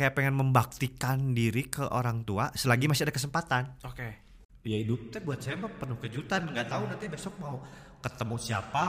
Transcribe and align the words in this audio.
kayak 0.00 0.16
pengen 0.16 0.32
membaktikan 0.32 1.36
diri 1.36 1.68
ke 1.68 1.84
orang 1.84 2.24
tua 2.24 2.48
selagi 2.56 2.88
masih 2.88 3.04
ada 3.04 3.12
kesempatan 3.12 3.76
Oke. 3.84 4.16
ya 4.64 4.80
hidup 4.80 5.12
teh 5.12 5.20
buat 5.20 5.36
saya 5.44 5.60
mah 5.60 5.68
penuh 5.76 6.00
kejutan 6.00 6.48
nggak 6.48 6.72
tahu 6.72 6.88
nanti 6.88 7.04
besok 7.12 7.36
mau 7.36 7.60
ketemu 8.00 8.36
siapa 8.40 8.84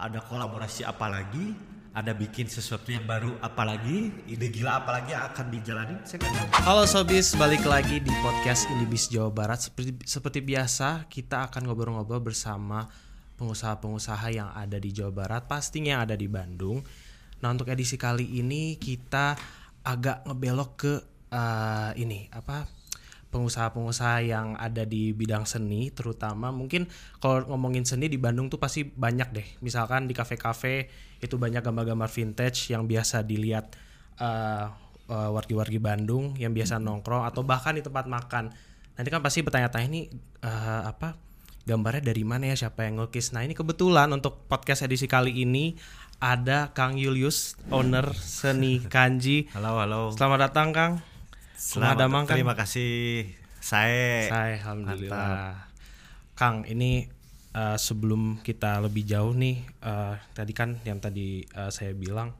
ada 0.00 0.24
kolaborasi 0.24 0.88
apa 0.88 1.04
lagi 1.12 1.52
ada 1.92 2.16
bikin 2.16 2.48
sesuatu 2.48 2.88
yang 2.88 3.04
baru 3.04 3.36
apa 3.44 3.60
lagi 3.68 4.08
ide 4.24 4.48
gila 4.48 4.80
apa 4.80 4.96
lagi 4.96 5.12
yang 5.12 5.28
akan 5.28 5.46
dijalani 5.52 5.96
saya 6.08 6.16
nggak 6.24 6.32
tahu 6.32 6.48
Halo 6.64 6.84
Sobis, 6.88 7.36
balik 7.36 7.68
lagi 7.68 8.00
di 8.00 8.12
podcast 8.24 8.72
Indibis 8.72 9.12
Jawa 9.12 9.28
Barat. 9.28 9.68
Seperti 9.68 10.00
seperti 10.08 10.40
biasa, 10.40 11.08
kita 11.12 11.48
akan 11.48 11.68
ngobrol-ngobrol 11.68 12.24
bersama 12.24 12.88
pengusaha-pengusaha 13.36 14.26
yang 14.32 14.48
ada 14.52 14.80
di 14.80 14.96
Jawa 14.96 15.12
Barat, 15.12 15.44
pastinya 15.44 15.98
yang 15.98 16.02
ada 16.08 16.16
di 16.16 16.28
Bandung. 16.28 16.80
Nah, 17.38 17.48
untuk 17.54 17.70
edisi 17.70 17.94
kali 17.94 18.38
ini 18.42 18.76
kita 18.76 19.38
agak 19.84 20.26
ngebelok 20.26 20.70
ke 20.78 20.94
eh, 21.30 21.90
ini 22.00 22.30
apa? 22.32 22.78
pengusaha-pengusaha 23.28 24.24
yang 24.24 24.56
ada 24.56 24.88
di 24.88 25.12
bidang 25.12 25.44
seni 25.44 25.92
terutama. 25.92 26.48
Mungkin 26.48 26.88
kalau 27.20 27.44
ngomongin 27.44 27.84
seni 27.84 28.08
di 28.08 28.16
Bandung 28.16 28.48
tuh 28.48 28.56
pasti 28.56 28.88
banyak 28.88 29.28
deh. 29.36 29.48
Misalkan 29.60 30.08
di 30.08 30.16
kafe-kafe 30.16 30.88
itu 31.20 31.36
banyak 31.36 31.60
gambar-gambar 31.60 32.08
vintage 32.08 32.72
yang 32.72 32.88
biasa 32.88 33.20
dilihat 33.28 33.76
eh, 34.16 34.66
eh, 35.12 35.30
wargi-wargi 35.32 35.76
Bandung 35.76 36.34
yang 36.40 36.56
biasa 36.56 36.80
nongkrong 36.80 37.28
atau 37.28 37.44
bahkan 37.44 37.76
di 37.76 37.84
tempat 37.84 38.08
makan. 38.08 38.48
Nanti 38.96 39.08
kan 39.12 39.20
pasti 39.20 39.44
bertanya-tanya 39.44 39.86
ini 39.92 40.08
eh, 40.42 40.82
apa 40.88 41.12
gambarnya 41.68 42.00
dari 42.00 42.24
mana 42.24 42.48
ya? 42.48 42.56
Siapa 42.56 42.88
yang 42.88 42.96
ngelukis? 42.96 43.36
Nah 43.36 43.44
ini 43.44 43.52
kebetulan 43.52 44.08
untuk 44.08 44.48
podcast 44.48 44.88
edisi 44.88 45.04
kali 45.04 45.44
ini 45.44 45.76
ada 46.18 46.74
Kang 46.74 46.98
Julius 46.98 47.54
owner 47.70 48.10
seni 48.18 48.82
Kanji. 48.82 49.46
Halo 49.54 49.78
halo. 49.78 50.10
Selamat 50.10 50.50
datang 50.50 50.74
Kang. 50.74 50.92
Selamat, 51.58 52.06
Damang, 52.06 52.24
Kang? 52.26 52.38
terima 52.38 52.54
kasih. 52.58 53.26
Saya 53.62 54.26
Saya 54.26 54.54
alhamdulillah. 54.62 55.70
Kang, 56.34 56.62
ini 56.66 57.06
eh, 57.54 57.78
sebelum 57.78 58.42
kita 58.42 58.82
lebih 58.82 59.06
jauh 59.06 59.34
nih, 59.34 59.62
eh, 59.62 60.14
tadi 60.34 60.52
kan 60.54 60.78
yang 60.82 60.98
tadi 60.98 61.42
eh, 61.42 61.70
saya 61.70 61.94
bilang, 61.94 62.34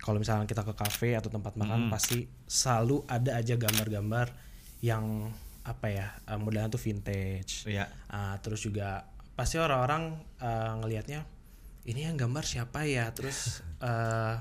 kalau 0.00 0.20
misalnya 0.20 0.48
kita 0.48 0.64
ke 0.64 0.72
kafe 0.76 1.16
atau 1.16 1.28
tempat 1.32 1.56
makan 1.56 1.88
pasti 1.92 2.24
selalu 2.48 3.04
ada 3.08 3.40
aja 3.40 3.56
gambar-gambar 3.56 4.32
yang 4.84 5.32
apa 5.64 5.86
ya 5.88 6.06
eh, 6.28 6.36
modelnya 6.40 6.68
tuh 6.72 6.80
vintage. 6.80 7.68
ya 7.68 7.88
Ah, 8.12 8.36
terus 8.40 8.64
juga 8.64 9.08
pasti 9.32 9.56
orang-orang 9.56 10.12
eh, 10.40 10.72
ngelihatnya 10.80 11.20
ini 11.86 12.06
yang 12.06 12.14
gambar 12.14 12.44
siapa 12.46 12.86
ya? 12.86 13.10
Terus 13.10 13.62
eh, 13.82 14.34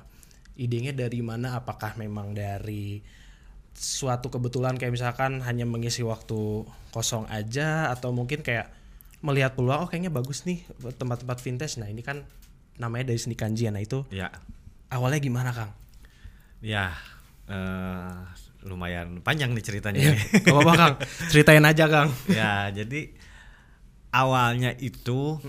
idenya 0.58 0.94
dari 0.94 1.22
mana? 1.26 1.58
Apakah 1.58 1.98
memang 1.98 2.38
dari 2.38 3.02
suatu 3.72 4.28
kebetulan 4.28 4.76
kayak 4.76 4.94
misalkan 4.94 5.40
hanya 5.42 5.64
mengisi 5.64 6.04
waktu 6.04 6.68
kosong 6.92 7.26
aja 7.32 7.90
atau 7.90 8.12
mungkin 8.12 8.44
kayak 8.44 8.70
melihat 9.24 9.56
peluang 9.56 9.86
oh 9.86 9.88
kayaknya 9.88 10.12
bagus 10.12 10.46
nih 10.46 10.66
tempat-tempat 10.98 11.38
vintage. 11.42 11.78
Nah, 11.82 11.88
ini 11.90 12.06
kan 12.06 12.26
namanya 12.78 13.14
dari 13.14 13.20
seni 13.22 13.38
kanji 13.38 13.70
ya. 13.70 13.72
Nah, 13.74 13.82
itu 13.82 14.06
ya 14.14 14.28
awalnya 14.92 15.22
gimana, 15.22 15.54
Kang? 15.54 15.72
ya 16.62 16.94
eh, 17.50 18.22
lumayan 18.62 19.26
panjang 19.26 19.50
nih 19.58 19.66
ceritanya 19.66 19.98
ini. 19.98 20.18
gak 20.46 20.54
apa-apa, 20.54 20.74
Kang. 20.78 20.96
Ceritain 21.34 21.66
aja, 21.66 21.86
Kang. 21.90 22.10
ya 22.30 22.70
jadi 22.70 23.10
awalnya 24.14 24.76
itu 24.78 25.42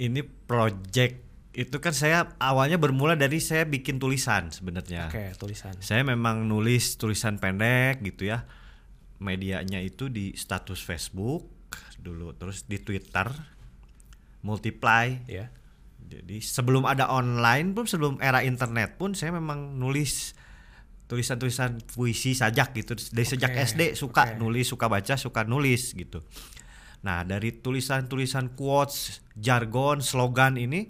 ini 0.00 0.24
project 0.24 1.28
itu 1.50 1.76
kan 1.76 1.92
saya 1.92 2.32
awalnya 2.38 2.78
bermula 2.78 3.14
dari 3.14 3.36
saya 3.36 3.62
bikin 3.64 3.98
tulisan 3.98 4.48
sebenarnya 4.48 5.10
Oke, 5.10 5.34
tulisan. 5.36 5.74
saya 5.78 6.00
memang 6.02 6.46
nulis 6.46 6.94
tulisan 6.94 7.36
pendek 7.36 8.00
gitu 8.00 8.26
ya 8.26 8.46
medianya 9.18 9.78
itu 9.78 10.08
di 10.08 10.32
status 10.32 10.80
Facebook 10.80 11.50
dulu 11.98 12.32
terus 12.32 12.64
di 12.64 12.78
Twitter 12.78 13.28
multiply 14.40 15.12
Ya. 15.28 15.52
jadi 16.00 16.40
sebelum 16.40 16.88
ada 16.88 17.06
online 17.06 17.70
pun 17.70 17.84
sebelum 17.84 18.16
era 18.18 18.40
internet 18.40 18.96
pun 18.96 19.12
saya 19.12 19.30
memang 19.30 19.76
nulis 19.76 20.32
tulisan-tulisan 21.06 21.82
puisi 21.90 22.32
sajak 22.32 22.70
gitu 22.72 22.94
dari 23.10 23.26
sejak 23.26 23.50
Oke, 23.50 23.62
SD 23.66 23.82
suka 23.92 24.22
oke. 24.24 24.34
nulis 24.38 24.64
suka 24.64 24.86
baca 24.86 25.14
suka 25.14 25.42
nulis 25.42 25.92
gitu 25.92 26.22
nah 27.00 27.24
dari 27.24 27.56
tulisan-tulisan 27.56 28.52
quotes 28.56 29.24
jargon 29.32 30.04
slogan 30.04 30.60
ini 30.60 30.88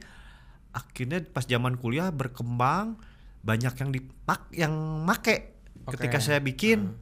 akhirnya 0.74 1.22
pas 1.26 1.46
zaman 1.46 1.78
kuliah 1.78 2.10
berkembang 2.10 2.98
banyak 3.40 3.74
yang 3.78 3.90
dipak 3.90 4.40
yang 4.54 4.74
make 5.06 5.56
Oke. 5.86 5.96
ketika 5.96 6.18
saya 6.20 6.42
bikin 6.42 6.92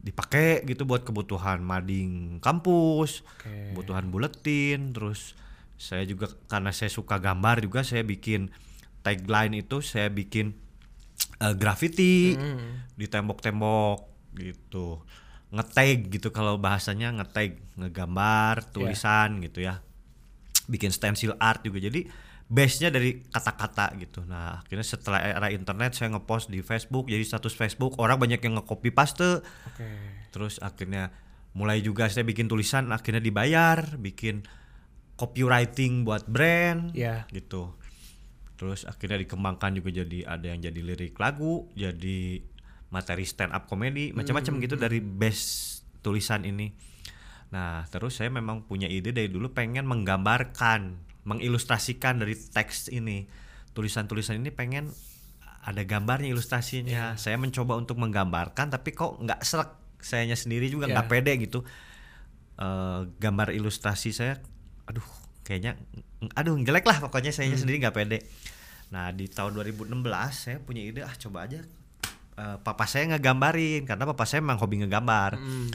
dipakai 0.00 0.64
gitu 0.64 0.88
buat 0.88 1.04
kebutuhan 1.04 1.60
mading 1.60 2.40
kampus 2.40 3.20
Oke. 3.36 3.74
kebutuhan 3.74 4.08
buletin 4.08 4.96
terus 4.96 5.36
saya 5.76 6.04
juga 6.08 6.32
karena 6.48 6.72
saya 6.72 6.88
suka 6.88 7.20
gambar 7.20 7.64
juga 7.64 7.84
saya 7.84 8.04
bikin 8.04 8.48
tagline 9.04 9.60
itu 9.60 9.84
saya 9.84 10.08
bikin 10.08 10.56
eh, 11.40 11.54
graffiti 11.56 12.36
di 12.96 13.06
tembok-tembok 13.08 13.98
gitu 14.36 15.04
ngetag 15.50 16.08
gitu 16.08 16.30
kalau 16.30 16.56
bahasanya 16.56 17.10
ngetag 17.12 17.58
ngegambar 17.74 18.70
tulisan 18.70 19.42
gitu 19.42 19.62
ya. 19.62 19.82
Bikin 20.66 20.90
stencil 20.90 21.34
art 21.36 21.62
juga. 21.62 21.82
Jadi 21.82 22.06
base-nya 22.46 22.90
dari 22.90 23.22
kata-kata 23.22 23.94
gitu. 23.98 24.22
Nah 24.26 24.58
akhirnya 24.58 24.82
setelah 24.82 25.18
era 25.18 25.50
internet 25.50 25.94
saya 25.94 26.10
ngepost 26.10 26.50
di 26.50 26.62
Facebook. 26.62 27.06
Jadi 27.06 27.22
status 27.22 27.52
Facebook 27.52 27.98
orang 27.98 28.18
banyak 28.18 28.38
yang 28.40 28.58
nge-copy 28.58 28.90
paste. 28.90 29.42
Oke. 29.70 30.18
terus 30.30 30.62
akhirnya 30.62 31.10
mulai 31.58 31.82
juga 31.82 32.06
saya 32.06 32.22
bikin 32.22 32.46
tulisan 32.46 32.86
akhirnya 32.94 33.18
dibayar 33.18 33.82
bikin 33.98 34.46
copywriting 35.18 36.06
buat 36.06 36.22
brand 36.26 36.94
Ya. 36.94 37.26
gitu. 37.30 37.74
Terus 38.54 38.84
akhirnya 38.84 39.18
dikembangkan 39.18 39.74
juga 39.74 39.90
jadi 39.90 40.22
ada 40.22 40.52
yang 40.52 40.60
jadi 40.60 40.80
lirik 40.84 41.16
lagu 41.16 41.66
jadi 41.72 42.44
materi 42.90 43.22
stand 43.22 43.54
up 43.54 43.66
comedy 43.66 44.10
macam-macam 44.10 44.52
gitu 44.60 44.74
dari 44.74 44.98
base 44.98 45.78
tulisan 46.02 46.42
ini. 46.42 46.74
Nah 47.50 47.86
terus 47.88 48.18
saya 48.18 48.30
memang 48.30 48.66
punya 48.66 48.86
ide 48.86 49.10
dari 49.10 49.30
dulu 49.30 49.50
pengen 49.50 49.86
menggambarkan 49.86 50.98
mengilustrasikan 51.24 52.18
dari 52.18 52.34
teks 52.34 52.90
ini. 52.90 53.26
Tulisan-tulisan 53.70 54.42
ini 54.42 54.50
pengen 54.50 54.90
ada 55.62 55.82
gambarnya 55.84 56.32
ilustrasinya. 56.32 57.14
Saya 57.14 57.36
mencoba 57.38 57.78
untuk 57.78 58.00
menggambarkan 58.00 58.74
tapi 58.74 58.90
kok 58.90 59.18
nggak 59.22 59.40
serak? 59.42 59.76
Sayanya 60.00 60.34
sendiri 60.34 60.66
juga 60.72 60.88
nggak 60.88 61.06
Ya. 61.06 61.12
pede 61.12 61.32
gitu. 61.38 61.60
Eh, 62.60 63.00
gambar 63.16 63.54
ilustrasi 63.54 64.12
saya 64.12 64.36
aduh 64.84 65.04
kayaknya 65.46 65.78
aduh 66.34 66.58
jelek 66.60 66.84
lah 66.84 66.98
pokoknya 67.00 67.30
saya 67.30 67.48
sendiri 67.54 67.80
nggak 67.80 67.94
pede. 67.94 68.18
Nah 68.90 69.14
di 69.14 69.30
tahun 69.30 69.54
2016 69.54 69.94
saya 70.34 70.58
punya 70.58 70.82
ide 70.82 71.00
ah 71.06 71.14
coba 71.14 71.46
aja 71.46 71.62
eh, 72.40 72.56
papa 72.64 72.88
saya 72.88 73.12
ngegambarin 73.12 73.84
karena 73.84 74.08
papa 74.08 74.24
saya 74.24 74.40
memang 74.40 74.56
hobi 74.56 74.80
ngegambar. 74.80 75.36
Hmm. 75.36 75.68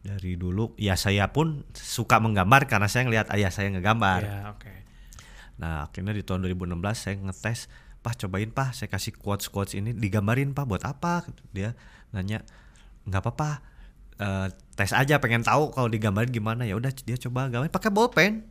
dari 0.00 0.32
dulu 0.32 0.72
ya 0.80 0.96
saya 0.96 1.28
pun 1.28 1.60
suka 1.76 2.24
menggambar 2.24 2.64
karena 2.64 2.88
saya 2.88 3.04
ngelihat 3.04 3.28
ayah 3.36 3.52
saya 3.52 3.68
ngegambar. 3.68 4.20
Ya, 4.24 4.40
oke. 4.48 4.72
Nah 5.60 5.84
akhirnya 5.84 6.16
di 6.16 6.24
tahun 6.24 6.48
2016 6.48 6.96
saya 6.96 7.20
ngetes 7.20 7.68
Pak 8.00 8.16
cobain 8.16 8.48
pak 8.48 8.72
saya 8.72 8.88
kasih 8.88 9.12
quotes 9.12 9.52
quotes 9.52 9.76
ini 9.76 9.92
digambarin 9.92 10.56
pak 10.56 10.64
buat 10.64 10.80
apa? 10.88 11.28
Dia 11.52 11.76
nanya 12.16 12.40
nggak 13.04 13.20
apa-apa 13.20 13.50
eh, 14.16 14.48
tes 14.72 14.96
aja 14.96 15.20
pengen 15.20 15.44
tahu 15.44 15.68
kalau 15.68 15.92
digambarin 15.92 16.32
gimana. 16.32 16.64
Ya 16.64 16.80
udah 16.80 16.88
dia 16.96 17.20
coba 17.20 17.52
gambarin 17.52 17.68
pakai 17.68 17.92
bolpen. 17.92 18.48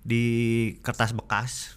Di 0.00 0.24
kertas 0.80 1.12
bekas 1.12 1.76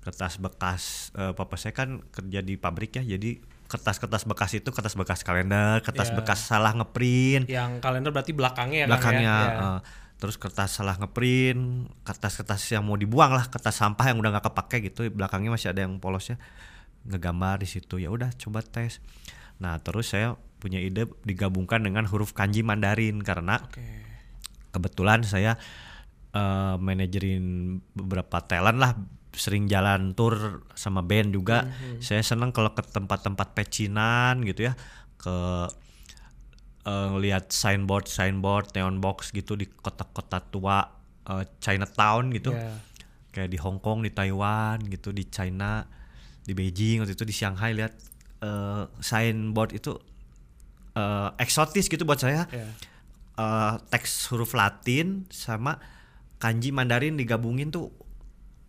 kertas 0.00 0.38
bekas 0.40 1.10
eh, 1.20 1.34
papa 1.36 1.58
saya 1.60 1.76
kan 1.76 2.00
kerja 2.14 2.40
di 2.40 2.56
pabrik 2.56 2.96
ya 2.96 3.04
jadi 3.04 3.42
kertas-kertas 3.66 4.22
bekas 4.24 4.54
itu 4.54 4.70
kertas 4.70 4.94
bekas 4.94 5.20
kalender 5.22 5.82
kertas 5.82 6.10
Ya. 6.10 6.14
bekas 6.14 6.38
salah 6.40 6.70
ngeprint 6.72 7.46
Yang 7.46 7.82
kalender 7.82 8.14
berarti 8.14 8.30
belakangnya 8.30 8.78
ya, 8.78 8.86
Kang, 8.86 8.90
belakangnya 8.94 9.34
ya? 9.34 9.42
Ya. 9.46 9.58
eh, 9.58 9.80
terus 10.16 10.36
kertas 10.38 10.70
salah 10.72 10.96
ngeprint 10.96 11.90
kertas-kertas 12.00 12.62
yang 12.70 12.86
mau 12.86 12.94
dibuang 12.94 13.34
lah 13.34 13.50
kertas 13.50 13.76
sampah 13.76 14.08
yang 14.08 14.22
udah 14.22 14.30
nggak 14.32 14.46
kepake 14.48 14.76
gitu 14.88 15.10
belakangnya 15.10 15.52
masih 15.52 15.74
ada 15.74 15.84
yang 15.84 15.98
polosnya 15.98 16.38
ngegambar 17.04 17.60
di 17.60 17.68
situ 17.68 17.98
ya 17.98 18.08
udah 18.08 18.32
coba 18.34 18.62
tes 18.62 19.02
nah 19.60 19.76
terus 19.78 20.14
saya 20.14 20.34
punya 20.56 20.80
ide 20.80 21.04
digabungkan 21.22 21.84
dengan 21.84 22.08
huruf 22.08 22.32
kanji 22.32 22.64
Mandarin 22.64 23.20
karena 23.20 23.60
Oke. 23.60 23.84
kebetulan 24.72 25.20
saya 25.26 25.58
eh, 26.32 26.74
manajerin 26.78 27.78
beberapa 27.92 28.40
talent 28.40 28.78
lah 28.78 28.92
sering 29.36 29.68
jalan 29.68 30.16
tour 30.16 30.64
sama 30.72 31.04
band 31.04 31.30
juga 31.30 31.68
saya 32.00 32.24
seneng 32.24 32.50
kalau 32.50 32.72
ke 32.72 32.80
tempat-tempat 32.80 33.52
pecinan 33.52 34.40
gitu 34.42 34.66
ya 34.66 34.72
ke 35.16 35.36
eh, 36.86 37.06
ngelihat 37.12 37.50
signboard 37.52 38.08
signboard 38.08 38.72
neon 38.74 38.98
box 38.98 39.30
gitu 39.30 39.54
di 39.54 39.68
kota-kota 39.68 40.40
tua 40.40 40.82
eh, 41.28 41.44
Chinatown 41.60 42.32
gitu 42.32 42.52
Ya. 42.56 42.72
kayak 43.30 43.52
di 43.52 43.58
Hong 43.60 43.78
Kong 43.78 44.00
di 44.00 44.10
Taiwan 44.10 44.80
gitu 44.88 45.12
di 45.12 45.28
China 45.28 45.84
di 46.46 46.54
Beijing 46.54 47.04
waktu 47.04 47.12
itu 47.12 47.26
di 47.26 47.34
Shanghai 47.34 47.76
lihat 47.76 47.92
eh, 48.40 48.84
signboard 49.02 49.76
itu 49.76 49.92
eh, 50.96 51.28
eksotis 51.36 51.90
gitu 51.90 52.08
buat 52.08 52.16
saya. 52.16 52.48
Iya. 52.48 52.68
Eh, 53.36 53.72
teks 53.92 54.32
huruf 54.32 54.56
Latin 54.56 55.28
sama 55.28 55.76
kanji 56.40 56.72
Mandarin 56.72 57.16
digabungin 57.20 57.68
tuh 57.68 57.92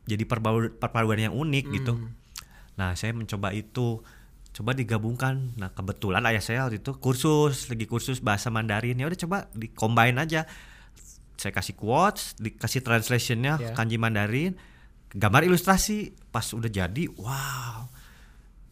jadi 0.07 0.23
perpaduan 0.25 1.19
yang 1.19 1.35
unik 1.35 1.65
gitu. 1.75 1.93
Nah, 2.79 2.95
saya 2.95 3.11
mencoba 3.11 3.51
itu 3.51 3.99
coba 4.55 4.71
digabungkan. 4.73 5.53
Nah, 5.59 5.69
kebetulan 5.69 6.23
ayah 6.31 6.41
saya 6.41 6.65
waktu 6.65 6.81
itu 6.81 6.95
kursus, 6.97 7.67
lagi 7.69 7.85
kursus 7.85 8.23
bahasa 8.23 8.47
Mandarin. 8.49 8.97
Ya 8.97 9.05
udah 9.05 9.19
coba 9.19 9.37
di-combine 9.53 10.17
aja. 10.17 10.47
Saya 11.37 11.53
kasih 11.53 11.77
quotes, 11.77 12.33
dikasih 12.41 12.81
translationnya 12.81 13.61
Ya. 13.61 13.69
kanji 13.77 14.01
Mandarin, 14.01 14.57
gambar 15.13 15.45
ilustrasi. 15.45 16.15
Pas 16.33 16.49
udah 16.55 16.71
jadi, 16.71 17.05
wow. 17.19 17.85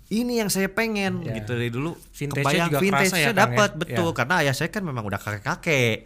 Ini 0.06 0.46
yang 0.46 0.50
saya 0.54 0.70
pengen 0.70 1.26
Ya. 1.26 1.34
gitu 1.42 1.58
dari 1.58 1.70
dulu. 1.74 1.98
Vintage-nya 2.14 2.46
kebayang 2.46 2.70
juga 2.70 2.81
vintage-nya 2.81 3.22
ya, 3.22 3.34
ya? 3.34 3.38
dapat 3.38 3.70
betul 3.74 4.10
Ya. 4.10 4.18
karena 4.18 4.36
ayah 4.46 4.56
saya 4.58 4.70
kan 4.70 4.81
memang 4.86 5.02
udah 5.06 5.18
kakek-kakek. 5.18 6.06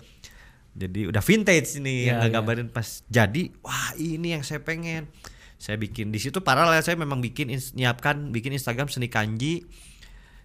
Jadi 0.80 1.06
udah 1.06 1.20
vintage 1.20 1.76
nih 1.78 2.00
Ya, 2.08 2.24
yang 2.24 2.32
ya. 2.32 2.40
gambarin 2.40 2.72
pas 2.72 3.04
jadi 3.06 3.52
wah 3.60 3.92
ini 3.94 4.32
yang 4.32 4.42
saya 4.42 4.64
pengen. 4.64 5.12
Saya 5.60 5.76
bikin 5.76 6.08
di 6.08 6.18
situ 6.18 6.40
paralel 6.40 6.80
saya 6.80 6.96
memang 6.96 7.20
bikin 7.20 7.52
nyiapkan 7.76 8.32
bikin 8.32 8.56
Instagram 8.56 8.88
seni 8.88 9.12
kanji. 9.12 9.68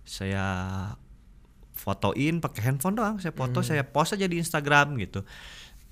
Saya 0.02 0.42
fotoin 1.72 2.38
pakai 2.38 2.60
handphone 2.64 2.94
doang, 2.94 3.16
saya 3.18 3.30
foto, 3.30 3.62
Hmm. 3.62 3.66
saya 3.66 3.82
post 3.84 4.14
aja 4.14 4.26
di 4.26 4.36
Instagram 4.36 4.98
gitu. 4.98 5.22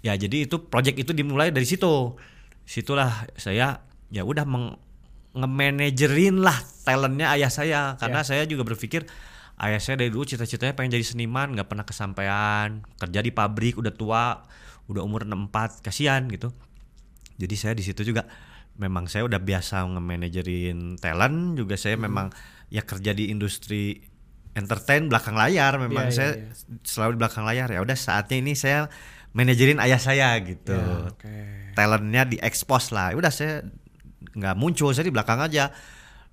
Ya 0.02 0.18
jadi 0.18 0.44
itu 0.44 0.58
project 0.58 0.98
itu 0.98 1.14
dimulai 1.14 1.54
dari 1.54 1.62
situ. 1.62 2.18
Situlah 2.66 3.30
saya 3.38 3.78
ya 4.10 4.22
udah 4.22 4.42
meng 4.42 4.74
nge-managerin 5.32 6.42
lah 6.42 6.54
talentnya 6.82 7.32
ayah 7.32 7.48
saya 7.48 7.80
karena 7.96 8.20
Ya. 8.20 8.26
saya 8.26 8.42
juga 8.44 8.66
berpikir 8.66 9.06
ayah 9.62 9.78
saya 9.78 9.96
dari 9.96 10.10
dulu 10.10 10.26
cita-citanya 10.26 10.74
pengen 10.74 10.94
jadi 10.94 11.06
seniman 11.06 11.54
nggak 11.54 11.68
pernah 11.70 11.86
kesampaian 11.86 12.82
kerja 12.98 13.20
di 13.22 13.30
pabrik 13.30 13.78
udah 13.78 13.94
tua 13.94 14.42
udah 14.86 15.02
umur 15.02 15.22
64 15.24 15.80
kasihan 15.80 16.26
gitu 16.26 16.50
jadi 17.38 17.54
saya 17.54 17.74
di 17.74 17.82
situ 17.82 18.02
juga 18.02 18.26
memang 18.74 19.06
saya 19.06 19.22
udah 19.24 19.38
biasa 19.38 19.84
nge-managerin 19.86 20.98
talent 20.98 21.54
juga 21.54 21.76
saya 21.76 21.94
Hmm. 21.94 22.04
memang 22.06 22.26
ya 22.68 22.82
kerja 22.82 23.12
di 23.12 23.28
industri 23.28 24.00
entertain 24.52 25.08
belakang 25.08 25.32
layar 25.32 25.78
memang 25.78 26.08
iya, 26.08 26.14
saya 26.14 26.30
iya. 26.36 26.52
selalu 26.84 27.16
di 27.16 27.20
belakang 27.20 27.44
layar 27.44 27.68
ya 27.68 27.80
udah 27.80 27.96
saatnya 27.96 28.36
ini 28.36 28.52
saya 28.52 28.88
manajerin 29.32 29.80
ayah 29.80 29.96
saya 29.96 30.36
gitu 30.44 30.76
Ya, 30.76 31.08
oke. 31.08 31.34
talentnya 31.72 32.28
diekspos 32.28 32.92
lah 32.92 33.16
udah 33.16 33.32
saya 33.32 33.64
nggak 34.36 34.56
muncul 34.56 34.92
saya 34.92 35.08
di 35.08 35.14
belakang 35.14 35.40
aja 35.40 35.72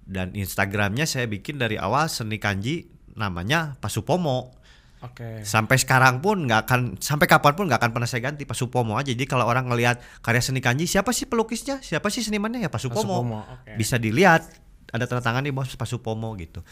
dan 0.04 0.34
Instagramnya 0.34 1.06
saya 1.06 1.28
bikin 1.28 1.60
dari 1.60 1.80
awal 1.80 2.08
seni 2.08 2.40
kanji 2.40 2.92
namanya 3.20 3.76
Pasupomo. 3.78 4.56
Oke. 5.00 5.48
sampai 5.48 5.80
sekarang 5.80 6.20
pun 6.20 6.44
nggak 6.44 6.68
akan 6.68 6.80
sampai 7.00 7.24
kapan 7.24 7.56
pun 7.56 7.72
nggak 7.72 7.80
akan 7.80 7.92
pernah 7.96 8.04
saya 8.04 8.20
ganti 8.20 8.44
Pasupomo 8.44 9.00
aja. 9.00 9.16
Jadi 9.16 9.24
kalau 9.24 9.48
orang 9.48 9.72
ngelihat 9.72 10.04
karya 10.20 10.44
seni 10.44 10.60
kanji 10.60 10.92
siapa 10.92 11.16
sih 11.16 11.24
pelukisnya? 11.24 11.80
Siapa 11.80 12.12
sih 12.12 12.20
senimannya? 12.20 12.60
Ya 12.60 12.68
Pasupomo, 12.68 13.00
Pasupomo, 13.24 13.40
oke. 13.48 13.80
bisa 13.80 13.96
dilihat 13.96 14.44
ada 14.92 15.08
tanda 15.08 15.24
tangan 15.24 15.48
di 15.48 15.56
bawah 15.56 15.72
Pasupomo 15.72 16.36
gitu. 16.36 16.68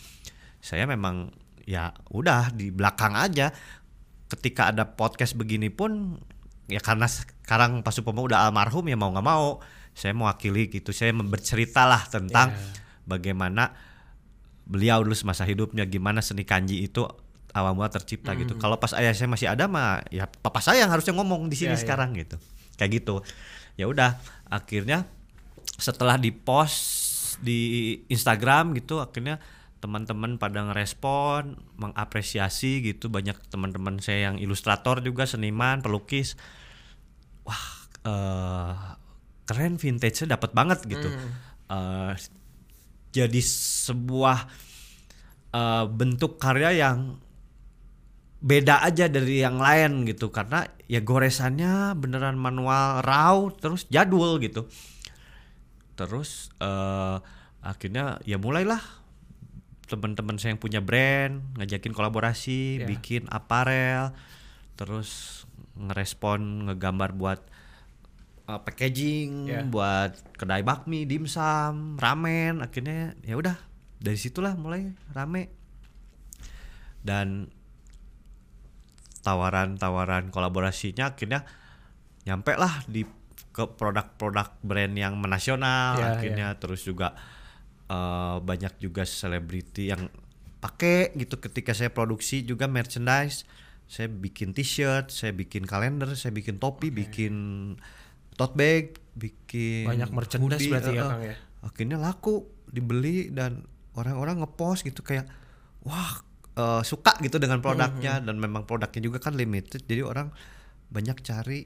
Saya 0.59 0.83
memang 0.83 1.31
ya 1.63 1.95
udah 2.11 2.51
di 2.51 2.67
belakang 2.67 3.15
aja. 3.15 3.47
Ketika 4.27 4.75
ada 4.75 4.83
podcast 4.83 5.39
begini 5.39 5.71
pun 5.71 6.19
ya 6.67 6.83
karena 6.83 7.07
sekarang 7.07 7.79
Pasupomo 7.79 8.27
udah 8.27 8.43
almarhum 8.43 8.91
ya 8.91 8.99
mau 8.99 9.07
nggak 9.07 9.23
mau 9.23 9.63
saya 9.95 10.11
mewakili 10.11 10.67
gitu. 10.67 10.91
Saya 10.91 11.15
bercerita 11.15 11.87
lah 11.87 12.03
tentang 12.03 12.51
Ya. 12.51 12.59
bagaimana 13.07 13.71
beliau 14.67 14.99
dulu 15.01 15.15
semasa 15.15 15.47
hidupnya 15.47 15.87
gimana 15.87 16.19
seni 16.19 16.43
kanji 16.43 16.83
itu 16.83 17.07
awal 17.55 17.73
mula 17.73 17.87
tercipta 17.89 18.35
gitu. 18.35 18.59
Kalau 18.59 18.77
pas 18.77 18.91
ayah 18.99 19.15
saya 19.15 19.31
masih 19.31 19.47
ada 19.47 19.65
mah 19.65 20.03
ya 20.11 20.27
papa 20.27 20.59
saya 20.59 20.83
yang 20.85 20.91
harusnya 20.91 21.15
ngomong 21.15 21.47
di 21.47 21.55
sini 21.57 21.73
Ya, 21.73 21.79
ya. 21.79 21.83
sekarang 21.87 22.13
gitu. 22.13 22.35
Kayak 22.75 23.01
gitu. 23.01 23.15
Ya 23.79 23.87
udah 23.87 24.19
akhirnya 24.51 25.07
setelah 25.79 26.19
dipost 26.19 27.39
di 27.39 27.93
Instagram 28.11 28.75
gitu 28.77 28.99
akhirnya 28.99 29.39
teman-teman 29.77 30.41
pada 30.41 30.65
ngerespon, 30.65 31.53
mengapresiasi 31.77 32.81
gitu 32.81 33.13
banyak 33.13 33.37
teman-teman 33.53 34.01
saya 34.01 34.33
yang 34.33 34.41
ilustrator 34.41 34.99
juga 35.05 35.29
seniman, 35.29 35.85
pelukis. 35.85 36.33
Wah, 37.45 37.63
eh 38.03 38.73
keren 39.47 39.79
vintage-nya 39.79 40.35
dapat 40.35 40.51
banget 40.51 40.83
gitu. 40.89 41.07
Eh, 41.71 42.11
jadi 43.17 43.41
sebuah 43.87 44.45
eh, 45.53 45.85
bentuk 45.89 46.37
karya 46.37 46.77
yang 46.77 47.17
beda 48.37 48.85
aja 48.85 49.09
dari 49.09 49.41
yang 49.41 49.57
lain 49.57 50.05
gitu 50.05 50.29
karena 50.29 50.69
ya 50.85 51.01
goresannya 51.01 51.97
beneran 51.97 52.37
manual 52.37 53.01
raw 53.01 53.33
terus 53.57 53.89
jadul 53.89 54.37
gitu 54.37 54.69
terus 55.97 56.53
eh, 56.61 57.17
akhirnya 57.65 58.21
ya 58.23 58.37
mulailah 58.37 58.79
teman-teman 59.89 60.37
saya 60.37 60.53
yang 60.53 60.61
punya 60.61 60.79
brand 60.83 61.41
ngajakin 61.57 61.95
kolaborasi 61.95 62.83
Ya. 62.83 62.87
bikin 62.87 63.25
aparel 63.33 64.13
terus 64.77 65.43
ngerespon 65.73 66.69
ngegambar 66.69 67.17
buat 67.17 67.41
uh, 68.47 68.59
packaging 68.59 69.45
Ya. 69.45 69.61
buat 69.63 70.15
kedai 70.33 70.63
bakmi 70.63 71.03
dimsum 71.03 71.95
ramen 71.95 72.63
akhirnya 72.63 73.13
ya 73.21 73.35
udah 73.35 73.55
dari 73.97 74.15
situlah 74.15 74.55
mulai 74.55 74.91
rame. 75.11 75.51
Dan 76.99 77.47
tawaran-tawaran 79.21 80.31
kolaborasinya 80.31 81.11
akhirnya 81.11 81.43
nyampe 82.23 82.55
lah 82.55 82.83
di 82.87 83.03
ke 83.51 83.63
produk-produk 83.65 84.53
brand 84.61 84.93
yang 84.93 85.17
menasional 85.17 85.97
Ya, 85.97 86.07
akhirnya. 86.15 86.47
terus 86.55 86.85
juga 86.85 87.17
eh, 87.87 88.37
banyak 88.37 88.77
juga 88.77 89.03
selebriti 89.03 89.89
yang 89.89 90.07
pakai 90.59 91.15
gitu 91.15 91.39
ketika 91.39 91.71
saya 91.73 91.89
produksi 91.89 92.43
juga 92.43 92.67
merchandise. 92.67 93.47
Saya 93.87 94.11
bikin 94.11 94.51
t-shirt 94.51 95.07
saya 95.09 95.31
bikin 95.31 95.63
kalender 95.63 96.11
saya 96.13 96.35
bikin 96.35 96.59
topi 96.59 96.91
bikin 96.91 97.33
tote 98.37 98.53
bag 98.55 98.95
bikin 99.17 99.89
Banyak 99.89 100.13
merchandise 100.13 100.61
hoodie, 100.61 100.69
berarti 100.69 100.91
ya, 100.93 100.93
eh, 100.93 101.01
eh. 101.01 101.09
Kang, 101.09 101.21
ya? 101.25 101.35
akhirnya 101.65 101.97
laku 101.97 102.45
dibeli 102.69 103.33
dan 103.33 103.65
orang-orang 103.97 104.45
ngepost 104.45 104.85
gitu 104.85 105.01
kayak 105.01 105.25
wah 105.81 106.21
eh, 106.53 106.81
suka 106.85 107.17
gitu 107.25 107.41
dengan 107.41 107.59
produknya. 107.59 108.21
Dan 108.21 108.37
memang 108.37 108.69
produknya 108.69 109.01
juga 109.01 109.17
kan 109.17 109.33
limited 109.33 109.83
jadi 109.89 110.05
orang 110.05 110.29
banyak 110.93 111.19
cari 111.25 111.65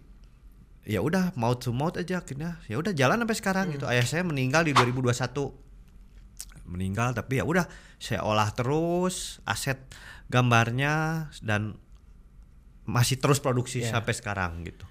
ya 0.81 0.97
udah 1.03 1.35
mouth 1.35 1.61
to 1.61 1.75
mouth 1.75 1.99
aja. 1.99 2.23
Akhirnya 2.23 2.57
ya 2.71 2.79
udah 2.79 2.95
jalan 2.95 3.19
sampai 3.21 3.37
sekarang 3.37 3.65
gitu. 3.75 3.85
Ayah 3.85 4.07
saya 4.07 4.23
meninggal 4.23 4.63
di 4.63 4.71
2021 4.71 5.11
meninggal 6.71 7.11
tapi 7.11 7.37
ya 7.37 7.43
udah 7.43 7.67
saya 7.99 8.23
olah 8.23 8.47
terus 8.55 9.43
aset 9.43 9.77
gambarnya 10.31 11.27
dan 11.43 11.75
masih 12.87 13.19
terus 13.19 13.43
produksi 13.43 13.83
Ya. 13.83 13.91
sampai 13.91 14.15
sekarang 14.15 14.63
gitu 14.63 14.87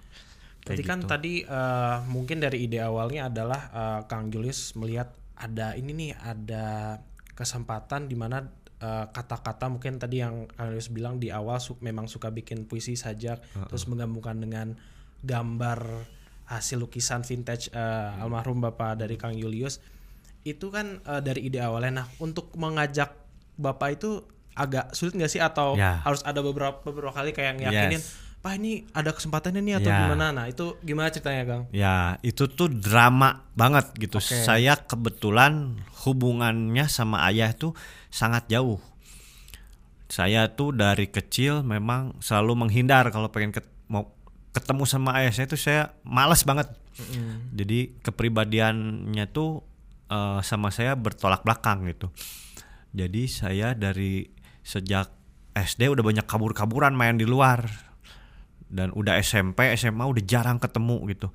Berarti 0.61 0.83
kan 0.83 0.99
gitu. 0.99 1.09
tadi 1.09 1.33
eh, 1.41 1.97
mungkin 2.05 2.37
dari 2.37 2.65
ide 2.65 2.79
awalnya 2.79 3.27
adalah 3.27 3.61
eh, 3.71 3.99
Kang 4.05 4.29
Julius 4.29 4.73
melihat 4.75 5.09
ada 5.33 5.73
ini 5.73 5.91
nih 5.91 6.11
ada 6.15 6.97
kesempatan 7.31 8.05
di 8.05 8.13
mana 8.13 8.45
eh, 8.77 9.05
kata-kata 9.07 9.65
mungkin 9.67 9.97
tadi 9.97 10.21
yang 10.21 10.45
Kang 10.47 10.69
Julius 10.69 10.89
bilang 10.89 11.17
di 11.17 11.29
awal 11.29 11.57
su- 11.57 11.79
memang 11.79 12.05
suka 12.05 12.29
bikin 12.29 12.63
puisi 12.63 12.93
sajak 12.93 13.41
terus 13.65 13.85
menggabungkan 13.85 14.37
dengan 14.37 14.77
gambar 15.21 16.05
hasil 16.45 16.77
lukisan 16.79 17.21
vintage 17.21 17.71
eh, 17.71 18.19
almarhum 18.19 18.59
Bapak 18.59 18.99
dari 18.99 19.15
Kang 19.15 19.33
Julius 19.33 19.79
itu 20.43 20.69
kan 20.69 20.99
eh, 20.99 21.21
dari 21.21 21.47
ide 21.47 21.57
awalnya 21.57 21.91
nah 21.95 22.07
untuk 22.17 22.53
mengajak 22.55 23.17
Bapak 23.55 23.89
itu 23.95 24.21
agak 24.51 24.91
sulit 24.91 25.15
nggak 25.15 25.31
sih 25.31 25.39
atau 25.39 25.73
Ya. 25.73 26.01
harus 26.01 26.21
ada 26.21 26.41
beberapa 26.41 26.83
beberapa 26.83 27.15
kali 27.15 27.31
kayak 27.31 27.57
ngeyakinin 27.57 27.97
Yes. 27.97 28.29
Pak 28.41 28.53
ini 28.57 28.89
ada 28.89 29.13
kesempatannya 29.13 29.61
nih 29.61 29.75
atau 29.77 29.87
Ya. 29.87 29.99
gimana? 30.03 30.25
Nah 30.33 30.45
itu 30.45 30.73
gimana 30.81 31.07
ceritanya 31.07 31.43
Kang? 31.45 31.63
Ya, 31.69 32.17
itu 32.21 32.49
tuh 32.49 32.67
drama 32.67 33.45
banget 33.53 33.93
gitu. 33.95 34.17
Oke. 34.17 34.33
Saya 34.33 34.73
kebetulan 34.75 35.77
hubungannya 36.01 36.89
sama 36.89 37.21
ayah 37.29 37.53
tuh 37.53 37.77
sangat 38.09 38.49
jauh. 38.49 38.81
Saya 40.09 40.49
tuh 40.51 40.73
dari 40.73 41.07
kecil 41.07 41.61
memang 41.61 42.17
selalu 42.17 42.65
menghindar 42.65 43.07
kalau 43.09 43.29
pengen 43.29 43.53
ket- 43.53 43.69
mau 43.87 44.09
ketemu 44.51 44.83
sama 44.83 45.21
ayah 45.21 45.31
saya 45.31 45.47
tuh 45.47 45.55
saya 45.55 45.81
malas 46.01 46.41
banget. 46.41 46.65
Jadi 47.53 48.01
kepribadiannya 48.01 49.29
tuh 49.29 49.61
eh, 50.09 50.39
sama 50.41 50.73
saya 50.73 50.97
bertolak 50.97 51.45
belakang 51.45 51.85
gitu. 51.87 52.09
Jadi 52.91 53.29
saya 53.29 53.71
dari 53.71 54.27
sejak 54.59 55.07
SD 55.53 55.87
udah 55.87 56.01
banyak 56.01 56.25
kabur-kaburan 56.25 56.91
main 56.91 57.15
di 57.15 57.23
luar 57.23 57.90
dan 58.71 58.89
udah 58.89 59.19
SMP 59.19 59.67
SMA 59.75 60.01
udah 60.01 60.23
jarang 60.23 60.57
ketemu 60.57 60.97
gitu. 61.11 61.27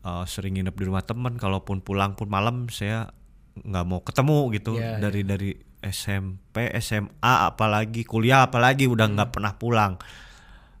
Eh, 0.00 0.24
sering 0.24 0.54
nginep 0.54 0.72
di 0.72 0.84
rumah 0.84 1.02
temen 1.02 1.34
kalaupun 1.34 1.80
pulang 1.80 2.12
pun 2.12 2.28
malam 2.28 2.68
saya 2.68 3.08
nggak 3.52 3.84
mau 3.84 4.00
ketemu 4.00 4.38
gitu 4.54 4.72
Iya, 4.76 4.96
dari 5.00 5.20
dari 5.24 5.50
SMP 5.80 6.68
SMA 6.78 7.10
apalagi 7.48 8.04
kuliah 8.04 8.44
apalagi 8.44 8.84
udah 8.84 9.08
nggak 9.08 9.30
pernah 9.32 9.56
pulang. 9.56 9.96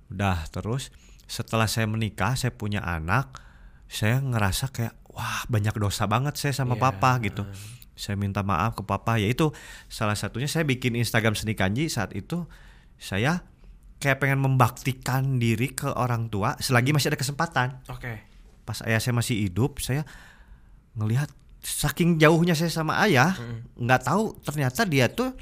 Udah 0.08 0.44
terus 0.48 0.92
setelah 1.24 1.64
saya 1.64 1.86
menikah 1.86 2.34
saya 2.34 2.50
punya 2.50 2.82
anak 2.82 3.38
saya 3.86 4.18
ngerasa 4.18 4.70
kayak 4.70 4.94
wah 5.10 5.42
banyak 5.46 5.74
dosa 5.76 6.06
banget 6.06 6.36
saya 6.36 6.52
sama 6.52 6.76
Iya. 6.76 6.82
papa 6.82 7.10
gitu. 7.20 7.42
Saya 7.94 8.16
minta 8.16 8.40
maaf 8.40 8.72
ke 8.72 8.82
papa 8.82 9.20
yaitu 9.20 9.52
salah 9.86 10.16
satunya 10.16 10.48
saya 10.48 10.64
bikin 10.64 10.96
Instagram 10.96 11.36
seni 11.36 11.52
kanji 11.52 11.92
saat 11.92 12.16
itu 12.16 12.48
saya 12.96 13.44
kayak 14.00 14.18
pengen 14.18 14.40
membaktikan 14.40 15.36
diri 15.36 15.76
ke 15.76 15.92
orang 15.92 16.32
tua 16.32 16.56
selagi 16.58 16.90
masih 16.96 17.12
ada 17.12 17.20
kesempatan. 17.20 17.68
Oke. 17.92 18.28
pas 18.60 18.86
ayah 18.86 19.02
saya 19.02 19.16
masih 19.16 19.50
hidup 19.50 19.82
saya 19.82 20.06
ngelihat 20.94 21.26
saking 21.58 22.22
jauhnya 22.22 22.54
saya 22.54 22.70
sama 22.70 23.02
ayah 23.02 23.34
nggak 23.74 24.06
tahu 24.06 24.38
ternyata 24.46 24.86
dia 24.86 25.10
tuh 25.10 25.34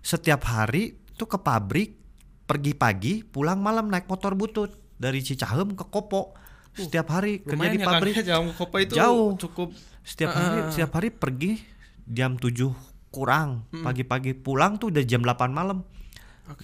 setiap 0.00 0.48
hari 0.48 0.96
tuh 1.20 1.28
ke 1.28 1.36
pabrik 1.36 2.00
pergi 2.48 2.72
pagi 2.72 3.14
pulang 3.22 3.60
malam 3.60 3.92
naik 3.92 4.08
motor 4.08 4.32
butut 4.34 4.82
dari 5.02 5.18
Cicahem 5.18 5.74
ke 5.74 5.84
Kopo. 5.90 6.38
Setiap 6.72 7.06
hari 7.12 7.44
kerja 7.44 7.68
di 7.68 7.80
ya, 7.82 7.84
pabrik. 7.84 8.14
Kang, 8.16 8.24
ya, 8.24 8.30
jauh 8.38 8.50
Kopo 8.56 8.76
itu 8.80 8.94
Jauh. 8.96 9.28
cukup 9.36 9.68
setiap 10.02 10.30
hari 10.32 10.58
setiap 10.72 10.90
hari 10.96 11.08
pergi 11.12 11.60
jam 12.08 12.38
7 12.40 13.12
kurang 13.12 13.68
pagi-pagi. 13.70 14.32
Pulang 14.32 14.80
tuh 14.80 14.88
udah 14.88 15.04
jam 15.04 15.20
8 15.20 15.52
malam. 15.52 15.84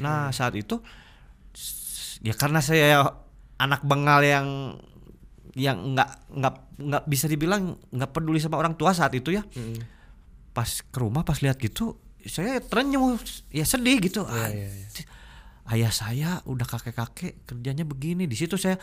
Nah 0.01 0.33
saat 0.33 0.57
itu 0.57 0.81
ya 2.21 2.35
karena 2.35 2.59
saya 2.59 3.03
anak 3.57 3.83
bengal 3.83 4.21
yang 4.21 4.79
yang 5.55 5.95
nggak 5.95 6.31
nggak 6.31 6.55
nggak 6.79 7.05
bisa 7.07 7.27
dibilang 7.27 7.75
nggak 7.91 8.11
peduli 8.11 8.39
sama 8.39 8.57
orang 8.57 8.75
tua 8.75 8.95
saat 8.95 9.11
itu 9.13 9.35
ya. 9.35 9.43
Pas 10.53 10.69
ke 10.83 10.99
rumah 10.99 11.23
pas 11.23 11.39
lihat 11.39 11.59
gitu 11.59 11.99
saya 12.23 12.59
terenyuh 12.59 13.19
ya 13.51 13.63
sedih 13.63 13.99
gitu. 13.99 14.23
Ah, 14.27 14.51
iya, 14.51 14.69
iya. 14.69 14.87
ayah 15.69 15.93
saya 15.93 16.31
udah 16.45 16.67
kakek-kakek 16.67 17.43
kerjanya 17.45 17.83
begini. 17.83 18.27
Di 18.27 18.35
situ 18.35 18.55
saya 18.55 18.79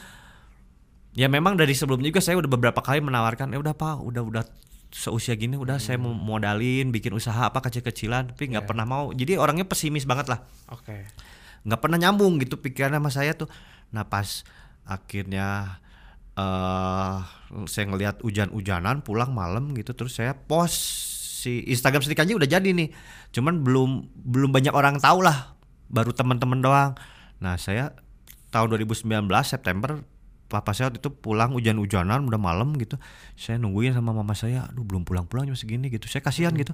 ya 1.16 1.28
memang 1.28 1.56
dari 1.56 1.72
sebelumnya 1.72 2.12
juga 2.12 2.20
saya 2.20 2.36
udah 2.36 2.50
beberapa 2.50 2.84
kali 2.84 3.00
menawarkan 3.00 3.52
ya 3.52 3.60
udah 3.60 3.72
pak 3.72 4.04
udah 4.04 4.24
udah 4.24 4.44
seusia 4.92 5.36
gini 5.36 5.56
udah 5.56 5.76
saya 5.76 6.00
mau 6.00 6.12
modalin 6.12 6.92
bikin 6.92 7.12
usaha 7.12 7.48
apa 7.48 7.60
kecil-kecilan. 7.60 8.36
Tapi 8.36 8.52
nggak 8.52 8.64
Iya. 8.64 8.70
pernah 8.70 8.86
mau. 8.88 9.12
Jadi 9.12 9.36
orangnya 9.36 9.64
pesimis 9.64 10.04
banget 10.04 10.28
lah. 10.32 10.40
Oke. 10.72 11.08
Nggak 11.66 11.82
pernah 11.82 11.98
nyambung 11.98 12.38
gitu 12.40 12.62
pikiran 12.62 12.94
sama 12.96 13.10
saya 13.10 13.34
tuh. 13.34 13.50
Nah 13.92 14.06
pas 14.06 14.46
akhirnya 14.86 15.82
eh 16.38 17.18
saya 17.66 17.86
ngelihat 17.90 18.22
hujan-hujanan 18.22 19.02
pulang 19.02 19.32
malam 19.32 19.72
gitu 19.74 19.96
terus 19.96 20.20
saya 20.20 20.36
post 20.36 20.78
si 21.46 21.62
Instagram 21.70 22.06
Kanji 22.06 22.38
udah 22.38 22.50
jadi 22.50 22.70
nih. 22.70 22.94
Cuman 23.34 23.66
belum 23.66 24.14
belum 24.14 24.54
banyak 24.54 24.74
orang 24.74 25.02
tahu 25.02 25.26
lah 25.26 25.58
baru 25.90 26.14
teman-teman 26.14 26.62
doang. 26.62 26.92
Nah 27.42 27.58
saya 27.58 27.94
tahun 28.54 28.78
2019 28.78 29.26
September 29.44 30.02
papa 30.46 30.78
saya 30.78 30.94
waktu 30.94 31.02
itu 31.02 31.10
pulang 31.10 31.54
hujan-hujanan 31.58 32.26
udah 32.30 32.42
malam 32.42 32.74
gitu. 32.78 32.98
Saya 33.38 33.58
nungguin 33.58 33.94
sama 33.98 34.14
mama 34.14 34.38
saya 34.38 34.70
aduh 34.70 34.86
belum 34.86 35.06
pulang-pulang 35.06 35.50
jam 35.50 35.58
segini 35.58 35.90
gitu. 35.90 36.06
Saya 36.10 36.22
kasihan 36.22 36.54
gitu. 36.54 36.74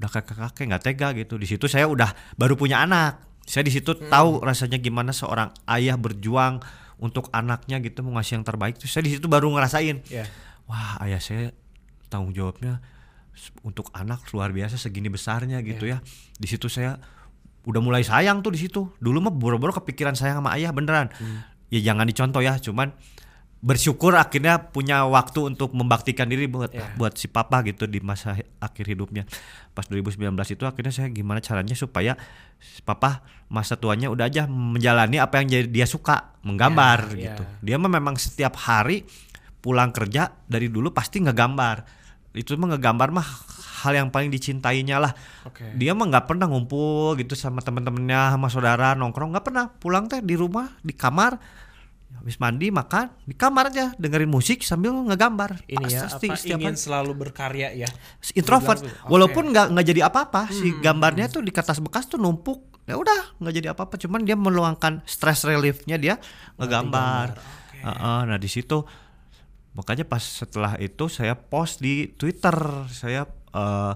Udah 0.00 0.08
kakek-kakek 0.08 0.64
nggak 0.68 0.82
tega 0.84 1.08
gitu. 1.16 1.36
Di 1.36 1.46
situ 1.48 1.68
saya 1.68 1.88
udah 1.88 2.12
baru 2.36 2.56
punya 2.56 2.80
anak 2.84 3.29
saya 3.50 3.66
di 3.66 3.74
situ 3.74 3.98
tahu 3.98 4.38
rasanya 4.46 4.78
gimana 4.78 5.10
seorang 5.10 5.50
ayah 5.66 5.98
berjuang 5.98 6.62
untuk 7.02 7.26
anaknya 7.34 7.82
gitu 7.82 8.06
mau 8.06 8.14
ngasih 8.14 8.38
yang 8.38 8.46
terbaik. 8.46 8.78
Terus 8.78 8.94
saya 8.94 9.02
di 9.02 9.18
situ 9.18 9.26
baru 9.26 9.50
ngerasain 9.50 10.06
Ya. 10.06 10.22
wah 10.70 11.02
ayah 11.02 11.18
saya 11.18 11.50
tanggung 12.06 12.30
jawabnya 12.30 12.78
untuk 13.66 13.90
anak 13.90 14.22
luar 14.30 14.54
biasa 14.54 14.78
segini 14.78 15.10
besarnya 15.10 15.58
gitu 15.66 15.90
ya. 15.90 15.98
Di 16.38 16.46
situ 16.46 16.70
saya 16.70 17.00
udah 17.66 17.80
mulai 17.82 18.06
sayang 18.06 18.38
tuh 18.46 18.54
di 18.54 18.60
situ. 18.62 18.86
Dulu 19.02 19.18
mah 19.18 19.34
boro-boro 19.34 19.74
kepikiran 19.74 20.14
sayang 20.14 20.38
sama 20.44 20.54
ayah 20.54 20.70
beneran. 20.70 21.10
Ya 21.74 21.80
jangan 21.82 22.06
dicontoh 22.06 22.38
ya 22.44 22.54
cuman 22.62 22.94
bersyukur 23.60 24.16
akhirnya 24.16 24.56
punya 24.66 25.04
waktu 25.04 25.44
untuk 25.46 25.72
membaktikan 25.72 26.24
diri 26.24 26.48
buat 26.48 26.72
Ya. 26.72 26.88
buat 26.94 27.12
si 27.14 27.28
papa 27.28 27.60
gitu 27.60 27.84
di 27.84 28.00
masa 28.00 28.32
akhir 28.56 28.84
hidupnya 28.88 29.28
pas 29.70 29.84
2019 29.84 30.32
itu 30.50 30.64
akhirnya 30.64 30.88
saya 30.90 31.08
gimana 31.08 31.38
caranya 31.38 31.74
supaya 31.74 32.16
si 32.56 32.80
papa 32.80 33.20
masa 33.46 33.76
tuanya 33.76 34.08
udah 34.08 34.26
aja 34.26 34.46
menjalani 34.46 35.16
apa 35.16 35.38
yang 35.38 35.48
jadi 35.50 35.68
dia 35.68 35.84
suka 35.84 36.32
menggambar 36.40 37.12
Ya, 37.12 37.36
gitu 37.36 37.42
ya. 37.42 37.52
dia 37.60 37.76
mah 37.76 37.90
memang 37.90 38.16
setiap 38.16 38.56
hari 38.56 39.04
pulang 39.58 39.92
kerja 39.92 40.32
dari 40.46 40.66
dulu 40.66 40.88
pasti 40.90 41.20
ngegambar 41.20 41.84
itu 42.32 42.54
mah 42.54 42.70
ngegambar 42.70 43.12
mah 43.12 43.28
hal 43.80 43.92
yang 43.94 44.08
paling 44.08 44.28
dicintainya 44.28 44.96
lah 44.96 45.12
Oke. 45.42 45.68
dia 45.74 45.92
mah 45.92 46.06
nggak 46.06 46.24
pernah 46.26 46.46
ngumpul 46.46 47.12
gitu 47.14 47.34
sama 47.34 47.60
temen-temennya 47.60 48.32
sama 48.32 48.48
saudara 48.48 48.94
nongkrong 48.94 49.32
nggak 49.32 49.44
pernah 49.44 49.68
pulang 49.70 50.06
teh 50.06 50.20
di 50.20 50.32
rumah 50.32 50.70
di 50.80 50.92
kamar 50.92 51.36
habis 52.12 52.36
mandi 52.36 52.68
makan 52.68 53.08
di 53.22 53.32
kamar 53.32 53.68
aja 53.68 53.94
dengerin 53.94 54.28
musik 54.28 54.60
sambil 54.60 54.92
ngegambar 54.92 55.64
Ini 55.64 55.84
ya 55.84 56.00
Pasti 56.04 56.26
apa 56.26 56.36
setiap 56.36 56.58
ingin 56.58 56.72
hari. 56.72 56.80
selalu 56.80 57.12
berkarya 57.14 57.68
ya. 57.72 57.88
introvert 58.32 58.80
oke. 58.80 59.08
walaupun 59.08 59.48
nggak 59.48 59.66
nggak 59.70 59.86
jadi 59.86 60.00
apa-apa 60.04 60.42
si 60.48 60.68
Hmm. 60.68 60.80
gambarnya 60.80 61.26
tuh 61.26 61.40
di 61.40 61.48
kertas 61.48 61.78
bekas 61.78 62.04
tuh 62.04 62.16
numpuk 62.16 62.60
ya 62.84 62.94
udah 62.94 63.38
nggak 63.38 63.54
jadi 63.54 63.68
apa-apa 63.70 63.94
cuman 63.96 64.20
dia 64.20 64.34
meluangkan 64.34 65.00
stress 65.04 65.42
reliefnya 65.42 65.96
dia 65.96 66.14
ngegambar 66.56 67.36
Oke. 67.36 67.78
Heeh, 67.80 68.20
nah 68.26 68.36
di 68.36 68.46
situ 68.46 68.84
makanya 69.70 70.02
pas 70.02 70.20
setelah 70.20 70.76
itu 70.76 71.06
saya 71.06 71.32
post 71.32 71.78
di 71.78 72.10
Twitter 72.10 72.52
saya 72.86 73.24
eh, 73.50 73.92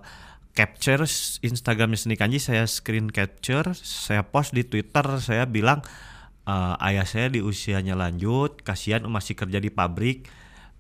capture 0.51 1.03
Instagramnya 1.41 1.99
Seni 1.99 2.15
Kanji 2.15 2.39
saya 2.39 2.65
screen 2.65 3.11
capture 3.11 3.75
saya 3.75 4.23
post 4.23 4.51
di 4.51 4.63
Twitter 4.63 5.03
saya 5.19 5.45
bilang 5.45 5.83
eh, 6.45 6.75
ayah 6.85 7.05
saya 7.05 7.29
di 7.29 7.41
usianya 7.41 7.93
lanjut 7.93 8.61
kasihan 8.61 9.05
masih 9.05 9.35
kerja 9.35 9.59
di 9.59 9.69
pabrik. 9.69 10.29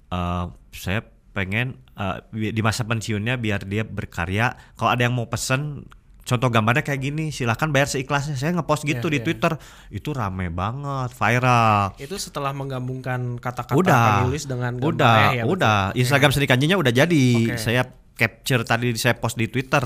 Eh, 0.08 0.44
saya 0.70 1.00
pengen 1.30 1.82
bi- 2.30 2.50
di 2.50 2.62
masa 2.62 2.82
pensiunnya 2.82 3.34
biar 3.34 3.64
dia 3.64 3.82
berkarya. 3.82 4.54
Kalau 4.74 4.90
ada 4.90 5.02
yang 5.02 5.14
mau 5.14 5.26
pesen 5.26 5.82
contoh 6.24 6.48
gambarnya 6.48 6.80
kayak 6.80 7.00
gini 7.02 7.24
silahkan 7.28 7.68
bayar 7.68 7.84
seikhlasnya. 7.84 8.34
Saya 8.34 8.54
ngepost 8.54 8.82
gitu 8.82 9.10
Iya, 9.10 9.12
di 9.12 9.18
iya. 9.18 9.24
Twitter. 9.26 9.52
Itu 9.90 10.14
rame 10.14 10.48
banget 10.48 11.10
viral. 11.12 11.98
Itu 11.98 12.16
setelah 12.16 12.54
menggabungkan 12.54 13.36
kata-kata 13.36 14.24
Yulis 14.24 14.46
dengan 14.46 14.78
gambarnya 14.78 14.88
udah 14.94 15.16
ya, 15.32 15.42
betul? 15.42 15.54
udah. 15.58 15.80
Instagram 15.92 16.30
seni 16.30 16.46
kanjinya 16.46 16.76
udah 16.78 16.92
jadi. 16.94 17.26
Oke. 17.50 17.58
saya 17.58 17.82
capture 18.14 18.62
tadi 18.62 18.94
saya 18.94 19.18
post 19.18 19.34
di 19.34 19.50
Twitter. 19.50 19.82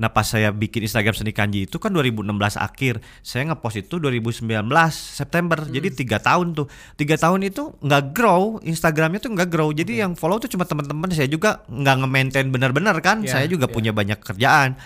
Nah 0.00 0.10
pas 0.10 0.24
saya 0.24 0.50
bikin 0.50 0.84
Instagram 0.88 1.12
seni 1.12 1.32
kanji 1.36 1.68
itu 1.68 1.76
kan 1.76 1.92
2016 1.92 2.24
akhir. 2.56 3.04
Saya 3.20 3.52
ngepost 3.52 3.84
itu 3.84 4.00
2019 4.00 4.48
September. 4.92 5.58
Hmm. 5.60 5.72
jadi 5.72 5.88
tiga 5.92 6.18
tahun 6.20 6.56
tuh. 6.56 6.66
Tiga 6.96 7.20
tahun 7.20 7.44
itu 7.46 7.76
nggak 7.80 8.16
grow 8.16 8.58
Instagramnya 8.64 9.20
tuh 9.20 9.30
nggak 9.36 9.48
grow. 9.52 9.70
Jadi 9.70 10.00
yang 10.00 10.16
follow 10.16 10.40
tuh 10.40 10.48
cuma 10.48 10.64
teman-teman. 10.64 11.08
Saya 11.12 11.28
juga 11.28 11.64
nggak 11.68 11.96
nge-maintain 12.04 12.48
benar-benar 12.48 12.96
kan. 13.04 13.22
Iya, 13.22 13.40
saya 13.40 13.46
juga 13.46 13.68
iya. 13.68 13.74
punya 13.76 13.92
banyak 13.92 14.18
kerjaan. 14.24 14.80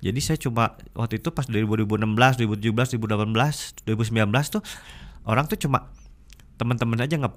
Jadi 0.00 0.20
saya 0.20 0.38
cuma 0.38 0.76
waktu 0.94 1.18
itu 1.18 1.32
pas 1.32 1.48
2016 1.48 1.98
2017 1.98 3.00
2018 3.00 3.88
2019 3.88 4.54
tuh 4.54 4.62
orang 5.26 5.48
tuh 5.48 5.58
cuma 5.58 5.90
teman-teman 6.56 7.00
aja 7.00 7.16
nggak 7.16 7.34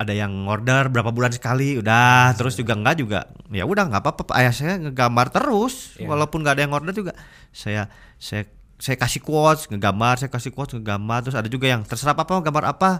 ada 0.00 0.10
yang 0.10 0.32
order 0.44 0.88
berapa 0.88 1.12
bulan 1.12 1.28
sekali 1.28 1.76
udah 1.76 2.32
terus 2.32 2.56
juga 2.56 2.72
enggak 2.72 2.96
juga 2.96 3.20
ya 3.48 3.62
udah 3.62 3.84
nggak 3.84 4.00
apa-apa 4.00 4.32
ayah 4.34 4.48
saya 4.50 4.80
ngegambar 4.80 5.28
terus 5.28 5.92
Iya. 5.94 6.08
walaupun 6.08 6.40
nggak 6.40 6.54
ada 6.56 6.62
yang 6.64 6.72
order 6.72 6.92
juga 6.92 7.12
saya 7.50 7.92
saya 8.16 8.48
saya 8.80 8.96
kasih 8.96 9.20
quotes 9.20 9.68
ngegambar 9.68 10.16
saya 10.16 10.28
kasih 10.28 10.50
quotes 10.50 10.72
ngegambar 10.72 11.20
terus 11.20 11.36
ada 11.36 11.46
juga 11.46 11.68
yang 11.68 11.84
terserah 11.84 12.16
apa 12.16 12.32
gambar 12.40 12.64
apa 12.66 12.90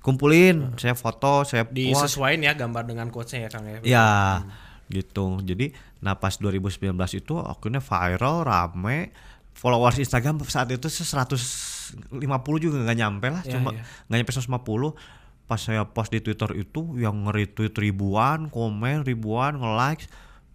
kumpulin 0.00 0.72
saya 0.74 0.96
foto 0.96 1.44
saya 1.44 1.68
post 1.68 1.76
Disesuaiin 1.76 2.40
ya 2.40 2.56
gambar 2.56 2.88
dengan 2.88 3.12
quotes-nya 3.12 3.44
ya 3.44 3.50
Kang 3.50 3.66
ya. 3.66 3.78
Ya, 3.84 4.08
gitu. 4.88 5.42
Jadi, 5.42 5.74
nah 6.00 6.16
pas 6.16 6.32
2019 6.32 6.96
itu 7.12 7.34
akhirnya 7.36 7.82
viral, 7.82 8.40
rame. 8.40 9.12
Followers 9.52 9.98
Instagram 9.98 10.38
saat 10.46 10.70
itu 10.70 10.86
se- 10.86 11.04
150 11.04 12.24
juga 12.58 12.80
nggak 12.80 12.96
nyampe 12.96 13.26
lah, 13.28 13.42
Ya, 13.42 13.58
cuma 13.58 13.74
ya. 13.74 13.82
nggak 14.06 14.16
nyampe 14.16 14.32
150. 14.32 14.94
Pas 15.48 15.56
saya 15.56 15.88
post 15.88 16.12
di 16.12 16.20
Twitter 16.20 16.52
itu 16.54 17.00
yang 17.00 17.24
nge-retweet 17.24 17.72
ribuan, 17.80 18.52
komen 18.52 19.02
ribuan, 19.02 19.56
nge-like. 19.56 20.04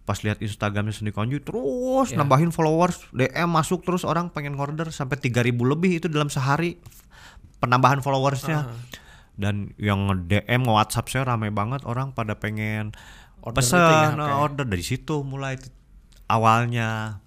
Pas 0.04 0.20
lihat 0.20 0.38
Instagramnya 0.38 0.94
Seni 0.94 1.10
Konju 1.10 1.42
terus 1.42 2.12
Ya. 2.12 2.20
nambahin 2.20 2.52
followers, 2.52 3.08
DM 3.10 3.50
masuk 3.50 3.82
terus 3.82 4.06
orang 4.06 4.30
pengen 4.30 4.54
order 4.54 4.88
sampai 4.88 5.18
3000 5.18 5.64
lebih 5.66 5.98
itu 5.98 6.06
dalam 6.06 6.30
sehari 6.30 6.78
penambahan 7.58 8.04
followersnya. 8.04 8.70
Dan 9.34 9.74
yang 9.80 10.06
DM 10.30 10.62
nge-WhatsApp 10.62 11.10
saya 11.10 11.22
rame 11.26 11.50
banget 11.50 11.82
orang 11.82 12.14
pada 12.14 12.38
pengen 12.38 12.94
Order 13.42 13.60
pesan 13.60 13.76
itu 13.76 13.92
ya, 13.92 14.08
oke. 14.14 14.34
order 14.40 14.64
dari 14.64 14.80
situ 14.80 15.20
mulai 15.20 15.60
awalnya 16.28 17.20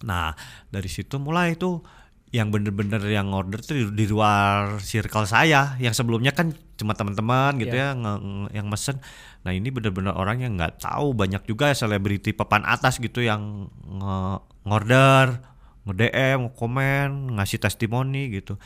nah 0.00 0.32
dari 0.72 0.88
situ 0.88 1.20
mulai 1.20 1.52
itu 1.52 1.84
yang 2.32 2.48
bener-bener 2.48 3.00
yang 3.08 3.28
order 3.28 3.60
tuh 3.60 3.76
di, 3.76 3.84
di 3.92 4.06
luar 4.08 4.80
circle 4.80 5.28
saya 5.28 5.76
yang 5.76 5.92
sebelumnya 5.92 6.32
kan 6.32 6.56
cuma 6.74 6.92
teman-teman 6.92 7.54
gitu 7.56 7.70
Iya. 7.70 7.94
ya 7.94 7.96
nge- 7.96 8.20
nge- 8.20 8.52
yang 8.52 8.66
mesen 8.66 8.96
nah 9.40 9.50
ini 9.50 9.68
benar-benar 9.68 10.12
orang 10.12 10.40
yang 10.40 10.52
nggak 10.54 10.80
tahu 10.80 11.14
banyak 11.14 11.42
juga 11.44 11.70
ya 11.70 11.76
selebriti 11.76 12.30
papan 12.30 12.62
atas 12.64 12.98
gitu 12.98 13.20
yang 13.20 13.66
nge- 13.84 14.40
ngorder 14.62 15.38
nge 15.84 15.94
DM 15.94 16.40
komen 16.50 17.08
ngasih 17.34 17.58
testimoni 17.58 18.32
gitu 18.32 18.58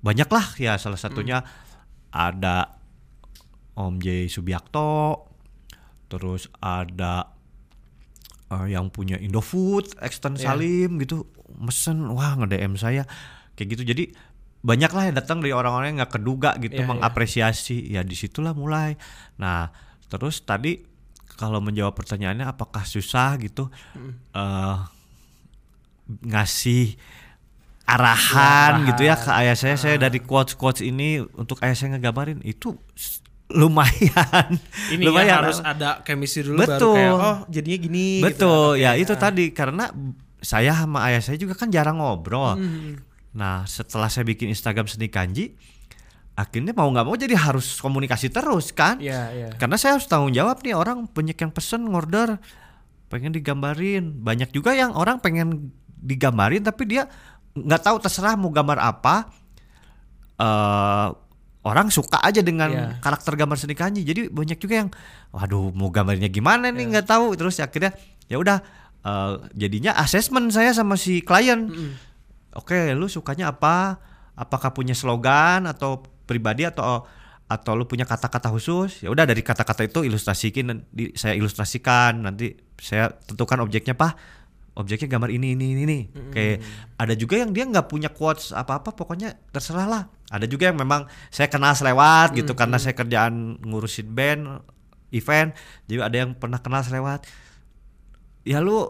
banyak 0.00 0.26
lah 0.26 0.46
ya 0.56 0.76
salah 0.76 0.96
satunya 0.96 1.42
ada 2.08 2.78
Om 3.74 3.98
J 3.98 4.26
Subiakto 4.26 5.26
terus 6.06 6.48
ada 6.56 7.36
eh, 8.48 8.66
yang 8.68 8.88
punya 8.88 9.20
Indofood, 9.20 9.92
Extend 10.00 10.40
Iya. 10.40 10.50
Salim 10.50 10.96
gitu, 10.96 11.28
mesen 11.54 12.08
wah 12.08 12.32
nge-DM 12.34 12.74
saya 12.74 13.04
kayak 13.52 13.76
gitu. 13.76 13.82
Jadi 13.84 14.04
banyak 14.58 14.90
lah 14.90 15.02
yang 15.10 15.16
datang 15.16 15.38
dari 15.38 15.54
orang-orang 15.54 15.94
yang 15.94 15.98
nggak 16.02 16.14
keduga 16.18 16.50
gitu 16.58 16.82
Iya, 16.82 16.84
iya. 16.84 16.90
mengapresiasi. 16.90 17.78
Ya 17.94 18.02
di 18.02 18.18
situlah 18.18 18.52
mulai. 18.52 18.98
Nah 19.38 19.70
terus 20.08 20.42
tadi 20.42 20.82
kalau 21.38 21.62
menjawab 21.62 21.94
pertanyaannya 21.94 22.48
apakah 22.48 22.82
susah 22.82 23.38
gitu 23.38 23.70
eh 24.34 24.78
ngasih 26.08 26.96
arahan 27.88 28.84
gitu 28.92 29.08
ya 29.08 29.16
ke 29.16 29.30
ayah 29.32 29.56
saya 29.56 29.76
saya 29.76 29.96
dari 29.96 30.20
quotes 30.20 30.56
quotes 30.56 30.84
ini 30.84 31.20
untuk 31.36 31.60
ayah 31.64 31.76
saya 31.76 31.96
ngegambarin 31.96 32.40
itu 32.44 32.76
lumayan 33.48 34.60
Ini 34.92 35.04
lumayan 35.08 35.28
ya 35.28 35.36
harus 35.40 35.60
ada 35.64 36.04
chemistry 36.04 36.44
dulu 36.44 36.68
baru 36.68 36.72
Betul. 36.76 36.94
kayak 36.96 37.14
oh 37.16 37.38
jadinya 37.48 37.78
gini 37.80 38.06
gitu. 38.20 38.24
Betul, 38.28 38.68
Oke, 38.76 38.84
ya 38.84 38.90
itu 39.00 39.12
ah. 39.16 39.20
tadi 39.20 39.44
karena 39.56 39.84
saya 40.44 40.72
sama 40.76 41.08
ayah 41.08 41.24
saya 41.24 41.40
juga 41.40 41.56
kan 41.56 41.72
jarang 41.72 41.96
ngobrol. 41.96 42.60
Hmm. 42.60 43.00
Nah, 43.32 43.64
setelah 43.64 44.08
saya 44.08 44.24
bikin 44.24 44.48
Instagram 44.48 44.88
seni 44.88 45.06
kanji, 45.06 45.52
akhirnya 46.32 46.72
mau 46.72 46.88
nggak 46.88 47.04
mau 47.04 47.14
jadi 47.14 47.34
harus 47.34 47.76
komunikasi 47.78 48.30
terus 48.30 48.70
kan? 48.70 48.96
Iya, 48.98 49.22
iya. 49.30 49.48
Karena 49.54 49.76
saya 49.76 49.98
harus 49.98 50.06
tanggung 50.06 50.32
jawab 50.32 50.62
nih 50.62 50.72
orang 50.72 51.04
banyak 51.06 51.36
yang 51.36 51.50
pesen 51.50 51.84
ngorder 51.84 52.40
pengen 53.08 53.32
digambarin. 53.32 54.16
Banyak 54.20 54.50
juga 54.50 54.72
yang 54.72 54.92
orang 54.92 55.18
pengen 55.18 55.70
digambarin 55.98 56.62
tapi 56.62 56.86
dia 56.86 57.10
nggak 57.52 57.82
tahu 57.82 57.96
terserah 57.98 58.38
mau 58.38 58.48
gambar 58.48 58.78
apa. 58.78 59.28
eh 60.38 61.08
orang 61.66 61.90
suka 61.90 62.22
aja 62.22 62.38
dengan 62.40 62.70
Iya. 62.70 62.86
karakter 63.02 63.34
gambar 63.34 63.58
seni 63.58 63.74
kanji. 63.74 64.06
Jadi 64.06 64.30
banyak 64.30 64.56
juga 64.56 64.86
yang 64.86 64.88
waduh 65.28 65.74
mau 65.74 65.90
gambarnya 65.90 66.30
gimana 66.30 66.70
Iya. 66.70 66.76
nih 66.78 66.84
nggak 66.94 67.06
tahu. 67.06 67.34
Terus 67.34 67.58
akhirnya 67.58 67.92
ya 68.26 68.38
udah 68.38 68.62
eh, 68.98 69.34
jadinya 69.54 69.94
asesmen 69.94 70.48
saya 70.48 70.70
sama 70.70 70.94
si 70.94 71.20
klien. 71.20 71.66
Oke, 72.56 72.96
lu 72.96 73.10
sukanya 73.10 73.52
apa? 73.52 74.00
Apakah 74.38 74.70
punya 74.72 74.94
slogan 74.94 75.66
atau 75.66 76.00
pribadi 76.24 76.64
atau 76.64 77.04
atau 77.48 77.72
lu 77.72 77.88
punya 77.88 78.04
kata-kata 78.04 78.52
khusus? 78.52 79.00
Ya 79.00 79.08
udah 79.08 79.24
dari 79.24 79.40
kata-kata 79.40 79.88
itu 79.88 80.04
ilustrasikan 80.04 80.64
dan 80.68 80.78
di- 80.92 81.12
saya 81.16 81.32
ilustrasikan. 81.34 82.24
Nanti 82.24 82.52
saya 82.76 83.08
tentukan 83.24 83.64
objeknya, 83.64 83.96
Pak. 83.96 84.12
Objeknya 84.78 85.10
gambar 85.10 85.34
ini 85.34 85.58
ini 85.58 85.74
ini 85.74 85.82
nih. 85.88 86.02
Kayak 86.30 86.56
ada 86.94 87.14
juga 87.18 87.34
yang 87.42 87.50
dia 87.50 87.66
nggak 87.66 87.90
punya 87.90 88.14
quotes 88.14 88.54
apa-apa, 88.54 88.94
pokoknya 88.94 89.34
terserah 89.50 89.88
lah. 89.90 90.02
Ada 90.30 90.46
juga 90.46 90.70
yang 90.70 90.78
memang 90.78 91.08
saya 91.32 91.50
kenal 91.50 91.74
selewat 91.74 92.30
gitu 92.36 92.52
karena 92.54 92.76
saya 92.78 92.94
kerjaan 92.94 93.58
ngurusin 93.64 94.06
band, 94.12 94.62
event. 95.10 95.50
Jadi 95.90 95.98
ada 95.98 96.16
yang 96.20 96.30
pernah 96.38 96.62
kenal 96.62 96.84
selewat. 96.84 97.26
Ya 98.46 98.62
lu 98.62 98.86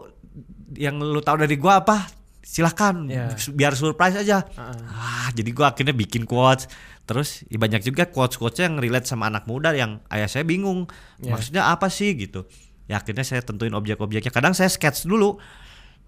yang 0.77 0.99
lu 1.01 1.23
tahu 1.25 1.41
dari 1.41 1.57
gua 1.57 1.81
apa? 1.81 2.18
Silahkan 2.49 3.05
Ya. 3.05 3.29
biar 3.53 3.77
surprise 3.77 4.17
aja. 4.17 4.41
Ah, 4.57 5.29
jadi 5.37 5.53
gua 5.53 5.69
akhirnya 5.69 5.93
bikin 5.93 6.25
quotes. 6.25 6.65
Terus 7.05 7.45
ya 7.45 7.61
banyak 7.61 7.85
juga 7.85 8.09
quotes-quotes 8.09 8.57
yang 8.57 8.81
relate 8.81 9.05
sama 9.05 9.29
anak 9.29 9.45
muda 9.45 9.69
yang 9.77 10.01
ayah 10.09 10.25
saya 10.25 10.41
bingung. 10.41 10.89
Ya. 11.21 11.37
Maksudnya 11.37 11.69
apa 11.69 11.93
sih 11.93 12.17
gitu. 12.17 12.49
Ya 12.89 12.97
akhirnya 12.97 13.21
saya 13.21 13.45
tentuin 13.45 13.69
objek-objeknya. 13.77 14.33
Kadang 14.33 14.57
saya 14.57 14.65
sketch 14.65 15.05
dulu. 15.05 15.37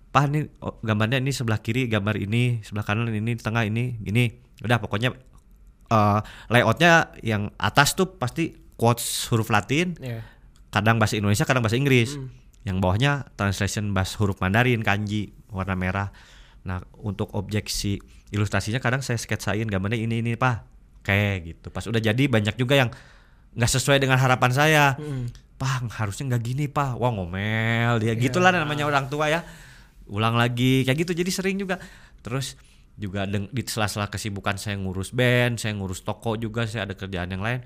Pak 0.09 0.27
ini 0.27 0.49
oh, 0.59 0.81
gambarnya 0.81 1.21
ini 1.21 1.29
sebelah 1.29 1.61
kiri 1.61 1.85
gambar 1.85 2.17
ini, 2.17 2.59
sebelah 2.65 2.83
kanan 2.83 3.07
ini, 3.07 3.37
di 3.37 3.39
tengah 3.39 3.63
ini, 3.63 4.01
gini. 4.01 4.33
Udah 4.59 4.81
pokoknya 4.81 5.13
eh, 5.87 6.19
layoutnya 6.49 7.13
yang 7.21 7.53
atas 7.55 7.93
tuh 7.93 8.17
pasti 8.17 8.49
quotes 8.75 9.29
huruf 9.29 9.53
Latin, 9.53 9.93
Iya. 10.01 10.25
kadang 10.73 10.97
bahasa 10.97 11.15
Indonesia, 11.15 11.45
kadang 11.45 11.61
bahasa 11.61 11.77
Inggris. 11.77 12.17
Yang 12.61 12.77
bawahnya 12.77 13.29
translation 13.33 13.89
bahasa 13.93 14.17
huruf 14.21 14.37
Mandarin, 14.37 14.81
kanji, 14.81 15.33
warna 15.49 15.73
merah. 15.73 16.09
Nah, 16.61 16.81
untuk 17.01 17.33
objek 17.33 17.67
si 17.67 17.97
ilustrasinya 18.29 18.77
kadang 18.77 19.01
saya 19.01 19.17
sketsain 19.17 19.65
gambarnya 19.65 19.97
ini 19.97 20.21
ini, 20.21 20.33
Pak. 20.37 20.67
Kayak 21.01 21.35
gitu. 21.45 21.67
Pas 21.73 21.85
udah 21.85 21.97
jadi 21.97 22.23
banyak 22.29 22.55
juga 22.57 22.77
yang 22.77 22.89
nggak 23.57 23.71
sesuai 23.71 23.97
dengan 23.97 24.21
harapan 24.21 24.51
saya. 24.53 24.83
Pak, 25.57 25.89
harusnya 25.97 26.33
nggak 26.33 26.43
gini, 26.45 26.65
Pak. 26.69 26.97
Wah, 27.01 27.11
ngomel 27.13 28.01
dia. 28.01 28.13
Gitulah 28.13 28.53
namanya 28.53 28.85
orang 28.85 29.09
tua 29.09 29.29
ya. 29.29 29.41
Ulang 30.09 30.37
lagi 30.37 30.85
kayak 30.85 31.07
gitu. 31.07 31.17
Jadi 31.17 31.31
sering 31.33 31.57
juga. 31.57 31.81
Terus 32.21 32.55
juga 32.99 33.25
di 33.25 33.61
sela-sela 33.65 34.13
kesibukan 34.13 34.61
saya 34.61 34.77
ngurus 34.77 35.09
band, 35.15 35.57
saya 35.57 35.73
ngurus 35.73 36.05
toko 36.05 36.37
juga, 36.37 36.69
saya 36.69 36.85
ada 36.85 36.93
kerjaan 36.93 37.33
yang 37.33 37.41
lain 37.41 37.65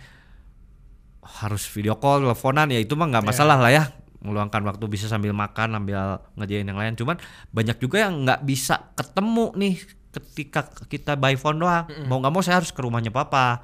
harus 1.26 1.66
video 1.66 1.98
call, 1.98 2.22
teleponan 2.22 2.70
ya 2.70 2.78
itu 2.78 2.94
mah 2.94 3.10
nggak 3.10 3.26
masalah 3.26 3.58
lah 3.58 3.74
ya 3.74 3.84
meluangkan 4.26 4.66
waktu 4.66 4.86
bisa 4.90 5.06
sambil 5.06 5.32
makan, 5.32 5.78
sambil 5.78 6.20
ngerjain 6.36 6.66
yang 6.66 6.80
lain. 6.80 6.98
Cuman 6.98 7.22
banyak 7.54 7.78
juga 7.78 8.04
yang 8.04 8.26
nggak 8.26 8.42
bisa 8.44 8.92
ketemu 8.98 9.54
nih 9.56 9.76
ketika 10.16 10.66
kita 10.90 11.14
by 11.16 11.38
phone 11.38 11.62
doang. 11.62 11.86
Mau 12.10 12.20
nggak 12.20 12.34
mau 12.34 12.42
saya 12.42 12.60
harus 12.60 12.74
ke 12.74 12.82
rumahnya 12.82 13.14
papa. 13.14 13.64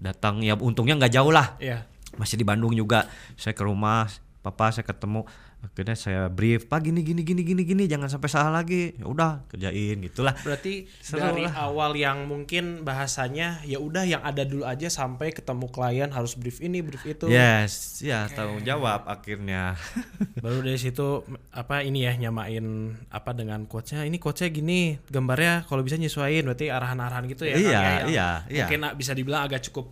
Datang 0.00 0.42
ya 0.42 0.56
untungnya 0.56 0.96
nggak 0.96 1.12
jauh 1.12 1.30
lah. 1.30 1.60
Iya. 1.60 1.86
Masih 2.16 2.40
di 2.40 2.46
Bandung 2.46 2.72
juga. 2.72 3.06
Saya 3.36 3.52
ke 3.52 3.62
rumah 3.66 4.06
papa 4.44 4.68
saya 4.68 4.84
ketemu 4.84 5.24
akhirnya 5.64 5.96
saya 5.96 6.22
brief 6.28 6.68
pak 6.68 6.84
gini 6.84 7.00
gini 7.00 7.24
gini 7.24 7.40
gini 7.40 7.64
gini 7.64 7.84
jangan 7.88 8.12
sampai 8.12 8.28
salah 8.28 8.52
lagi 8.52 8.92
ya 8.94 9.08
udah 9.08 9.48
kerjain 9.48 9.96
gitulah 9.98 10.36
Berarti 10.36 10.84
Seru 11.00 11.24
dari 11.24 11.48
lah. 11.48 11.56
awal 11.64 11.96
yang 11.96 12.28
mungkin 12.28 12.84
bahasanya 12.84 13.64
ya 13.64 13.80
udah 13.80 14.04
yang 14.04 14.20
ada 14.20 14.44
dulu 14.44 14.62
aja 14.62 14.86
sampai 14.86 15.32
ketemu 15.32 15.72
klien 15.72 16.12
harus 16.12 16.36
brief 16.36 16.60
ini 16.60 16.84
brief 16.84 17.00
itu. 17.02 17.24
yes 17.26 18.04
ya 18.04 18.28
tanggung 18.28 18.60
jawab 18.60 19.08
akhirnya 19.08 19.80
Baru 20.44 20.60
dari 20.60 20.76
situ 20.76 21.24
apa 21.48 21.80
ini 21.80 22.04
ya 22.04 22.12
nyamain 22.12 22.92
apa 23.08 23.32
dengan 23.32 23.64
quotesnya 23.64 24.04
ini 24.04 24.20
quotesnya 24.20 24.52
gini 24.52 25.00
gambarnya 25.08 25.64
kalau 25.64 25.80
bisa 25.80 25.96
nyesuaiin 25.96 26.44
berarti 26.44 26.68
arahan-arahan 26.68 27.24
gitu 27.24 27.48
ya. 27.48 27.56
Iya, 27.56 27.72
ya, 27.72 27.80
iya, 28.04 28.28
iya. 28.52 28.64
Mungkin 28.68 28.80
ah, 28.84 28.92
bisa 28.92 29.16
dibilang 29.16 29.48
agak 29.48 29.64
cukup 29.64 29.88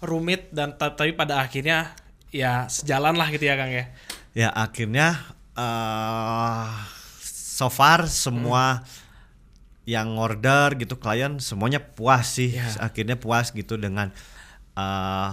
rumit 0.00 0.52
dan 0.52 0.76
ta- 0.76 0.92
tapi 0.92 1.12
pada 1.12 1.40
akhirnya 1.40 1.92
ya 2.30 2.66
sejalan 2.66 3.18
lah 3.18 3.28
gitu 3.30 3.44
ya 3.44 3.54
Kang 3.58 3.70
ya. 3.70 3.84
ya 4.32 4.48
akhirnya 4.54 5.18
eh 5.54 6.68
so 7.20 7.66
far 7.68 8.06
semua 8.06 8.86
yang 9.84 10.14
order 10.16 10.78
gitu 10.78 10.94
klien 10.96 11.42
semuanya 11.42 11.82
puas 11.82 12.38
sih 12.38 12.54
Ya. 12.54 12.70
akhirnya 12.78 13.18
puas 13.18 13.50
gitu 13.50 13.74
dengan 13.74 14.14
eh 14.78 15.32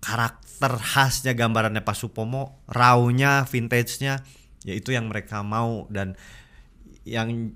karakter 0.00 0.80
khasnya 0.80 1.36
gambarannya 1.36 1.84
Pak 1.84 1.92
Supomo 1.92 2.64
rawnya 2.64 3.44
vintage-nya 3.44 4.24
ya 4.64 4.72
itu 4.72 4.96
yang 4.96 5.12
mereka 5.12 5.44
mau 5.44 5.84
dan 5.92 6.16
yang 7.04 7.52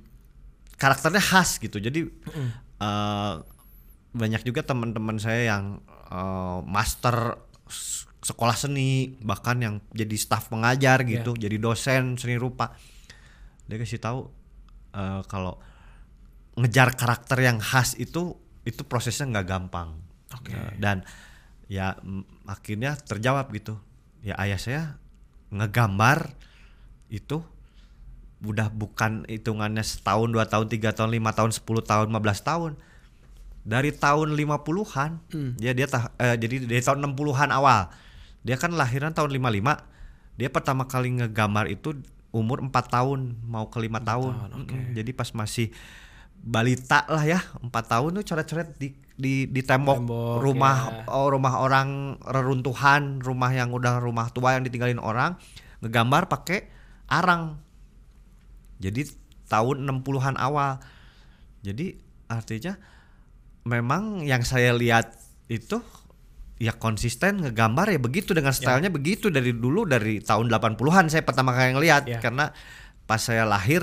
karakternya 0.77 1.25
khas 1.25 1.57
gitu 1.57 1.81
jadi 1.81 2.05
eh, 2.81 3.33
banyak 4.15 4.43
juga 4.45 4.61
teman-teman 4.61 5.17
saya 5.17 5.57
yang 5.57 5.81
eh, 6.13 6.59
master 6.69 7.41
sekolah 8.25 8.57
seni 8.57 9.21
bahkan 9.21 9.61
yang 9.61 9.75
jadi 9.93 10.17
staf 10.17 10.49
pengajar 10.49 11.05
gitu 11.05 11.37
jadi 11.37 11.61
dosen 11.61 12.17
seni 12.17 12.41
rupa. 12.41 12.73
Dia 13.69 13.77
kasih 13.77 14.01
tahu 14.01 14.33
eh, 14.97 15.21
kalau 15.29 15.61
ngejar 16.57 16.97
karakter 16.97 17.45
yang 17.45 17.61
khas 17.61 18.01
itu 18.01 18.33
itu 18.65 18.81
prosesnya 18.89 19.29
nggak 19.29 19.47
gampang. 19.47 20.01
Oke. 20.33 20.57
Nah, 20.57 20.73
dan 20.81 20.97
ya 21.69 22.01
akhirnya 22.49 22.97
terjawab 22.97 23.53
gitu. 23.53 23.77
Ya 24.25 24.41
ayah 24.41 24.57
saya 24.57 24.83
ngegambar 25.53 26.33
itu 27.13 27.45
udah 28.41 28.73
bukan 28.73 29.29
hitungannya 29.29 29.85
setahun 29.85 30.33
dua 30.33 30.49
tahun 30.49 30.73
tiga 30.73 30.97
tahun 30.97 31.13
lima 31.13 31.37
tahun 31.37 31.53
10 31.53 31.61
tahun 31.65 32.07
15 32.09 32.41
tahun. 32.41 32.73
Dari 33.65 33.97
tahun 33.97 34.37
50-an 34.37 35.11
ya 35.57 35.73
dia 35.73 35.89
eh, 36.21 36.37
jadi 36.37 36.69
dari 36.69 36.83
tahun 36.85 37.01
60-an 37.13 37.53
awal 37.53 37.89
dia 38.45 38.61
kan 38.61 38.71
lahiran 38.77 39.17
tahun 39.17 39.33
55 39.41 40.39
dia 40.39 40.49
pertama 40.53 40.85
kali 40.85 41.17
ngegambar 41.17 41.67
itu 41.73 41.97
umur 42.35 42.61
4 42.61 42.71
tahun 42.71 43.39
mau 43.47 43.71
ke 43.71 43.79
lima 43.79 44.03
tahun, 44.03 44.51
Mm-mm. 44.51 44.91
jadi 44.99 45.11
pas 45.15 45.31
masih 45.31 45.71
balita 46.45 47.09
lah 47.09 47.25
ya 47.25 47.41
empat 47.63 47.85
tahun 47.89 48.21
tuh 48.21 48.25
coret-coret 48.35 48.69
di 48.77 48.93
di 49.15 49.47
di 49.47 49.63
tembok, 49.63 50.03
Tembok, 50.03 50.37
rumah 50.43 50.77
ya. 50.91 51.15
oh, 51.15 51.31
rumah 51.31 51.63
orang 51.63 52.19
reruntuhan 52.21 53.23
rumah 53.23 53.55
yang 53.55 53.71
udah 53.71 54.03
rumah 54.03 54.29
tua 54.35 54.59
yang 54.59 54.67
ditinggalin 54.67 54.99
orang 54.99 55.39
ngegambar 55.81 56.27
pakai 56.27 56.67
arang. 57.07 57.63
Jadi 58.83 59.07
tahun 59.47 59.87
60-an 59.87 60.37
awal. 60.37 60.83
Jadi 61.63 61.97
artinya 62.27 62.77
memang 63.65 64.27
yang 64.27 64.43
saya 64.45 64.75
lihat 64.75 65.15
itu 65.49 65.81
ya 66.55 66.71
konsisten 66.75 67.43
ngegambar 67.43 67.91
ya 67.91 67.99
begitu 67.99 68.31
dengan 68.31 68.55
stylenya 68.55 68.87
begitu 68.89 69.27
dari 69.27 69.51
dulu 69.51 69.83
dari 69.85 70.23
tahun 70.23 70.47
80-an 70.47 71.11
saya 71.11 71.27
pertama 71.27 71.51
kali 71.51 71.75
ngelihat 71.75 72.07
Ya. 72.07 72.23
karena 72.23 72.55
pas 73.05 73.19
saya 73.19 73.43
lahir 73.43 73.83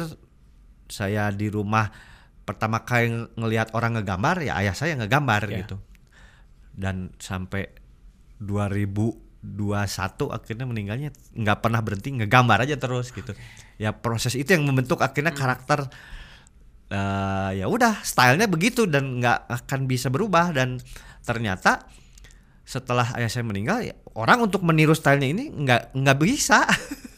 saya 0.88 1.32
di 1.36 1.52
rumah 1.52 1.92
pertama 2.48 2.82
kali 2.88 3.12
ngelihat 3.36 3.76
orang 3.76 4.00
ngegambar 4.00 4.40
ya 4.42 4.56
ayah 4.60 4.76
saya 4.76 4.96
ngegambar 4.98 5.52
Ya. 5.52 5.68
gitu. 5.68 5.78
Dan 6.72 7.12
sampai 7.20 7.68
2021 8.40 10.32
akhirnya 10.32 10.66
meninggalnya 10.66 11.10
nggak 11.36 11.60
pernah 11.60 11.84
berhenti 11.84 12.10
ngegambar 12.24 12.64
aja 12.64 12.80
terus 12.80 13.12
gitu. 13.12 13.36
Ya 13.76 13.92
proses 13.92 14.34
itu 14.40 14.48
yang 14.52 14.64
membentuk 14.64 15.04
akhirnya 15.04 15.36
karakter 15.36 15.92
eh, 16.88 17.52
ya 17.62 17.66
udah 17.68 18.00
stylenya 18.04 18.48
begitu 18.48 18.88
dan 18.88 19.20
nggak 19.20 19.48
akan 19.68 19.80
bisa 19.88 20.08
berubah. 20.08 20.52
Dan 20.56 20.80
ternyata 21.22 21.86
setelah 22.64 23.12
ayah 23.14 23.28
saya 23.28 23.42
meninggal 23.42 23.82
ya, 23.82 23.94
orang 24.14 24.42
untuk 24.42 24.62
meniru 24.62 24.92
stylenya 24.92 25.30
ini 25.30 25.46
nggak 25.50 25.94
nggak 25.94 26.18
bisa 26.18 26.64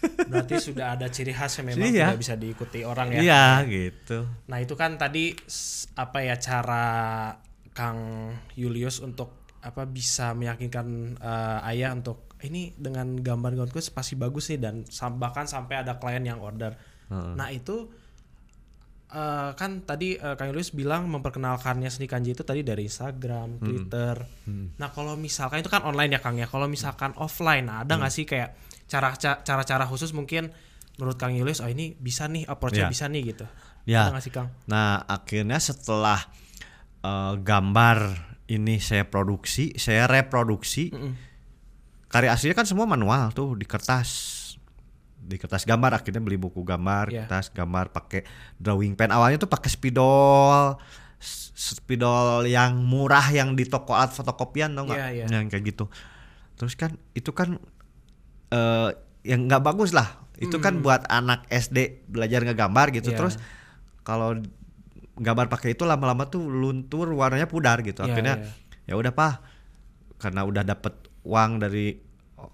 Berarti 0.04 0.56
sudah 0.58 0.94
ada 0.94 1.08
ciri 1.08 1.32
khas 1.32 1.56
yang 1.58 1.70
memang 1.70 1.88
Iya. 1.88 2.08
tidak 2.10 2.20
bisa 2.20 2.34
diikuti 2.36 2.80
orang 2.82 3.08
ya. 3.10 3.20
iya 3.20 3.44
gitu 3.64 4.28
Nah 4.46 4.60
itu 4.60 4.74
kan 4.74 4.96
tadi 4.96 5.32
apa 5.94 6.20
ya 6.20 6.36
cara 6.36 6.86
Kang 7.72 8.00
Julius 8.54 9.00
untuk 9.00 9.34
apa 9.60 9.84
bisa 9.84 10.32
meyakinkan 10.32 10.88
eh, 11.16 11.70
ayah 11.70 11.92
untuk 11.92 12.30
ini 12.40 12.76
dengan 12.76 13.16
gambar-gambarku 13.16 13.80
pasti 13.90 14.14
bagus 14.14 14.52
nih 14.52 14.60
dan 14.60 14.76
sam- 14.86 15.16
bahkan 15.16 15.48
sampai 15.48 15.80
ada 15.80 15.96
klien 15.96 16.22
yang 16.22 16.38
order. 16.38 16.76
Nah 17.10 17.48
itu 17.48 17.88
eh, 19.14 19.50
kan 19.54 19.86
tadi 19.86 20.18
eh, 20.18 20.34
Kang 20.34 20.50
Julius 20.50 20.74
bilang 20.74 21.06
memperkenalkannya 21.06 21.88
seni 21.88 22.10
kanji 22.10 22.34
itu 22.34 22.42
tadi 22.42 22.66
dari 22.66 22.90
Instagram, 22.90 23.62
Twitter. 23.62 24.16
Nah 24.82 24.90
kalau 24.90 25.14
misalkan 25.14 25.62
itu 25.62 25.70
kan 25.70 25.86
online 25.86 26.18
ya 26.18 26.20
Kang 26.20 26.36
ya. 26.36 26.50
Kalau 26.50 26.66
misalkan 26.66 27.14
offline, 27.22 27.70
nah, 27.70 27.86
ada 27.86 27.96
nggak 27.96 28.14
sih 28.14 28.26
kayak 28.26 28.58
cara 28.90 29.14
cara-cara 29.18 29.86
khusus 29.86 30.12
mungkin 30.12 30.50
menurut 30.98 31.18
Kang 31.18 31.34
Julius 31.34 31.62
oh 31.62 31.70
ini 31.70 31.94
bisa 31.94 32.26
nih 32.26 32.46
approach-nya 32.46 32.86
Ya. 32.86 32.92
bisa 32.92 33.06
nih 33.08 33.22
gitu. 33.34 33.46
Ya. 33.86 34.10
Ada 34.10 34.12
nggak 34.18 34.26
sih 34.26 34.34
Kang? 34.34 34.48
Nah, 34.68 35.06
akhirnya 35.06 35.62
setelah 35.62 36.20
eh, 37.06 37.34
gambar 37.38 37.98
ini 38.50 38.82
saya 38.82 39.08
produksi, 39.08 39.78
saya 39.80 40.10
reproduksi. 40.10 40.92
Karya 42.12 42.30
aslinya 42.30 42.54
kan 42.54 42.70
semua 42.70 42.86
manual 42.86 43.34
tuh 43.34 43.58
di 43.58 43.66
kertas. 43.66 44.43
Di 45.24 45.40
kertas 45.40 45.64
gambar 45.64 45.96
akhirnya 45.96 46.20
beli 46.20 46.36
buku 46.36 46.68
gambar, 46.68 47.08
Iya. 47.08 47.26
kertas 47.26 47.50
gambar 47.56 47.96
pakai 47.96 48.28
drawing 48.60 49.00
pen. 49.00 49.10
Awalnya 49.16 49.40
tuh 49.40 49.48
pakai 49.48 49.72
spidol 49.72 50.76
spidol 51.56 52.44
yang 52.44 52.84
murah 52.84 53.24
yang 53.32 53.56
di 53.56 53.64
toko 53.64 53.96
alat 53.96 54.12
fotokopian 54.12 54.76
tau 54.76 54.84
nggak? 54.84 55.00
Iya, 55.00 55.08
iya. 55.16 55.26
Yang 55.32 55.56
kayak 55.56 55.64
gitu. 55.72 55.86
Terus 56.60 56.74
kan 56.76 56.92
itu 57.16 57.32
kan 57.32 57.56
eh 58.52 58.90
yang 59.24 59.48
nggak 59.48 59.64
bagus 59.64 59.96
lah. 59.96 60.28
Itu 60.36 60.60
kan 60.60 60.84
buat 60.84 61.08
anak 61.08 61.48
SD 61.48 62.10
belajar 62.12 62.44
ngegambar 62.44 62.92
gitu. 62.92 63.16
Iya. 63.16 63.18
Terus 63.24 63.36
kalau 64.04 64.36
gambar 65.16 65.48
pakai 65.48 65.78
itu 65.78 65.88
lama-lama 65.88 66.28
tuh 66.28 66.44
luntur 66.52 67.08
warnanya 67.16 67.48
pudar 67.48 67.80
gitu. 67.80 68.04
Iya, 68.04 68.12
Akhirnya 68.12 68.36
iya. 68.44 68.92
ya 68.92 69.00
udah 69.00 69.14
Pak. 69.16 69.34
Karena 70.20 70.44
udah 70.44 70.64
dapet 70.68 70.94
uang 71.24 71.64
dari 71.64 71.96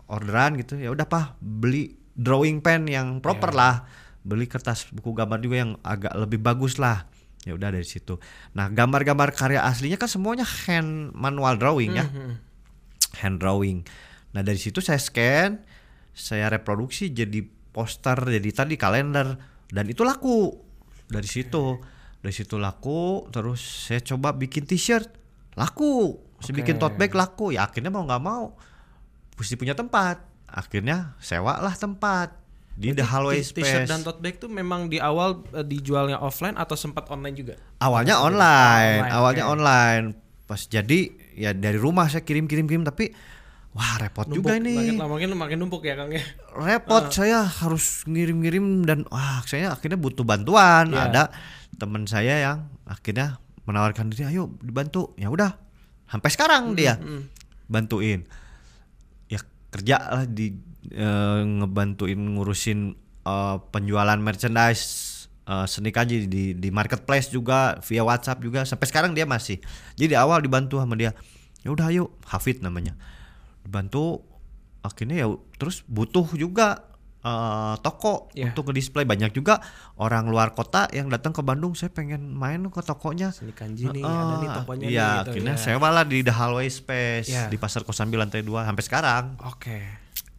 orderan 0.06 0.62
gitu. 0.62 0.78
Ya 0.78 0.94
udah 0.94 1.10
Pak, 1.10 1.42
beli 1.42 1.98
drawing 2.20 2.60
pen 2.60 2.84
yang 2.86 3.24
proper 3.24 3.50
Iya. 3.50 3.58
lah. 3.58 3.76
Beli 4.20 4.46
kertas 4.46 4.92
buku 4.92 5.16
gambar 5.16 5.40
juga 5.40 5.56
yang 5.58 5.72
agak 5.80 6.12
lebih 6.14 6.38
bagus 6.38 6.76
lah. 6.76 7.08
Ya 7.48 7.56
udah 7.56 7.72
dari 7.72 7.88
situ. 7.88 8.20
Nah, 8.52 8.68
gambar-gambar 8.68 9.32
karya 9.32 9.64
aslinya 9.64 9.96
kan 9.96 10.12
semuanya 10.12 10.44
hand 10.44 11.16
manual 11.16 11.56
drawing 11.56 11.96
ya 11.96 12.04
Mhm. 12.04 12.32
hand 13.18 13.40
drawing. 13.40 13.88
Nah 14.30 14.44
dari 14.44 14.60
situ 14.60 14.84
saya 14.84 15.00
scan, 15.00 15.64
saya 16.12 16.52
reproduksi 16.52 17.10
jadi 17.10 17.42
poster, 17.72 18.20
jadi 18.20 18.50
tadi 18.52 18.76
kalender 18.76 19.40
dan 19.66 19.86
itu 19.88 20.04
laku 20.04 20.52
dari 21.08 21.26
situ. 21.26 21.80
Dari 22.20 22.36
situ 22.36 22.60
laku, 22.60 23.32
terus 23.32 23.64
saya 23.88 24.04
coba 24.04 24.36
bikin 24.36 24.68
t-shirt, 24.68 25.08
laku. 25.56 26.20
Saya 26.38 26.52
bikin 26.54 26.76
tote 26.76 27.00
bag 27.00 27.16
laku. 27.16 27.56
Ya 27.56 27.64
akhirnya 27.64 27.88
mau 27.88 28.04
nggak 28.04 28.20
mau, 28.22 28.60
mesti 29.34 29.56
punya 29.56 29.72
tempat. 29.74 30.20
Akhirnya 30.52 31.14
sewa 31.18 31.58
lah 31.58 31.72
tempat 31.72 32.34
di 32.74 32.92
The 32.92 33.04
Hallway 33.04 33.42
T- 33.42 33.54
T-shirt 33.54 33.84
Space. 33.84 33.90
dan 33.90 34.02
tote 34.02 34.20
bag 34.20 34.38
tuh 34.38 34.48
memang 34.48 34.88
di 34.88 34.98
awal 34.98 35.44
eh, 35.52 35.62
dijualnya 35.62 36.16
offline 36.18 36.56
atau 36.56 36.74
sempat 36.74 37.08
online 37.08 37.36
juga? 37.36 37.54
Awalnya 37.78 38.16
online, 38.18 39.04
Online, 39.04 39.12
awalnya 39.12 39.44
oke. 39.44 39.54
online. 39.54 40.06
Pas 40.46 40.62
jadi 40.62 41.00
ya 41.34 41.52
dari 41.52 41.76
rumah 41.76 42.06
saya 42.06 42.22
kirim-kirim-kirim 42.22 42.82
tapi 42.82 43.12
wah 43.70 43.96
repot 43.98 44.26
juga 44.26 44.56
Numpuk, 44.56 44.66
ini. 44.66 44.74
Makin 44.76 44.96
lama 44.98 45.12
makin 45.12 45.30
makin 45.36 45.58
numpuk 45.60 45.84
ya 45.84 45.94
Kang 45.94 46.10
ya. 46.10 46.24
repot 46.52 47.06
saya 47.10 47.46
harus 47.46 48.02
ngirim-ngirim 48.04 48.82
dan 48.82 49.06
wah 49.08 49.44
saya 49.44 49.70
akhirnya 49.70 49.96
butuh 49.96 50.24
bantuan 50.24 50.90
Iya. 50.90 51.06
ada 51.06 51.24
teman 51.76 52.04
saya 52.04 52.34
yang 52.40 52.58
akhirnya 52.84 53.38
menawarkan 53.64 54.10
diri 54.10 54.26
ayo 54.26 54.50
dibantu 54.58 55.14
ya 55.16 55.30
udah 55.30 55.54
sampai 56.08 56.30
sekarang 56.30 56.74
dia 56.74 56.98
bantuin 57.68 58.26
ya 58.26 58.38
kerja 59.70 59.98
lah 60.02 60.26
di 60.26 60.54
eh, 60.90 61.42
ngebantuin 61.46 62.18
ngurusin 62.18 62.80
eh, 63.26 63.58
penjualan 63.70 64.18
merchandise 64.18 64.86
eh, 65.46 65.66
seni 65.70 65.94
kanji 65.94 66.26
di 66.26 66.58
di 66.58 66.70
marketplace 66.74 67.30
juga 67.30 67.78
via 67.86 68.02
WhatsApp 68.02 68.42
juga. 68.42 68.66
Sampai 68.66 68.90
sekarang 68.90 69.14
dia 69.14 69.30
masih. 69.30 69.62
Jadi 69.96 70.14
di 70.14 70.18
awal 70.18 70.42
dibantu 70.42 70.82
sama 70.82 70.98
dia. 70.98 71.14
Ya 71.62 71.70
udah 71.72 71.92
ayo. 71.94 72.14
Hafid 72.26 72.66
namanya. 72.66 72.98
Dibantu 73.62 74.26
akhirnya 74.80 75.28
ya 75.28 75.28
terus 75.60 75.84
butuh 75.86 76.26
juga 76.40 76.89
eh, 77.20 77.76
toko 77.80 78.32
Iya. 78.32 78.52
untuk 78.52 78.72
display 78.72 79.04
banyak 79.04 79.32
juga 79.32 79.60
orang 79.96 80.28
luar 80.28 80.52
kota 80.52 80.88
yang 80.90 81.08
datang 81.08 81.32
ke 81.32 81.40
Bandung 81.40 81.74
saya 81.74 81.90
pengen 81.90 82.32
main 82.32 82.64
ke 82.64 82.80
tokonya 82.80 83.32
Seni 83.32 83.52
kanji 83.52 83.88
nih, 83.88 84.02
ada 84.02 84.36
nih 84.38 84.50
tokonya 84.56 84.86
iya, 84.86 85.04
nih 85.04 85.16
gitu 85.20 85.30
akhirnya 85.36 85.56
ya. 85.56 85.62
sewa 85.62 85.90
lah 85.90 86.04
di 86.04 86.20
The 86.22 86.32
Hallway 86.32 86.68
Space 86.68 87.28
Iya. 87.28 87.48
di 87.48 87.58
Pasar 87.58 87.84
Kosambi 87.84 88.16
lantai 88.16 88.40
2 88.40 88.64
sampai 88.64 88.84
sekarang 88.84 89.24
Oke. 89.44 89.84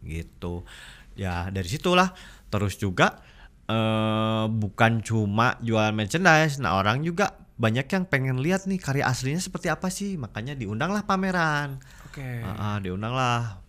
gitu. 0.01 0.65
Ya 1.13 1.47
dari 1.47 1.67
situlah 1.67 2.09
terus 2.47 2.75
juga 2.75 3.21
eh 3.67 4.45
bukan 4.47 4.99
cuma 4.99 5.55
jual 5.59 5.93
merchandise, 5.93 6.57
nah 6.57 6.75
orang 6.75 6.99
juga 7.01 7.31
banyak 7.55 7.85
yang 7.85 8.03
pengen 8.03 8.41
lihat 8.41 8.65
nih 8.65 8.75
karya 8.75 9.05
aslinya 9.05 9.37
seperti 9.37 9.69
apa 9.69 9.87
sih, 9.87 10.17
makanya 10.17 10.51
diundanglah 10.51 11.05
pameran. 11.05 11.77
Oke. 12.03 12.25
Ah, 12.41 12.75
ah, 12.75 12.77
diundanglah 12.81 13.61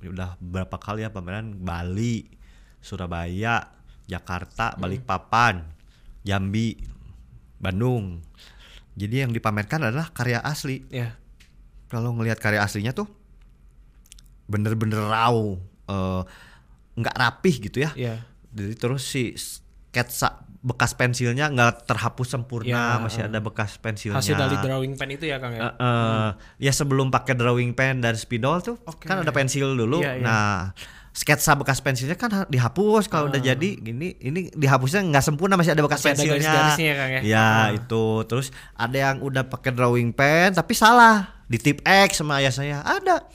udah 0.00 0.34
berapa 0.40 0.74
kali 0.74 1.04
ya 1.04 1.12
pameran 1.12 1.54
Bali, 1.54 2.24
Surabaya, 2.80 3.74
Jakarta, 4.08 4.74
Balikpapan, 4.80 5.62
Jambi, 6.24 6.78
Bandung. 7.58 8.22
Jadi 8.98 9.22
yang 9.26 9.30
dipamerkan 9.30 9.90
adalah 9.90 10.10
karya 10.10 10.42
asli. 10.42 10.82
Ya. 10.90 11.14
Kalau 11.88 12.12
ngelihat 12.16 12.42
karya 12.42 12.64
aslinya 12.64 12.92
tuh 12.92 13.06
bener-bener 14.48 15.04
raw, 15.04 15.36
eh, 15.88 16.22
nggak 16.98 17.16
rapih 17.16 17.54
gitu 17.70 17.84
ya. 17.84 17.90
Iya. 17.94 18.16
Jadi 18.50 18.74
terus 18.74 19.04
si 19.06 19.36
sketsa 19.36 20.48
bekas 20.58 20.98
pensilnya 20.98 21.46
nggak 21.54 21.86
terhapus 21.86 22.34
sempurna, 22.34 22.66
Ya, 22.66 22.98
masih 22.98 23.30
ada 23.30 23.38
bekas 23.38 23.78
pensilnya. 23.78 24.18
Hasil 24.18 24.34
dari 24.34 24.58
drawing 24.58 24.98
pen 24.98 25.14
itu 25.14 25.30
ya 25.30 25.38
Kang 25.38 25.54
ya. 25.54 25.62
Eh, 25.62 25.74
eh, 25.78 26.28
ya 26.66 26.72
sebelum 26.74 27.14
pakai 27.14 27.38
drawing 27.38 27.78
pen 27.78 28.02
dan 28.02 28.18
spidol 28.18 28.58
tuh 28.58 28.76
Oke. 28.82 29.06
kan 29.06 29.22
ada 29.22 29.30
pensil 29.30 29.78
dulu. 29.78 30.02
Iya, 30.02 30.18
iya. 30.18 30.24
Nah, 30.26 30.74
sketsa 31.18 31.52
bekas 31.52 31.80
pensilnya 31.80 32.14
kan 32.14 32.30
ha- 32.30 32.46
dihapus 32.46 33.06
kalau 33.06 33.26
udah 33.26 33.42
jadi 33.42 33.74
gini 33.74 34.14
ini 34.16 34.54
dihapusnya 34.54 35.02
nggak 35.02 35.24
sempurna 35.24 35.58
masih 35.58 35.74
ada 35.74 35.82
bekas 35.82 35.98
Masih 35.98 36.06
ada 36.06 36.14
pensilnya. 36.14 36.38
garis-garisnya 36.46 36.86
ya, 36.86 36.94
Kang, 36.94 37.10
ya? 37.10 37.20
Ya, 37.20 37.42
Ah. 37.42 37.66
itu. 37.72 38.04
Terus 38.24 38.46
ada 38.72 38.96
yang 38.96 39.16
udah 39.18 39.42
pakai 39.44 39.70
drawing 39.70 40.10
pen 40.10 40.52
tapi 40.52 40.72
salah 40.72 41.42
di 41.44 41.58
tip 41.58 41.82
X 41.82 42.18
sama 42.18 42.38
ayah 42.38 42.52
saya. 42.52 42.78
Ada. 42.80 43.26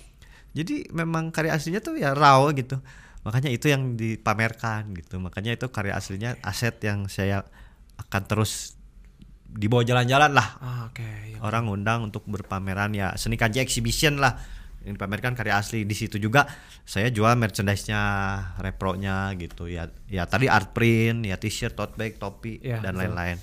Jadi 0.53 0.87
memang 0.89 1.27
karya 1.29 1.51
aslinya 1.51 1.81
tuh 1.81 1.97
ya 1.97 2.13
raw 2.13 2.47
gitu. 2.51 2.79
Makanya 3.21 3.49
itu 3.49 3.67
yang 3.67 3.93
dipamerkan 3.93 4.93
gitu. 4.93 5.17
Makanya 5.17 5.51
itu 5.53 5.67
karya 5.67 5.93
aslinya 5.93 6.39
aset 6.39 6.79
yang 6.79 7.07
saya 7.07 7.43
akan 7.97 8.21
terus 8.23 8.79
dibawa 9.45 9.81
jalan-jalan 9.81 10.31
lah 10.31 10.47
Ah, 10.57 10.81
Oke. 10.87 11.05
ya. 11.29 11.37
orang 11.39 11.67
undang 11.67 12.05
untuk 12.05 12.25
berpameran 12.25 12.89
ya 12.91 13.13
seni 13.13 13.35
kanji 13.35 13.59
exhibition 13.59 14.17
lah 14.17 14.39
yang 14.83 14.99
dipamerkan 14.99 15.33
karya 15.33 15.59
asli 15.59 15.87
di 15.87 15.95
situ 15.95 16.19
juga. 16.19 16.45
Saya 16.83 17.07
jual 17.09 17.33
merchandise-nya 17.39 18.01
repro-nya 18.59 19.31
gitu. 19.39 19.71
Ya 19.71 19.87
ya 20.11 20.27
tadi 20.27 20.51
art 20.51 20.75
print 20.75 21.23
ya 21.27 21.39
t-shirt 21.39 21.73
tote 21.73 21.95
bag 21.95 22.19
topi 22.19 22.59
Ya, 22.59 22.83
dan 22.83 22.99
lain-lain. 22.99 23.39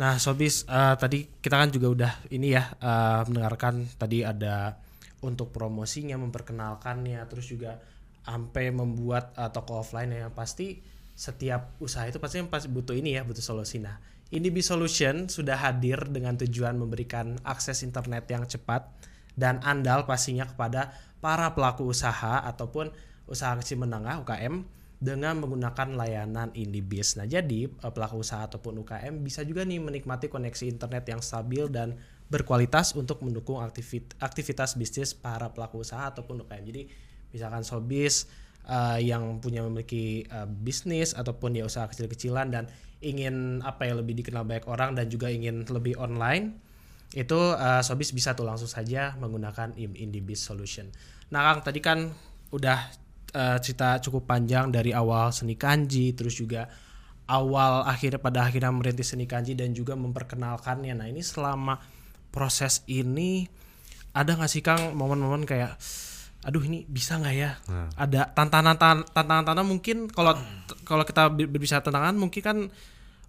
Nah, 0.00 0.16
Sobis, 0.16 0.64
eh, 0.64 0.94
tadi 0.96 1.28
kita 1.44 1.60
kan 1.60 1.68
juga 1.68 1.88
udah 1.92 2.12
ini 2.32 2.56
ya 2.56 2.64
eh, 2.78 3.20
mendengarkan 3.28 3.84
tadi 4.00 4.24
ada 4.24 4.78
untuk 5.20 5.52
promosinya, 5.52 6.16
memperkenalkannya, 6.16 7.20
terus 7.28 7.52
juga 7.52 7.76
sampai 8.24 8.72
membuat 8.72 9.36
eh, 9.36 9.50
toko 9.52 9.84
offline 9.84 10.12
yang 10.12 10.32
pasti 10.32 10.80
setiap 11.12 11.76
usaha 11.84 12.08
itu 12.08 12.16
pasti 12.16 12.40
yang 12.40 12.48
pasti 12.48 12.72
butuh 12.72 12.96
ini 12.96 13.18
ya, 13.18 13.28
butuh 13.28 13.44
solusi. 13.44 13.76
Nah, 13.76 14.00
Indibi 14.30 14.62
Solution 14.62 15.26
sudah 15.26 15.58
hadir 15.58 15.98
dengan 16.06 16.38
tujuan 16.38 16.78
memberikan 16.78 17.36
akses 17.42 17.82
internet 17.82 18.30
yang 18.30 18.46
cepat 18.46 18.86
dan 19.40 19.56
andal 19.64 20.04
pastinya 20.04 20.44
kepada 20.44 20.92
para 21.24 21.56
pelaku 21.56 21.88
usaha 21.88 22.44
ataupun 22.44 22.92
usaha 23.24 23.56
kecil 23.56 23.80
menengah 23.80 24.20
UKM 24.20 24.68
dengan 25.00 25.40
menggunakan 25.40 25.96
layanan 25.96 26.52
Indibis. 26.52 27.16
Nah, 27.16 27.24
jadi 27.24 27.72
eh, 27.72 27.92
pelaku 27.92 28.20
usaha 28.20 28.44
ataupun 28.44 28.84
UKM 28.84 29.24
bisa 29.24 29.40
juga 29.48 29.64
nih 29.64 29.80
menikmati 29.80 30.28
koneksi 30.28 30.68
internet 30.68 31.08
yang 31.08 31.24
stabil 31.24 31.72
dan 31.72 31.96
berkualitas 32.28 32.92
untuk 32.92 33.24
mendukung 33.24 33.64
aktivit- 33.64 34.12
aktivitas 34.20 34.76
bisnis 34.76 35.16
para 35.16 35.48
pelaku 35.48 35.80
usaha 35.80 36.12
ataupun 36.12 36.44
UKM. 36.44 36.64
Jadi 36.68 36.82
misalkan 37.32 37.64
sobis 37.64 38.28
uh, 38.68 39.00
yang 39.00 39.40
punya 39.40 39.64
memiliki 39.64 40.28
uh, 40.28 40.44
bisnis 40.44 41.16
ataupun 41.16 41.56
ya 41.56 41.64
usaha 41.64 41.88
kecil-kecilan 41.88 42.52
dan 42.52 42.68
ingin 43.00 43.64
apa 43.64 43.88
ya 43.88 43.96
lebih 43.96 44.20
dikenal 44.20 44.44
banyak 44.44 44.68
orang 44.68 44.92
dan 44.92 45.08
juga 45.08 45.32
ingin 45.32 45.64
lebih 45.72 45.96
online 45.96 46.60
itu 47.10 47.34
uh, 47.34 47.82
Sobis 47.82 48.14
bisa 48.14 48.32
tuh 48.32 48.46
langsung 48.46 48.70
saja 48.70 49.18
menggunakan 49.18 49.74
Im- 49.74 49.98
Indibis 49.98 50.40
Solution. 50.40 50.86
Nah 51.34 51.42
Kang 51.42 51.66
tadi 51.66 51.82
kan 51.82 52.06
udah 52.50 52.78
uh, 53.34 53.58
cerita 53.58 53.98
cukup 53.98 54.30
panjang 54.30 54.70
dari 54.70 54.94
awal 54.94 55.30
seni 55.30 55.54
kanji 55.54 56.14
terus 56.14 56.38
juga 56.38 56.70
awal 57.26 57.86
akhirnya 57.86 58.18
pada 58.18 58.46
akhirnya 58.46 58.70
merintis 58.70 59.10
seni 59.10 59.26
kanji 59.26 59.54
dan 59.54 59.70
juga 59.70 59.94
memperkenalkannya. 59.94 60.94
Nah 60.94 61.06
ini 61.06 61.22
selama 61.22 61.78
proses 62.30 62.86
ini 62.86 63.46
ada 64.10 64.34
nggak 64.34 64.50
sih 64.50 64.62
Kang 64.62 64.94
momen-momen 64.94 65.46
kayak 65.46 65.78
aduh 66.40 66.62
ini 66.64 66.88
bisa 66.88 67.20
nggak 67.20 67.36
ya 67.36 67.52
ada 67.94 68.32
tantangan 68.32 68.74
tantangan 68.80 69.44
tantangan 69.44 69.66
mungkin 69.66 70.08
kalau 70.08 70.32
kalau 70.82 71.04
kita 71.04 71.28
ber- 71.28 71.46
berbicara 71.46 71.84
tantangan 71.84 72.16
mungkin 72.16 72.40
kan 72.40 72.58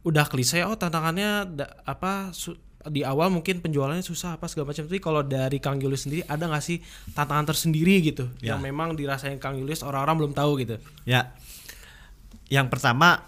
udah 0.02 0.26
klise 0.26 0.64
oh 0.64 0.74
tantangannya 0.74 1.44
da- 1.52 1.76
apa 1.84 2.32
su- 2.32 2.56
di 2.90 3.06
awal 3.06 3.30
mungkin 3.30 3.62
penjualannya 3.62 4.02
susah 4.02 4.40
apa 4.40 4.50
segala 4.50 4.74
macam 4.74 4.90
tapi 4.90 4.98
kalau 4.98 5.22
dari 5.22 5.62
Kang 5.62 5.78
Julius 5.78 6.10
sendiri 6.10 6.26
ada 6.26 6.50
nggak 6.50 6.64
sih 6.64 6.82
tantangan 7.14 7.54
tersendiri 7.54 8.02
gitu 8.02 8.26
Ya. 8.42 8.56
yang 8.56 8.64
memang 8.64 8.98
dirasain 8.98 9.38
Kang 9.38 9.54
Julius 9.54 9.86
orang-orang 9.86 10.18
belum 10.18 10.34
tahu 10.34 10.52
gitu 10.58 10.82
Ya, 11.06 11.36
yang 12.50 12.68
pertama, 12.68 13.22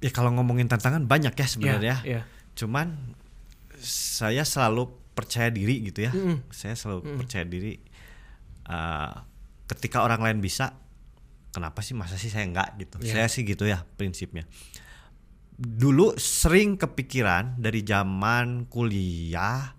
ya 0.00 0.10
kalau 0.12 0.32
ngomongin 0.32 0.64
tantangan 0.64 1.04
banyak 1.04 1.32
ya 1.32 1.46
sebenarnya. 1.46 1.96
Iya, 2.04 2.20
iya. 2.20 2.22
Cuman 2.56 2.94
saya 3.84 4.44
selalu 4.44 4.88
percaya 5.12 5.48
diri 5.52 5.84
gitu 5.84 6.04
ya. 6.08 6.12
Saya 6.48 6.72
selalu 6.72 7.20
percaya 7.20 7.44
diri. 7.44 7.76
uh, 8.64 9.12
ketika 9.64 10.00
orang 10.00 10.20
lain 10.20 10.38
bisa, 10.40 10.72
kenapa 11.52 11.80
sih 11.80 11.92
masa 11.92 12.16
sih 12.16 12.32
saya 12.32 12.48
enggak 12.48 12.76
gitu? 12.80 12.96
Iya. 13.04 13.12
Saya 13.12 13.26
sih 13.28 13.44
gitu 13.44 13.64
ya 13.64 13.84
prinsipnya. 13.96 14.48
Dulu 15.54 16.18
sering 16.18 16.74
kepikiran 16.74 17.58
dari 17.62 17.86
zaman 17.86 18.66
kuliah 18.66 19.74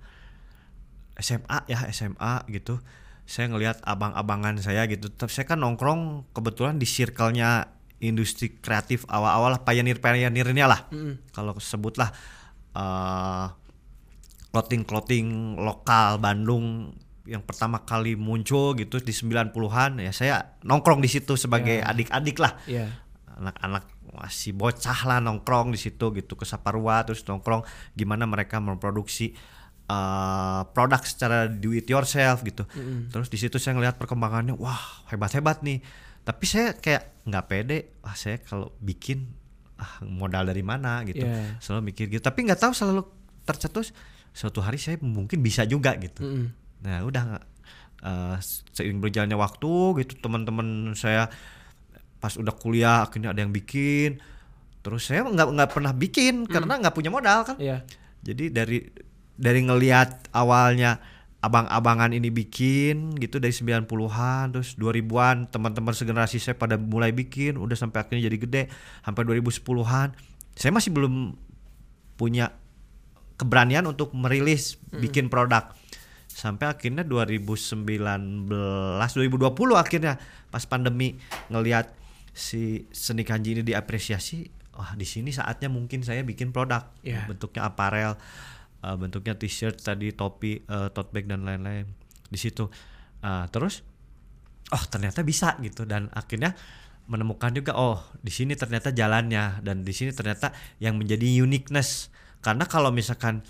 SMA 1.19 1.67
ya 1.67 1.87
SMA 1.91 2.47
gitu. 2.51 2.79
Saya 3.25 3.49
ngelihat 3.49 3.81
abang-abangan 3.83 4.61
saya 4.61 4.87
gitu. 4.87 5.11
Tapi 5.11 5.31
saya 5.33 5.49
kan 5.49 5.59
nongkrong 5.59 6.31
kebetulan 6.31 6.79
di 6.79 6.87
circle-nya 6.87 7.75
industri 8.03 8.59
kreatif 8.59 9.07
awal-awal 9.07 9.55
lah 9.55 9.61
pioneer 9.63 10.03
pioneernya 10.03 10.67
lah 10.67 10.81
kalau 11.31 11.55
sebutlah 11.57 12.11
eh 12.75 13.47
clothing 14.51 14.83
clothing 14.87 15.27
lokal 15.59 16.19
Bandung 16.19 16.95
yang 17.27 17.43
pertama 17.43 17.83
kali 17.83 18.13
muncul 18.15 18.77
gitu 18.77 19.01
di 19.01 19.11
90-an 19.11 19.99
ya 19.99 20.11
saya 20.13 20.59
nongkrong 20.63 21.01
di 21.01 21.09
situ 21.09 21.35
sebagai 21.35 21.81
adik-adik 21.81 22.37
lah. 22.39 22.53
Iya. 22.69 22.87
anak-anak 23.35 23.83
masih 24.15 24.55
bocah 24.55 24.99
lah 25.05 25.19
nongkrong 25.19 25.75
di 25.75 25.79
situ 25.79 26.11
gitu 26.15 26.33
ke 26.39 26.47
Saparua 26.47 27.03
terus 27.03 27.21
nongkrong 27.27 27.67
gimana 27.93 28.23
mereka 28.23 28.57
memproduksi 28.63 29.35
uh, 29.89 30.65
produk 30.71 31.01
secara 31.05 31.51
do 31.51 31.75
it 31.75 31.85
yourself 31.89 32.41
gitu. 32.41 32.65
Terus 33.11 33.27
di 33.29 33.37
situ 33.37 33.57
saya 33.61 33.77
ngelihat 33.77 33.99
perkembangannya 34.01 34.57
wah 34.57 35.05
hebat 35.11 35.31
hebat 35.37 35.61
nih. 35.61 35.81
Tapi 36.25 36.43
saya 36.49 36.73
kayak 36.73 37.25
nggak 37.29 37.45
pede 37.45 37.77
wah 38.01 38.17
saya 38.17 38.41
kalau 38.41 38.73
bikin 38.81 39.29
ah, 39.77 40.01
modal 40.01 40.49
dari 40.49 40.65
mana? 40.65 41.05
gitu. 41.05 41.25
Iya. 41.25 41.61
selalu 41.61 41.93
mikir 41.93 42.09
gitu. 42.09 42.23
Tapi 42.23 42.39
nggak 42.49 42.59
tahu 42.61 42.73
selalu 42.73 43.05
tercetus 43.45 43.93
suatu 44.35 44.59
hari 44.59 44.81
saya 44.81 44.97
mungkin 44.99 45.39
bisa 45.39 45.63
juga 45.63 45.95
gitu. 45.95 46.25
Mm-mm. 46.25 46.45
Nah 46.83 47.05
udah 47.07 47.23
uh, 48.03 48.35
seiring 48.73 48.99
berjalannya 48.99 49.37
waktu 49.37 50.03
gitu 50.03 50.13
teman-teman 50.19 50.97
saya 50.97 51.29
pas 52.19 52.33
udah 52.35 52.55
kuliah 52.55 53.05
akhirnya 53.05 53.31
ada 53.31 53.41
yang 53.41 53.53
bikin. 53.53 54.19
Terus 54.85 55.09
saya 55.09 55.25
nggak 55.25 55.47
nggak 55.55 55.69
pernah 55.71 55.93
bikin 55.93 56.45
karena 56.45 56.77
nggak 56.77 56.95
punya 56.95 57.09
modal 57.09 57.43
kan. 57.47 57.57
Iya. 57.57 57.81
jadi 58.25 58.49
dari 58.49 58.81
dari 59.37 59.61
ngelihat 59.61 60.33
awalnya 60.33 60.97
abang-abangan 61.45 62.09
ini 62.09 62.33
bikin 62.33 63.13
gitu 63.21 63.37
dari 63.37 63.53
90-an 63.53 64.49
terus 64.49 64.73
2000-an 64.81 65.53
teman-teman 65.53 65.93
segenerasi 65.93 66.41
saya 66.41 66.57
pada 66.57 66.73
mulai 66.73 67.13
bikin 67.13 67.61
udah 67.61 67.77
sampai 67.77 68.01
akhirnya 68.01 68.25
jadi 68.25 68.37
gede 68.41 68.63
sampai 69.05 69.21
2010-an 69.29 70.17
saya 70.57 70.71
masih 70.73 70.89
belum 70.89 71.37
punya 72.17 72.55
keberanian 73.35 73.83
untuk 73.85 74.15
merilis 74.15 74.79
bikin 74.95 75.27
produk. 75.27 75.75
Sampai 76.31 76.67
akhirnya 76.67 77.07
2019 77.07 77.87
2020 78.47 78.51
akhirnya 79.75 80.19
pas 80.51 80.63
pandemi 80.67 81.15
ngelihat 81.47 81.91
si 82.35 82.91
seni 82.91 83.23
kanji 83.23 83.55
ini 83.55 83.63
diapresiasi 83.63 84.51
wah 84.75 84.91
di 84.99 85.07
sini 85.07 85.31
saatnya 85.31 85.71
mungkin 85.71 86.03
saya 86.03 86.21
bikin 86.27 86.51
produk. 86.51 86.91
Iya. 86.99 87.31
bentuknya 87.31 87.63
aparel 87.63 88.19
uh, 88.83 88.95
bentuknya 88.99 89.39
t-shirt 89.39 89.79
tadi 89.79 90.11
topi 90.11 90.59
uh, 90.67 90.91
tote 90.91 91.15
bag 91.15 91.31
dan 91.31 91.47
lain-lain 91.47 91.87
di 92.27 92.35
situ. 92.37 92.67
Uh, 93.23 93.47
terus 93.49 93.87
oh 94.75 94.83
ternyata 94.91 95.23
bisa 95.23 95.55
gitu. 95.63 95.87
Dan 95.87 96.11
akhirnya 96.11 96.51
menemukan 97.07 97.55
juga 97.55 97.79
oh 97.79 98.03
di 98.19 98.33
sini 98.35 98.59
ternyata 98.59 98.91
jalannya 98.91 99.63
dan 99.63 99.87
di 99.87 99.93
sini 99.95 100.11
ternyata 100.11 100.51
yang 100.83 100.99
menjadi 100.99 101.39
uniqueness. 101.39 102.11
Karena 102.43 102.67
kalau 102.67 102.91
misalkan 102.91 103.41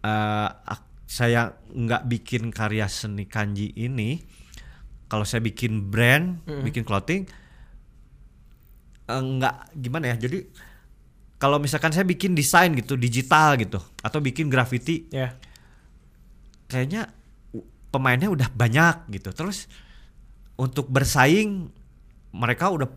uh, 0.00 0.48
saya 1.04 1.52
nggak 1.68 2.08
bikin 2.08 2.48
karya 2.48 2.88
seni 2.88 3.28
kanji 3.28 3.76
ini 3.76 4.24
kalau 5.12 5.28
saya 5.28 5.44
bikin 5.44 5.92
brand 5.92 6.40
bikin 6.64 6.88
clothing 6.88 7.28
eh, 7.28 7.41
nggak 9.06 9.74
gimana 9.74 10.14
ya? 10.14 10.16
Jadi 10.20 10.46
kalau 11.36 11.58
misalkan 11.58 11.90
saya 11.90 12.06
bikin 12.06 12.32
desain 12.32 12.70
gitu 12.72 12.94
digital 12.94 13.58
gitu 13.58 13.82
atau 13.98 14.18
bikin 14.22 14.46
graffiti 14.46 15.10
Ya. 15.10 15.34
kayaknya 16.66 17.10
pemainnya 17.90 18.30
udah 18.30 18.48
banyak 18.48 19.10
gitu. 19.12 19.34
Terus 19.34 19.66
untuk 20.54 20.86
bersaing 20.88 21.68
mereka 22.32 22.70
udah 22.70 22.88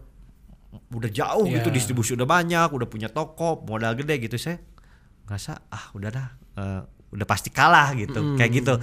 udah 0.91 1.09
jauh 1.09 1.47
gitu 1.47 1.67
Iya. 1.71 1.75
distribusi 1.75 2.13
udah 2.13 2.27
banyak 2.27 2.69
udah 2.69 2.87
punya 2.87 3.09
toko 3.09 3.63
modal 3.65 3.95
gede 3.97 4.21
gitu. 4.21 4.37
Saya 4.37 4.61
ngerasa 5.25 5.51
ah 5.73 5.89
udah 5.91 6.09
dah 6.13 6.27
eh, 6.55 6.81
udah 7.11 7.27
pasti 7.27 7.49
kalah 7.49 7.91
gitu 7.97 8.37
kayak 8.37 8.51
gitu. 8.55 8.73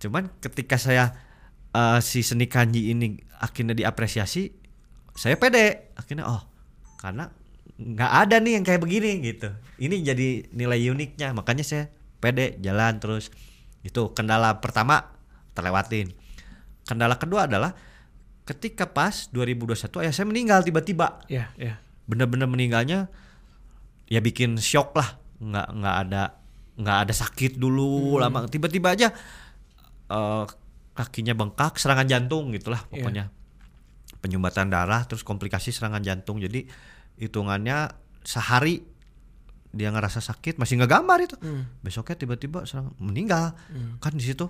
Cuman 0.00 0.28
ketika 0.42 0.76
saya 0.76 1.14
eh, 1.70 1.98
si 2.02 2.20
seni 2.20 2.44
kanji 2.44 2.90
ini 2.92 3.14
akhirnya 3.40 3.72
diapresiasi 3.72 4.59
saya 5.16 5.36
pede. 5.36 5.92
Akhirnya 5.96 6.26
oh 6.26 6.42
karena 7.00 7.32
nggak 7.80 8.12
ada 8.26 8.36
nih 8.42 8.60
yang 8.60 8.64
kayak 8.66 8.80
begini 8.84 9.24
gitu. 9.24 9.48
Ini 9.80 9.96
jadi 10.04 10.28
nilai 10.52 10.80
uniknya. 10.92 11.32
Makanya 11.32 11.64
saya 11.64 11.88
pede 12.20 12.60
jalan 12.60 13.00
terus. 13.00 13.32
Itu 13.80 14.12
kendala 14.12 14.60
pertama 14.60 15.16
terlewatin. 15.56 16.12
Kendala 16.84 17.16
kedua 17.16 17.48
adalah 17.48 17.72
ketika 18.44 18.90
pas 18.90 19.30
2021 19.32 20.02
ayah 20.04 20.12
saya 20.12 20.26
meninggal 20.28 20.60
tiba-tiba. 20.66 21.22
Ya, 21.30 21.54
ya. 21.54 21.78
bener-bener 22.10 22.50
meninggalnya 22.50 23.06
ya 24.10 24.20
bikin 24.20 24.58
shock 24.58 24.92
lah. 24.98 25.16
Nggak 25.40 25.68
nggak 25.72 25.96
ada 26.08 26.22
nggak 26.80 26.98
ada 27.08 27.14
sakit 27.14 27.56
dulu 27.56 28.20
lama. 28.20 28.44
Tiba-tiba 28.50 28.92
aja 28.92 29.08
eh, 30.10 30.44
kakinya 30.92 31.32
bengkak 31.32 31.80
serangan 31.80 32.04
jantung 32.04 32.52
gitulah 32.52 32.82
Iya. 32.90 32.92
pokoknya 32.92 33.24
penyumbatan 34.20 34.68
darah 34.68 35.04
terus 35.08 35.24
komplikasi 35.24 35.72
serangan 35.72 36.04
jantung. 36.04 36.40
Jadi 36.40 36.68
hitungannya 37.20 37.90
sehari 38.24 38.84
dia 39.70 39.86
ngerasa 39.94 40.18
sakit 40.18 40.58
masih 40.58 40.82
nggak 40.82 40.90
gambar 40.90 41.18
itu 41.22 41.36
besoknya 41.80 42.16
tiba-tiba 42.18 42.64
serangan 42.68 42.94
meninggal. 43.00 43.56
Kan 43.98 44.16
di 44.16 44.24
situ 44.24 44.48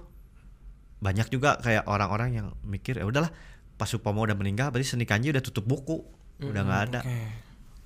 banyak 1.01 1.33
juga 1.33 1.57
kayak 1.61 1.89
orang-orang 1.89 2.31
yang 2.37 2.47
mikir 2.65 3.01
ya 3.01 3.09
udahlah 3.09 3.33
pas 3.81 3.89
Supomo 3.89 4.21
udah 4.21 4.37
meninggal 4.37 4.69
berarti 4.69 4.93
seni 4.93 5.09
kanji 5.09 5.33
udah 5.33 5.41
tutup 5.41 5.65
buku. 5.65 6.05
Udah 6.41 6.63
nggak 6.65 6.83
ada. 6.93 7.01
Oke. 7.05 7.21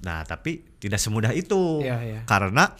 Nah, 0.04 0.20
tapi 0.22 0.62
tidak 0.78 1.00
semudah 1.00 1.32
itu. 1.32 1.80
Iya, 1.82 1.98
iya. 2.04 2.20
Karena 2.28 2.70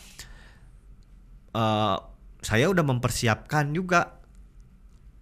eh, 1.55 1.97
saya 2.45 2.67
udah 2.69 2.85
mempersiapkan 2.85 3.73
juga 3.73 4.21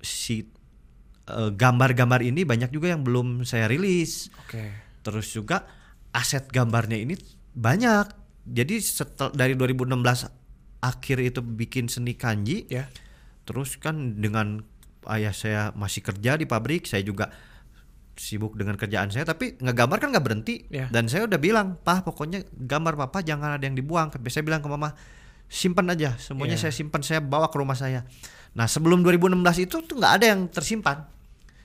si 0.03 0.52
eh, 1.35 1.51
gambar-gambar 1.51 2.21
ini 2.21 2.45
banyak 2.45 2.68
juga 2.68 2.92
yang 2.92 3.03
belum 3.03 3.42
saya 3.42 3.66
rilis. 3.66 4.29
Oke. 4.38 4.61
Terus 5.01 5.29
juga 5.29 5.64
aset 6.11 6.47
gambarnya 6.47 6.97
ini 6.97 7.16
banyak. 7.53 8.21
jadi 8.42 8.75
setel, 8.79 9.31
dari 9.31 9.55
2016 9.55 10.27
akhir 10.81 11.16
itu 11.23 11.40
bikin 11.40 11.87
seni 11.87 12.12
kanji 12.12 12.66
Ya. 12.66 12.90
terus 13.42 13.79
kan 13.79 14.18
dengan 14.18 14.66
ayah 15.07 15.31
saya 15.31 15.71
masih 15.73 16.03
kerja 16.03 16.35
di 16.35 16.42
pabrik 16.42 16.83
saya 16.85 17.01
juga 17.01 17.31
sibuk 18.12 18.55
dengan 18.55 18.75
kerjaan 18.75 19.09
saya 19.09 19.23
tapi 19.25 19.55
ngegambar 19.57 19.97
kan 19.97 20.11
nggak 20.11 20.23
berhenti 20.23 20.66
Ya. 20.68 20.90
dan 20.90 21.07
saya 21.07 21.25
udah 21.25 21.38
bilang 21.38 21.79
pah 21.79 22.03
pokoknya 22.03 22.42
gambar 22.53 22.99
papa 22.99 23.23
jangan 23.23 23.57
ada 23.57 23.62
yang 23.62 23.73
dibuang 23.73 24.11
tapi 24.11 24.27
saya 24.27 24.42
bilang 24.42 24.59
ke 24.59 24.66
mama 24.66 24.90
simpan 25.47 25.87
aja 25.88 26.18
semuanya 26.18 26.59
Ya. 26.59 26.66
saya 26.66 26.75
simpan 26.75 27.01
saya 27.01 27.23
bawa 27.23 27.47
ke 27.47 27.57
rumah 27.57 27.79
saya 27.79 28.03
nah 28.53 28.66
sebelum 28.66 29.01
2016 29.01 29.38
itu 29.62 29.81
tuh 29.81 29.97
nggak 29.97 30.12
ada 30.18 30.27
yang 30.29 30.51
tersimpan 30.51 31.07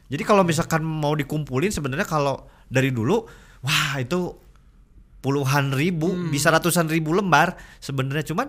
jadi 0.07 0.23
kalau 0.23 0.41
misalkan 0.41 0.81
mau 0.81 1.13
dikumpulin 1.13 1.69
sebenarnya 1.69 2.03
kalau 2.03 2.35
dari 2.65 2.89
dulu 2.89 3.27
wah 3.59 3.95
itu 3.97 4.35
puluhan 5.17 5.73
ribu 5.73 6.07
Hmm. 6.07 6.29
bisa 6.29 6.47
ratusan 6.47 6.87
ribu 6.87 7.11
lembar 7.11 7.57
sebenarnya 7.77 8.23
cuman 8.27 8.47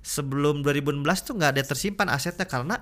sebelum 0.00 0.62
2016 0.62 1.02
tuh 1.22 1.34
nggak 1.34 1.50
ada 1.52 1.62
tersimpan 1.62 2.08
asetnya 2.08 2.46
karena 2.46 2.78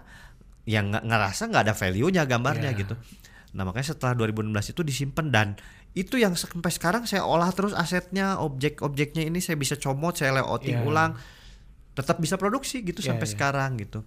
yang 0.65 0.93
ngerasa 0.93 1.49
nggak 1.49 1.63
ada 1.63 1.75
value-nya 1.75 2.25
gambarnya 2.25 2.73
Iya. 2.73 2.81
gitu. 2.81 2.95
Nah 3.53 3.63
makanya 3.63 3.93
setelah 3.93 4.13
2016 4.15 4.73
itu 4.73 4.81
disimpan 4.81 5.27
dan 5.29 5.49
itu 5.93 6.17
yang 6.17 6.33
sampai 6.35 6.69
sekarang 6.69 7.05
saya 7.05 7.23
olah 7.23 7.53
terus 7.53 7.71
asetnya 7.71 8.41
objek-objeknya 8.41 9.25
ini 9.25 9.39
saya 9.39 9.55
bisa 9.55 9.77
comot 9.77 10.17
saya 10.17 10.35
layouting 10.35 10.81
Iya. 10.81 10.85
ulang 10.85 11.11
tetap 11.93 12.19
bisa 12.19 12.35
produksi 12.35 12.81
gitu 12.81 12.99
Iya, 12.99 13.15
sampai 13.15 13.27
iya. 13.29 13.33
sekarang 13.33 13.71
gitu 13.79 14.01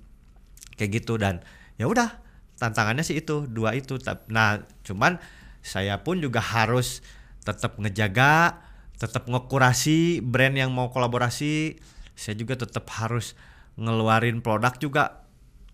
kayak 0.76 0.92
gitu 1.00 1.16
dan 1.16 1.42
ya 1.76 1.86
udah 1.86 2.10
tantangannya 2.58 3.06
sih 3.06 3.22
itu 3.22 3.46
dua 3.46 3.78
itu. 3.78 4.02
Nah 4.34 4.66
cuman 4.84 5.22
saya 5.62 6.02
pun 6.02 6.20
juga 6.20 6.42
harus 6.42 7.06
tetap 7.46 7.80
ngejaga 7.80 8.66
tetap 8.98 9.30
ngekurasi 9.30 10.26
brand 10.26 10.58
yang 10.58 10.74
mau 10.74 10.90
kolaborasi. 10.90 11.78
Saya 12.18 12.34
juga 12.34 12.58
tetap 12.58 12.90
harus 12.98 13.38
ngeluarin 13.78 14.42
produk 14.42 14.74
juga. 14.82 15.04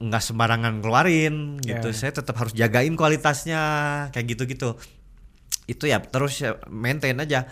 Nggak 0.04 0.24
sembarangan 0.24 0.84
ngeluarin 0.84 1.64
gitu. 1.64 1.90
Ya. 1.90 1.96
saya 1.96 2.12
tetap 2.12 2.36
harus 2.36 2.52
jagain 2.52 3.00
kualitasnya 3.00 3.62
kayak 4.12 4.36
gitu-gitu. 4.36 4.76
Itu 5.66 5.88
ya 5.88 6.04
terus 6.04 6.44
ya 6.44 6.60
maintain 6.68 7.16
aja 7.24 7.48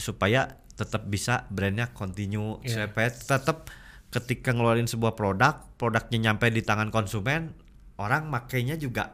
supaya 0.00 0.56
tetap 0.76 1.04
bisa 1.08 1.44
brandnya 1.52 1.92
continue. 1.92 2.60
Iya. 2.64 2.88
supaya 2.88 3.12
tetap 3.12 3.68
ketika 4.08 4.56
ngeluarin 4.56 4.88
sebuah 4.88 5.12
produk 5.12 5.60
produknya 5.76 6.32
nyampe 6.32 6.48
di 6.48 6.64
tangan 6.64 6.88
konsumen 6.88 7.52
orang 7.96 8.28
makainya 8.28 8.76
juga 8.76 9.12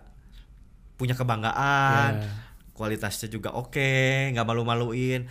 punya 0.94 1.14
kebanggaan 1.14 2.12
Iya. 2.18 2.30
kualitasnya 2.72 3.28
juga 3.28 3.52
oke 3.52 3.90
nggak 4.30 4.42
malu-maluin 4.42 5.26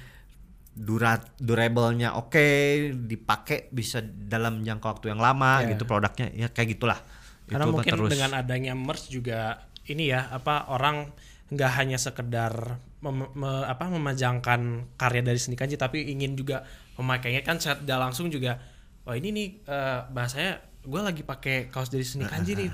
durat 0.72 1.20
durable-nya 1.36 2.16
oke 2.16 2.48
dipakai 2.96 3.68
bisa 3.70 4.00
dalam 4.02 4.64
jangka 4.64 4.88
waktu 4.90 5.06
yang 5.12 5.20
lama 5.20 5.62
Iya. 5.62 5.76
gitu 5.76 5.84
produknya 5.84 6.32
ya 6.32 6.48
kayak 6.48 6.76
gitulah 6.76 7.00
Karena 7.44 7.68
Itu 7.68 7.74
mungkin 7.76 7.92
terus. 7.94 8.10
dengan 8.10 8.32
adanya 8.34 8.72
merch 8.72 9.12
juga 9.12 9.60
ini 9.84 10.08
ya 10.08 10.32
apa 10.32 10.72
orang 10.72 11.12
nggak 11.52 11.72
hanya 11.76 12.00
sekedar 12.00 12.80
mem- 13.02 13.28
me- 13.34 13.68
apa 13.68 13.92
memajangkan 13.92 14.62
karya 14.96 15.20
dari 15.20 15.36
seni 15.36 15.60
kanji 15.60 15.76
tapi 15.76 16.08
ingin 16.08 16.34
juga 16.34 16.64
memakainya 16.96 17.44
kan 17.44 17.60
saat 17.60 17.84
tidak 17.84 18.00
langsung 18.00 18.32
juga 18.32 18.56
oh 19.04 19.12
ini 19.12 19.36
nih 19.36 19.48
eh, 19.68 20.00
bahasanya 20.08 20.52
gue 20.82 21.02
lagi 21.02 21.22
pakai 21.22 21.68
kaos 21.68 21.92
dari 21.92 22.08
seni 22.08 22.24
kanji 22.24 22.56
nih 22.56 22.70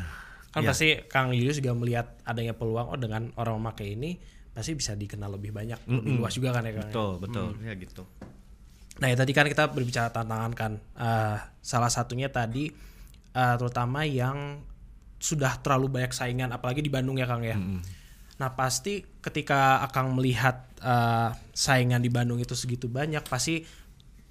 kan 0.57 0.65
Iya. 0.65 0.69
pasti 0.73 0.87
Kang 1.05 1.29
Julius 1.29 1.57
juga 1.57 1.71
melihat 1.71 2.17
adanya 2.23 2.51
peluang 2.51 2.89
oh 2.89 2.97
dengan 2.97 3.29
orang 3.37 3.61
memakai 3.61 3.93
ini 3.93 4.17
pasti 4.49 4.73
bisa 4.73 4.91
dikenal 4.91 5.29
lebih 5.31 5.53
banyak 5.53 5.77
lebih 5.85 6.17
luas 6.17 6.33
juga 6.33 6.49
kan 6.49 6.65
ya 6.65 6.73
Kang 6.73 6.81
ya? 6.83 6.91
betul 6.91 7.11
betul 7.21 7.47
ya 7.61 7.73
gitu 7.73 8.03
Nah, 8.97 9.07
ya 9.07 9.15
tadi 9.15 9.29
kan 9.29 9.45
kita 9.45 9.69
berbicara 9.69 10.09
tantangan 10.09 10.51
kan. 10.51 10.71
Eh, 10.97 11.37
salah 11.61 11.85
satunya 11.85 12.27
tadi 12.27 12.65
eh, 13.31 13.55
terutama 13.55 14.01
yang 14.01 14.57
sudah 15.17 15.61
terlalu 15.61 15.85
banyak 15.91 16.09
saingan 16.09 16.49
apalagi 16.49 16.81
di 16.81 16.89
Bandung 16.89 17.13
ya 17.13 17.29
Kang 17.29 17.45
ya. 17.45 17.53
Nah, 18.37 18.49
pasti 18.53 19.05
ketika 19.21 19.81
Akang 19.81 20.17
melihat 20.17 20.65
eh, 20.81 21.29
saingan 21.53 22.01
di 22.01 22.09
Bandung 22.09 22.41
itu 22.41 22.57
segitu 22.57 22.89
banyak 22.89 23.21
pasti 23.21 23.61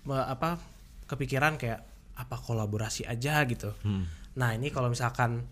me- 0.03 0.27
apa 0.27 0.59
kepikiran 1.07 1.55
kayak 1.57 1.87
apa 2.19 2.35
kolaborasi 2.37 3.07
aja 3.07 3.47
gitu. 3.47 3.71
Nah, 4.35 4.51
ini 4.51 4.75
kalau 4.75 4.91
misalkan 4.91 5.47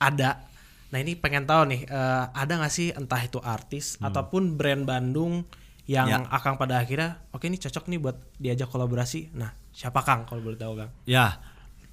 ada 0.00 0.46
Nah, 0.86 1.02
ini 1.02 1.18
pengen 1.18 1.44
tahu 1.44 1.66
nih 1.66 1.82
eh, 1.90 2.24
ada 2.30 2.52
nggak 2.62 2.72
sih 2.72 2.94
entah 2.94 3.18
itu 3.18 3.42
artis 3.42 3.98
ataupun 3.98 4.54
brand 4.54 4.86
Bandung 4.86 5.42
yang 5.86 6.08
Ya. 6.10 6.18
Akang 6.30 6.58
pada 6.58 6.82
akhirnya 6.82 7.22
oke 7.30 7.46
ini 7.46 7.58
cocok 7.58 7.90
nih 7.90 7.98
buat 8.02 8.16
diajak 8.38 8.70
kolaborasi. 8.70 9.34
Nah, 9.38 9.54
siapa 9.70 10.02
Kang 10.02 10.26
kalau 10.26 10.42
boleh 10.42 10.58
tahu 10.58 10.74
Kang? 10.78 10.90
Ya, 11.06 11.38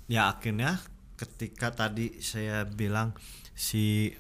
ya 0.10 0.34
akhirnya 0.34 0.82
ketika 1.18 1.70
tadi 1.74 2.22
saya 2.22 2.66
bilang 2.66 3.14
si 3.54 4.14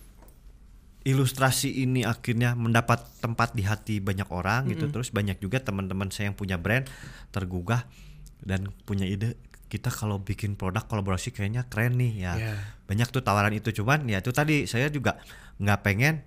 ilustrasi 1.04 1.84
ini 1.84 2.06
akhirnya 2.06 2.56
mendapat 2.56 3.04
tempat 3.20 3.58
di 3.58 3.66
hati 3.66 4.00
banyak 4.00 4.30
orang 4.30 4.72
gitu, 4.72 4.88
terus 4.88 5.12
banyak 5.12 5.36
juga 5.42 5.60
teman-teman 5.60 6.08
saya 6.14 6.32
yang 6.32 6.38
punya 6.38 6.56
brand 6.56 6.88
tergugah 7.34 7.84
dan 8.40 8.72
punya 8.88 9.04
ide 9.10 9.36
kita 9.74 9.90
kalau 9.90 10.22
bikin 10.22 10.54
produk 10.54 10.86
kolaborasi 10.86 11.34
kayaknya 11.34 11.66
keren 11.66 11.98
nih 11.98 12.14
ya. 12.30 12.34
Iya. 12.38 12.56
Banyak 12.84 13.10
tuh 13.10 13.24
tawaran 13.24 13.54
itu 13.56 13.72
cuman 13.72 14.04
ya 14.06 14.20
itu 14.20 14.32
tadi 14.36 14.68
saya 14.68 14.92
juga 14.92 15.20
nggak 15.60 15.80
pengen 15.84 16.24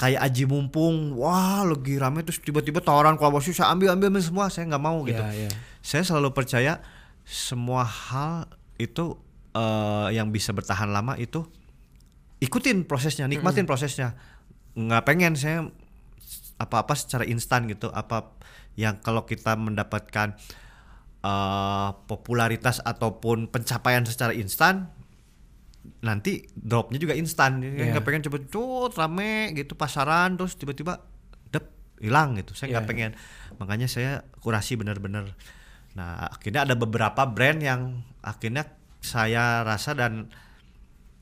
kayak 0.00 0.20
aji 0.32 0.48
mumpung 0.48 1.12
wah 1.12 1.60
lagi 1.60 2.00
rame 2.00 2.24
terus 2.24 2.40
tiba-tiba 2.40 2.80
tawaran 2.80 3.20
kolaborasi 3.20 3.52
saya 3.52 3.68
ambil 3.76 3.92
ambil 3.92 4.16
semua 4.24 4.48
saya 4.48 4.64
nggak 4.72 4.80
mau 4.80 5.04
gitu. 5.04 5.20
Iya, 5.20 5.48
iya. 5.48 5.50
saya 5.84 6.00
selalu 6.00 6.32
percaya 6.32 6.80
semua 7.28 7.84
hal 7.84 8.48
itu 8.80 9.20
eh, 9.52 10.08
yang 10.16 10.32
bisa 10.32 10.56
bertahan 10.56 10.88
lama 10.88 11.20
itu 11.20 11.44
ikutin 12.40 12.88
prosesnya 12.88 13.28
nikmatin 13.28 13.68
prosesnya. 13.68 14.16
Nggak 14.72 15.04
pengen 15.04 15.36
saya 15.36 15.68
apa-apa 16.56 16.96
secara 16.96 17.28
instan 17.28 17.68
gitu 17.68 17.92
apa 17.92 18.32
yang 18.80 18.96
kalau 19.04 19.28
kita 19.28 19.52
mendapatkan 19.60 20.32
eh, 21.20 21.88
popularitas 22.08 22.80
ataupun 22.80 23.52
pencapaian 23.52 24.08
secara 24.08 24.32
instan 24.32 24.88
nanti 26.00 26.46
dropnya 26.50 26.96
juga 26.96 27.12
instan 27.12 27.58
Jadi 27.58 27.76
Iya. 27.76 27.90
nggak 27.92 28.04
pengen 28.04 28.22
cepet 28.22 28.42
cut 28.46 28.92
rame 28.94 29.52
gitu 29.52 29.74
pasaran 29.74 30.34
terus 30.34 30.54
tiba-tiba 30.54 31.02
dep 31.46 31.66
hilang 31.98 32.34
gitu 32.34 32.52
saya 32.52 32.72
nggak 32.72 32.84
Iya. 32.84 32.90
pengen 32.90 33.10
makanya 33.56 33.86
saya 33.86 34.12
kurasi 34.38 34.74
bener-bener 34.74 35.34
nah 35.92 36.30
akhirnya 36.30 36.62
ada 36.62 36.74
beberapa 36.74 37.26
brand 37.26 37.58
yang 37.58 37.80
akhirnya 38.20 38.64
saya 38.98 39.60
rasa 39.60 39.92
dan 39.92 40.30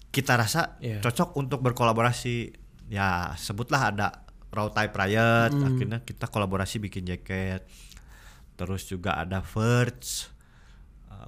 kita 0.09 0.35
rasa 0.35 0.76
Iya. 0.78 1.00
cocok 1.00 1.35
untuk 1.35 1.61
berkolaborasi 1.61 2.52
ya 2.88 3.33
sebutlah 3.35 3.88
ada 3.88 4.24
Raw 4.48 4.70
Type 4.70 4.92
Riot 4.92 5.52
Hmm. 5.52 5.66
akhirnya 5.66 5.98
kita 6.00 6.26
kolaborasi 6.26 6.78
bikin 6.78 7.04
jaket 7.04 7.68
terus 8.54 8.85
juga 8.85 9.14
ada 9.14 9.38
Verge 9.38 10.33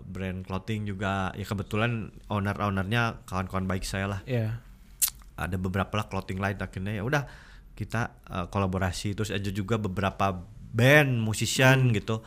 brand 0.05 0.47
clothing 0.47 0.89
juga 0.89 1.33
ya 1.37 1.45
kebetulan 1.45 2.13
owner 2.33 2.57
ownernya 2.59 3.25
kawan-kawan 3.27 3.67
baik 3.69 3.85
saya 3.85 4.07
lah. 4.07 4.21
Iya. 4.27 4.61
ada 5.41 5.57
beberapa 5.57 5.97
lah 5.97 6.05
clothing 6.05 6.37
line 6.37 6.61
akhirnya 6.61 7.01
ya 7.01 7.03
udah 7.03 7.25
kita 7.73 8.13
uh, 8.29 8.47
kolaborasi. 8.53 9.17
Terus 9.17 9.33
ada 9.33 9.49
juga 9.49 9.81
beberapa 9.81 10.37
band 10.71 11.17
musician 11.17 11.89
gitu. 11.97 12.21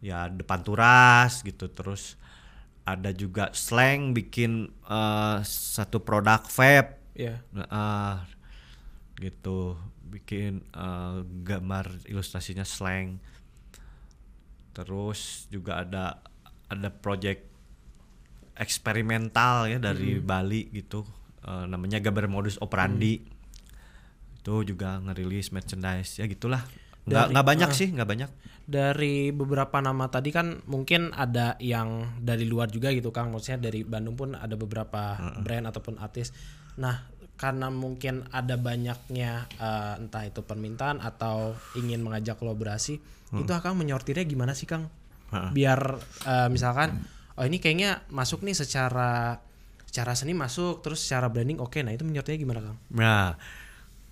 Ya 0.00 0.32
depan 0.32 0.64
turas 0.64 1.44
gitu 1.44 1.68
terus 1.68 2.16
ada 2.84 3.12
juga 3.12 3.52
slang 3.52 4.16
bikin 4.16 4.72
uh, 4.88 5.44
satu 5.44 6.00
produk 6.00 6.40
vape. 6.48 7.04
Iya. 7.14 7.44
uh, 7.52 8.24
gitu 9.20 9.78
bikin 10.08 10.64
uh, 10.72 11.20
gambar 11.44 12.08
ilustrasinya 12.08 12.64
slang. 12.64 13.20
Terus 14.74 15.46
juga 15.52 15.84
ada 15.86 16.18
ada 16.74 16.90
project 16.90 17.40
eksperimental 18.54 19.66
ya 19.66 19.78
dari 19.82 20.18
Bali 20.22 20.70
gitu 20.70 21.02
uh, 21.46 21.66
namanya 21.66 21.98
gambar 21.98 22.30
modus 22.30 22.56
operandi 22.62 23.18
itu 24.44 24.54
juga 24.62 25.00
ngerilis 25.00 25.50
merchandise 25.50 26.20
ya 26.20 26.28
gitulah 26.28 26.62
nggak 27.04 27.36
nggak 27.36 27.46
banyak 27.46 27.70
ah. 27.70 27.76
sih 27.76 27.88
nggak 27.92 28.10
banyak 28.10 28.30
Dari 28.64 29.28
beberapa 29.28 29.76
nama 29.84 30.08
tadi 30.08 30.32
kan 30.32 30.64
mungkin 30.64 31.12
ada 31.12 31.52
yang 31.60 32.16
dari 32.16 32.48
luar 32.48 32.72
juga 32.72 32.88
gitu 32.96 33.12
Kang. 33.12 33.28
Maksudnya 33.28 33.68
dari 33.68 33.84
Bandung 33.84 34.16
pun 34.16 34.32
ada 34.32 34.56
beberapa 34.56 35.20
brand 35.44 35.68
ataupun 35.68 36.00
artis. 36.00 36.32
Nah, 36.80 37.04
karena 37.36 37.68
mungkin 37.68 38.24
ada 38.32 38.56
banyaknya 38.56 39.52
eh, 39.60 40.00
entah 40.00 40.24
itu 40.24 40.40
permintaan 40.40 41.04
atau 41.04 41.52
ingin 41.76 42.00
mengajak 42.00 42.40
kolaborasi, 42.40 42.94
itu 43.36 43.52
Kang 43.52 43.76
menyortirnya 43.76 44.24
gimana 44.24 44.56
sih 44.56 44.64
Kang? 44.64 44.88
Biar 45.52 45.80
eh, 46.26 46.48
misalkan 46.48 47.02
oh 47.34 47.44
ini 47.44 47.58
kayaknya 47.58 48.06
masuk 48.10 48.46
nih 48.46 48.54
secara 48.54 49.42
secara 49.84 50.12
seni 50.18 50.34
masuk, 50.34 50.82
terus 50.82 51.06
secara 51.06 51.30
branding 51.30 51.62
oke. 51.62 51.78
Nah, 51.78 51.94
itu 51.94 52.02
menyortirnya 52.02 52.40
gimana 52.42 52.60
Kang? 52.66 52.78
Nah, 52.90 53.38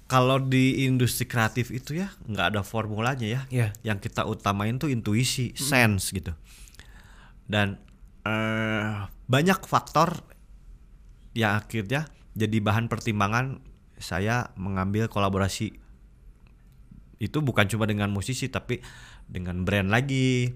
kalau 0.07 0.39
di 0.39 0.87
industri 0.87 1.27
kreatif 1.27 1.75
itu 1.75 1.99
ya 1.99 2.15
nggak 2.31 2.55
ada 2.55 2.61
formulanya 2.63 3.27
ya. 3.27 3.41
Iya. 3.51 3.69
Yang 3.83 4.11
kita 4.11 4.23
utamain 4.31 4.79
tuh 4.79 4.95
intuisi, 4.95 5.51
sense 5.59 6.15
gitu. 6.15 6.31
Dan 7.51 7.83
eh, 8.23 9.11
banyak 9.27 9.59
faktor 9.67 10.23
yang 11.35 11.59
akhirnya 11.59 12.07
jadi 12.39 12.63
bahan 12.63 12.87
pertimbangan 12.87 13.59
saya 13.99 14.51
mengambil 14.55 15.09
kolaborasi 15.09 15.73
itu 17.23 17.39
bukan 17.39 17.71
cuma 17.71 17.87
dengan 17.87 18.11
musisi 18.11 18.51
tapi 18.51 18.83
dengan 19.31 19.63
brand 19.63 19.89
lagi 19.89 20.51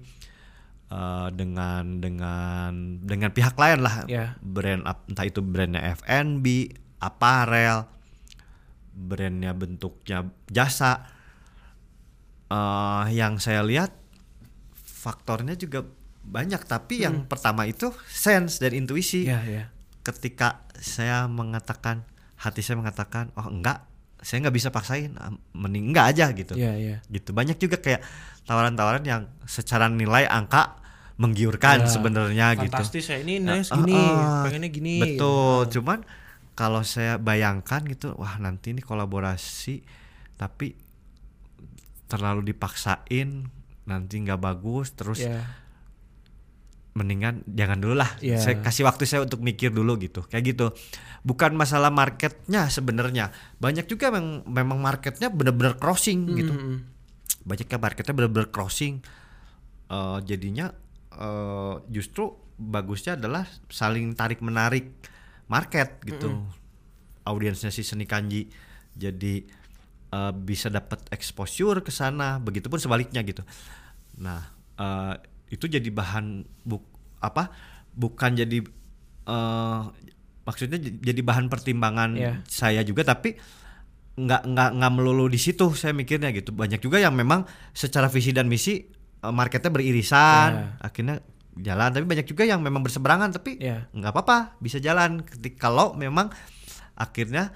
eh, 0.91 1.27
dengan 1.35 1.99
dengan 1.99 2.71
dengan 3.03 3.29
pihak 3.31 3.55
lain 3.55 3.79
lah. 3.83 4.07
Ya. 4.07 4.35
brand 4.39 4.83
entah 4.83 5.25
itu 5.27 5.39
brandnya 5.43 5.95
F&B 5.97 6.71
apparel 6.97 7.85
brandnya 8.97 9.53
bentuknya 9.53 10.25
jasa. 10.49 11.05
Eh, 12.47 13.03
yang 13.13 13.37
saya 13.37 13.61
lihat 13.61 13.93
faktornya 14.73 15.53
juga 15.53 15.85
banyak. 16.27 16.63
Tapi 16.67 17.07
yang 17.07 17.29
pertama 17.29 17.63
itu 17.69 17.93
sense 18.09 18.59
dan 18.59 18.75
intuisi. 18.75 19.29
Iya, 19.29 19.41
iya. 19.47 19.65
ketika 20.07 20.63
saya 20.79 21.27
mengatakan 21.27 22.07
hati 22.39 22.63
saya 22.63 22.79
mengatakan 22.79 23.27
oh 23.35 23.51
enggak 23.51 23.83
saya 24.21 24.47
nggak 24.47 24.55
bisa 24.55 24.69
paksain 24.73 25.13
ah, 25.17 25.33
mending 25.53 25.93
enggak 25.93 26.05
aja 26.15 26.25
gitu. 26.33 26.53
Iya, 26.57 26.73
iya. 26.77 26.95
gitu. 27.07 27.31
Banyak 27.31 27.57
juga 27.61 27.77
kayak 27.77 28.01
tawaran-tawaran 28.45 29.03
yang 29.05 29.29
secara 29.45 29.87
nilai 29.91 30.25
angka 30.25 30.79
menggiurkan 31.17 31.85
Ya, 31.85 31.89
sebenarnya 31.89 32.47
gitu. 32.61 32.73
Fantastis 32.73 33.09
ya 33.09 33.17
ini 33.17 33.41
Nah, 33.41 33.57
nice 33.57 33.73
gini, 33.73 33.93
ah, 33.93 34.13
ah, 34.21 34.41
pengennya 34.45 34.69
gini. 34.69 34.93
betul. 35.01 35.69
Cuman 35.79 36.05
kalau 36.53 36.81
saya 36.81 37.21
bayangkan 37.21 37.85
gitu 37.85 38.17
wah 38.17 38.37
nanti 38.41 38.73
ini 38.73 38.81
kolaborasi 38.81 39.85
tapi 40.37 40.73
terlalu 42.07 42.53
dipaksain 42.53 43.45
nanti 43.85 44.15
nggak 44.19 44.41
bagus 44.41 44.93
terus 44.97 45.21
Iya. 45.21 45.43
Mendingan 46.97 47.45
jangan 47.45 47.77
dulu 47.77 47.95
lah. 48.01 48.17
Iya. 48.17 48.41
saya 48.41 48.55
kasih 48.65 48.89
waktu 48.89 49.05
saya 49.05 49.21
untuk 49.21 49.45
mikir 49.45 49.69
dulu 49.69 50.01
gitu. 50.01 50.25
Kayak 50.25 50.43
gitu. 50.57 50.67
Bukan 51.21 51.53
masalah 51.53 51.93
marketnya 51.93 52.67
sebenarnya. 52.73 53.29
Banyak 53.61 53.85
juga 53.85 54.09
memang 54.09 54.41
memang 54.49 54.81
marketnya 54.81 55.29
bener-bener 55.29 55.77
crossing 55.77 56.25
gitu. 56.33 56.53
Mm-mm. 56.53 56.77
banyak 57.47 57.63
kan 57.63 57.79
marketnya 57.79 58.11
bener-bener 58.11 58.49
crossing. 58.51 58.99
Eh, 59.87 60.19
jadinya 60.27 60.73
eh, 61.15 61.75
justru 61.87 62.33
bagusnya 62.57 63.15
adalah 63.15 63.45
saling 63.69 64.17
tarik 64.17 64.41
menarik 64.41 64.97
market 65.47 66.01
gitu. 66.03 66.43
Audiensnya 67.23 67.71
si 67.71 67.87
seni 67.87 68.03
kanji 68.03 68.51
jadi 68.97 69.45
eh, 70.11 70.33
bisa 70.35 70.67
dapat 70.67 71.07
exposure 71.13 71.79
ke 71.85 71.93
sana. 71.93 72.41
Begitupun 72.43 72.81
sebaliknya 72.81 73.23
gitu. 73.23 73.47
Nah 74.19 74.43
eh, 74.75 75.36
itu 75.47 75.65
jadi 75.65 75.87
bahan 75.87 76.25
buk 76.63 76.83
apa 77.19 77.49
bukan 77.91 78.35
jadi 78.35 78.57
eh, 79.25 79.81
maksudnya 80.43 80.77
jadi 80.79 81.21
bahan 81.21 81.47
pertimbangan 81.47 82.09
Iya. 82.13 82.33
saya 82.45 82.81
juga 82.81 83.03
tapi 83.03 83.35
nggak 84.17 84.41
nggak 84.45 84.69
nggak 84.75 84.91
melulu 84.91 85.27
di 85.27 85.37
situ 85.37 85.69
saya 85.71 85.93
mikirnya 85.93 86.31
gitu 86.31 86.49
banyak 86.49 86.79
juga 86.79 86.97
yang 86.97 87.13
memang 87.13 87.45
secara 87.69 88.07
visi 88.07 88.31
dan 88.31 88.47
misi 88.47 88.81
eh, 89.17 89.33
marketnya 89.33 89.69
beririsan 89.69 90.49
Iya. 90.51 90.65
akhirnya 90.79 91.15
jalan 91.57 91.89
tapi 91.89 92.05
banyak 92.05 92.27
juga 92.27 92.45
yang 92.45 92.61
memang 92.61 92.81
berseberangan 92.81 93.33
tapi 93.33 93.57
Iya. 93.57 93.89
nggak 93.89 94.11
apa-apa 94.11 94.37
bisa 94.57 94.77
jalan 94.77 95.21
ketika 95.21 95.67
kalau 95.67 95.93
memang 95.93 96.29
akhirnya 96.93 97.49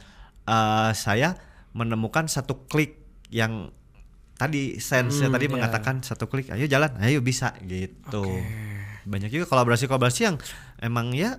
eh, 0.43 0.91
saya 0.93 1.37
menemukan 1.71 2.27
satu 2.27 2.65
klik 2.65 2.99
yang 3.29 3.71
tadi 4.41 4.81
sense 4.81 5.21
Hmm, 5.21 5.29
tadi 5.29 5.45
iya. 5.45 5.53
mengatakan 5.53 6.01
satu 6.01 6.25
klik 6.25 6.49
ayo 6.49 6.65
jalan 6.65 6.89
ayo 6.97 7.21
bisa 7.21 7.53
gitu 7.61 8.25
Oke. 8.25 8.41
banyak 9.05 9.29
juga 9.29 9.45
kolaborasi-kolaborasi 9.45 10.21
yang 10.23 10.41
emang 10.77 11.13
ya 11.13 11.37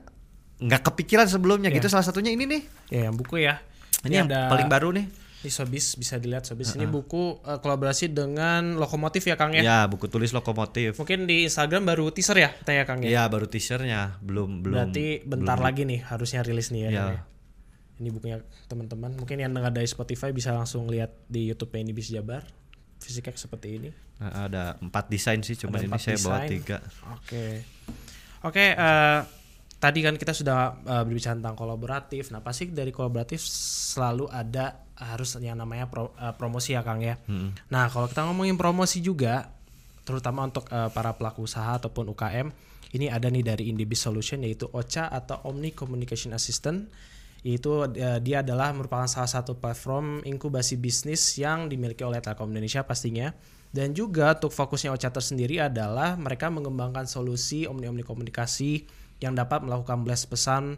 nggak 0.57 0.87
kepikiran 0.87 1.27
sebelumnya 1.27 1.67
Iya. 1.69 1.83
gitu 1.83 1.91
salah 1.91 2.07
satunya 2.07 2.31
ini 2.31 2.47
nih 2.47 2.63
Ya, 2.89 3.11
yang 3.11 3.19
buku 3.19 3.43
ya. 3.43 3.59
ini 4.07 4.15
yang 4.17 4.31
paling 4.31 4.71
baru 4.71 4.95
nih 4.95 5.11
Ini 5.43 5.51
Sobis 5.51 5.99
bisa 5.99 6.23
dilihat 6.23 6.47
Sobis. 6.47 6.71
Ini 6.71 6.87
buku 6.87 7.43
eh, 7.43 7.59
kolaborasi 7.59 8.15
dengan 8.15 8.79
Lokomotif 8.79 9.27
ya 9.27 9.35
Kang 9.35 9.51
ya. 9.51 9.59
ya 9.61 9.79
buku 9.91 10.07
tulis 10.07 10.31
lokomotif 10.31 10.95
Mungkin 10.95 11.27
di 11.27 11.43
Instagram 11.43 11.83
baru 11.83 12.15
teaser 12.15 12.39
ya, 12.39 12.55
tanya 12.63 12.87
Kang 12.87 13.03
ya. 13.03 13.11
Iya 13.11 13.23
baru 13.27 13.51
teasernya 13.51 14.23
belum 14.23 14.63
belum 14.63 14.95
Berarti 14.95 15.27
bentar 15.27 15.59
lagi 15.59 15.83
nih 15.83 16.07
harusnya 16.07 16.47
rilis 16.47 16.71
nih 16.71 16.87
ya. 16.87 16.91
Iya. 16.95 17.03
Ya. 17.11 17.21
Ini 17.99 18.09
bukunya 18.15 18.39
teman-teman. 18.71 19.19
Mungkin 19.19 19.35
yang 19.37 19.51
ada 19.51 19.75
di 19.75 19.91
Spotify 19.91 20.31
bisa 20.31 20.55
langsung 20.55 20.87
lihat 20.87 21.11
di 21.27 21.51
YouTube 21.51 21.75
ini 21.75 21.91
bis 21.91 22.07
Jabar. 22.07 22.47
Fisiknya 23.03 23.35
seperti 23.35 23.69
ini. 23.77 23.91
Nah, 24.23 24.47
ada 24.47 24.65
empat 24.79 25.11
desain 25.11 25.43
sih 25.43 25.59
cuman 25.59 25.83
Ada 25.83 25.87
ini 25.91 25.99
saya 25.99 26.19
bawa 26.23 26.39
tiga 26.47 26.77
Oke. 27.13 27.47
Oke, 28.43 28.65
eh, 28.73 29.21
tadi 29.77 29.99
kan 30.01 30.15
kita 30.15 30.31
sudah 30.31 30.79
eh, 30.79 31.03
berbicara 31.03 31.35
tentang 31.35 31.55
kolaboratif. 31.55 32.31
Nah, 32.31 32.39
pasti 32.39 32.71
dari 32.71 32.91
kolaboratif 32.91 33.43
selalu 33.43 34.31
ada 34.31 34.79
harus 34.95 35.35
yang 35.39 35.59
namanya 35.59 35.91
pro- 35.91 36.15
eh, 36.15 36.35
promosi 36.35 36.75
ya, 36.75 36.83
Kang 36.83 37.03
ya. 37.03 37.19
Nah, 37.69 37.91
kalau 37.91 38.07
kita 38.07 38.23
ngomongin 38.23 38.55
promosi 38.55 39.03
juga 39.03 39.51
terutama 40.03 40.47
untuk 40.47 40.67
eh, 40.71 40.91
para 40.91 41.15
pelaku 41.15 41.47
usaha 41.47 41.79
ataupun 41.79 42.11
UKM, 42.11 42.51
ini 42.93 43.07
ada 43.07 43.27
nih 43.27 43.43
dari 43.43 43.71
Indibis 43.71 44.03
Solution 44.03 44.43
yaitu 44.43 44.67
OCA 44.69 45.07
atau 45.09 45.43
Omni 45.47 45.75
Communication 45.75 46.31
Assistant. 46.31 46.87
Itu 47.43 47.91
eh, 47.91 48.23
dia 48.23 48.47
adalah 48.47 48.71
merupakan 48.71 49.11
salah 49.11 49.31
satu 49.31 49.59
platform 49.59 50.23
inkubasi 50.23 50.79
bisnis 50.79 51.35
yang 51.39 51.67
dimiliki 51.67 52.07
oleh 52.07 52.23
Telkom 52.23 52.55
Indonesia 52.55 52.87
pastinya. 52.87 53.35
Dan 53.73 53.97
juga 53.97 54.37
untuk 54.37 54.53
fokusnya 54.53 54.93
OCA 54.93 55.11
tersendiri 55.11 55.57
adalah 55.59 56.15
mereka 56.15 56.53
mengembangkan 56.53 57.09
solusi 57.09 57.65
omni-omni 57.65 58.05
komunikasi 58.05 58.85
yang 59.25 59.33
dapat 59.33 59.65
melakukan 59.65 60.05
blast 60.05 60.29
pesan 60.29 60.77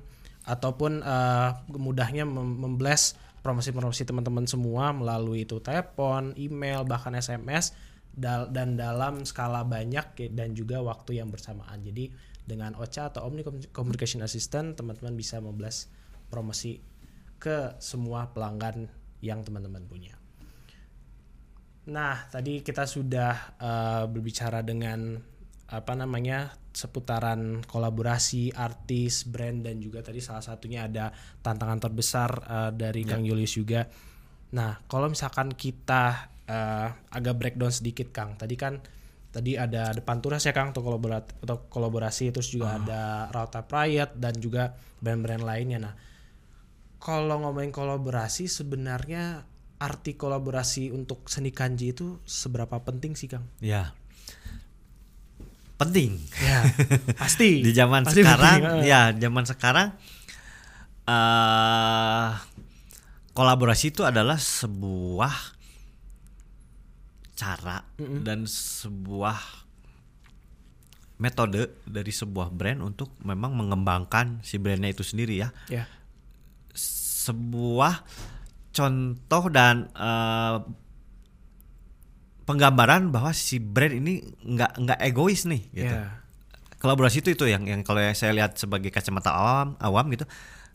ataupun 0.49 1.05
eh, 1.05 1.51
mudahnya 1.75 2.25
mem- 2.25 2.59
memblast 2.65 3.21
promosi-promosi 3.45 4.09
teman-teman 4.09 4.49
semua 4.49 4.97
melalui 4.97 5.45
itu 5.45 5.61
telepon, 5.61 6.33
email, 6.41 6.89
bahkan 6.89 7.13
SMS 7.13 7.77
dal- 8.17 8.49
dan 8.49 8.79
dalam 8.79 9.27
skala 9.29 9.67
banyak 9.69 10.07
ya, 10.17 10.29
dan 10.33 10.57
juga 10.57 10.81
waktu 10.81 11.21
yang 11.21 11.29
bersamaan. 11.29 11.85
Jadi 11.85 12.09
dengan 12.49 12.73
OCA 12.81 13.13
atau 13.13 13.29
Omni 13.29 13.45
Com- 13.45 13.61
Communication 13.75 14.25
Assistant 14.25 14.79
teman-teman 14.79 15.13
bisa 15.13 15.45
memblast 15.45 15.93
promosi 16.35 16.83
ke 17.39 17.79
semua 17.79 18.35
pelanggan 18.35 18.91
yang 19.23 19.47
teman-teman 19.47 19.87
punya. 19.87 20.19
Nah, 21.95 22.27
tadi 22.27 22.65
kita 22.67 22.89
sudah 22.89 23.33
eh, 23.61 24.05
berbicara 24.11 24.67
dengan 24.67 25.21
apa 25.65 25.93
namanya 25.97 26.53
seputaran 26.75 27.63
kolaborasi 27.65 28.53
artis, 28.53 29.25
brand 29.31 29.65
dan 29.65 29.81
juga 29.81 30.03
tadi 30.03 30.21
salah 30.21 30.45
satunya 30.45 30.91
ada 30.91 31.15
tantangan 31.45 31.79
terbesar 31.79 32.31
eh, 32.43 32.71
dari 32.75 33.07
Kang 33.07 33.23
Julius 33.23 33.55
juga. 33.55 33.87
Nah, 34.57 34.83
kalau 34.91 35.13
misalkan 35.13 35.55
kita 35.55 36.35
eh, 36.49 36.89
agak 37.15 37.35
breakdown 37.39 37.71
sedikit 37.71 38.11
Kang, 38.11 38.35
tadi 38.41 38.57
kan 38.59 38.81
tadi 39.35 39.59
ada 39.59 39.91
depan 39.91 40.23
turas 40.23 40.47
ya 40.47 40.55
Kang 40.55 40.73
untuk 40.73 40.89
kolaborasi, 40.89 41.43
untuk 41.43 41.61
kolaborasi 41.69 42.25
terus 42.33 42.49
juga 42.49 42.81
ada 42.81 43.29
Rauta 43.35 43.67
Riot 43.67 44.15
dan 44.17 44.35
juga 44.41 44.73
brand-brand 45.03 45.45
lainnya. 45.45 45.79
Nah, 45.85 45.95
kalau 47.05 47.37
ngomongin 47.39 47.69
kolaborasi 47.69 48.49
sebenarnya 48.49 49.45
arti 49.77 50.17
kolaborasi 50.17 50.89
untuk 50.89 51.29
seni 51.29 51.53
kanji 51.53 51.93
itu 51.93 52.17
seberapa 52.25 52.81
penting 52.81 53.13
sih 53.13 53.29
Kang? 53.29 53.45
ya 53.61 53.93
penting 55.75 56.17
Ya, 56.41 56.65
pasti. 57.21 57.61
di 57.61 57.71
zaman 57.71 58.07
Pasti 58.07 58.23
sekarang 58.23 58.59
penting, 58.59 58.81
eh. 58.81 58.89
ya 58.89 59.13
zaman 59.13 59.45
sekarang 59.45 59.89
eh 61.05 62.31
kolaborasi 63.31 63.91
itu 63.91 64.01
adalah 64.01 64.39
sebuah 64.39 65.35
cara 67.35 67.83
dan 67.99 68.47
sebuah 68.47 69.37
metode 71.17 71.67
dari 71.85 72.11
sebuah 72.11 72.49
brand 72.49 72.81
untuk 72.81 73.11
memang 73.21 73.53
mengembangkan 73.53 74.39
si 74.41 74.57
brandnya 74.57 74.89
itu 74.89 75.03
sendiri 75.03 75.35
ya 75.37 75.51
Ya, 75.69 75.85
sebuah 77.25 78.05
contoh 78.71 79.45
dan 79.49 79.89
eh, 79.91 80.57
penggambaran 82.45 83.09
bahwa 83.09 83.33
si 83.33 83.57
brand 83.57 83.95
ini 83.95 84.21
nggak 84.45 84.73
nggak 84.77 84.99
egois 85.01 85.49
nih 85.49 85.63
gitu. 85.73 85.95
Ya, 85.97 86.21
kolaborasi 86.77 87.25
itu 87.25 87.33
itu 87.33 87.45
yang 87.49 87.65
yang 87.65 87.81
kalau 87.81 88.05
yang 88.05 88.13
saya 88.13 88.37
lihat 88.37 88.61
sebagai 88.61 88.93
kacamata 88.93 89.33
awam 89.33 89.69
awam 89.81 90.05
gitu 90.13 90.29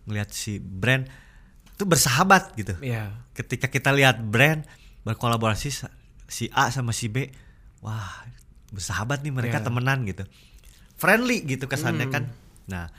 ngelihat 0.10 0.34
si 0.34 0.58
brand 0.58 1.06
itu 1.70 1.84
bersahabat 1.86 2.58
gitu. 2.58 2.74
Ya, 2.82 3.14
ketika 3.38 3.70
kita 3.70 3.94
lihat 3.94 4.18
brand 4.26 4.66
berkolaborasi 5.06 5.70
si 6.26 6.50
A 6.52 6.74
sama 6.74 6.90
si 6.92 7.06
B 7.08 7.30
wah 7.86 8.26
bersahabat 8.74 9.22
nih 9.22 9.34
mereka 9.34 9.62
Iya. 9.62 9.66
temenan 9.70 10.02
gitu. 10.10 10.26
Friendly 10.98 11.46
gitu 11.46 11.70
kesannya 11.70 12.10
kan. 12.10 12.28
Nah 12.66 12.90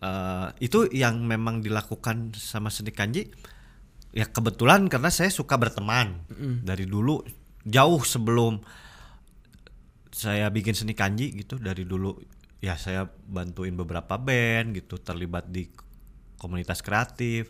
eh, 0.00 0.48
itu 0.60 0.88
yang 0.90 1.20
memang 1.24 1.60
dilakukan 1.60 2.32
sama 2.34 2.68
seni 2.68 2.90
kanji 2.90 3.28
ya 4.10 4.26
kebetulan 4.26 4.90
karena 4.90 5.08
saya 5.08 5.30
suka 5.30 5.54
berteman. 5.54 6.26
Dari 6.64 6.84
dulu 6.84 7.22
jauh 7.62 8.02
sebelum 8.02 8.58
saya 10.10 10.50
bikin 10.50 10.74
seni 10.74 10.92
kanji 10.98 11.30
gitu 11.32 11.56
dari 11.56 11.86
dulu 11.86 12.18
ya 12.60 12.74
saya 12.76 13.06
bantuin 13.06 13.72
beberapa 13.72 14.18
band 14.20 14.76
gitu 14.76 15.00
terlibat 15.00 15.48
di 15.48 15.70
komunitas 16.36 16.82
kreatif 16.82 17.48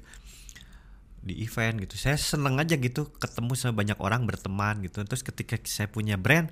di 1.20 1.40
event 1.44 1.80
gitu. 1.84 1.96
Saya 1.96 2.16
seneng 2.16 2.56
aja 2.60 2.76
gitu 2.76 3.08
ketemu 3.16 3.52
sama 3.56 3.80
banyak 3.80 3.98
orang 4.00 4.24
berteman 4.28 4.80
gitu. 4.84 5.00
Terus 5.04 5.20
ketika 5.24 5.56
saya 5.64 5.88
punya 5.88 6.16
brand 6.20 6.48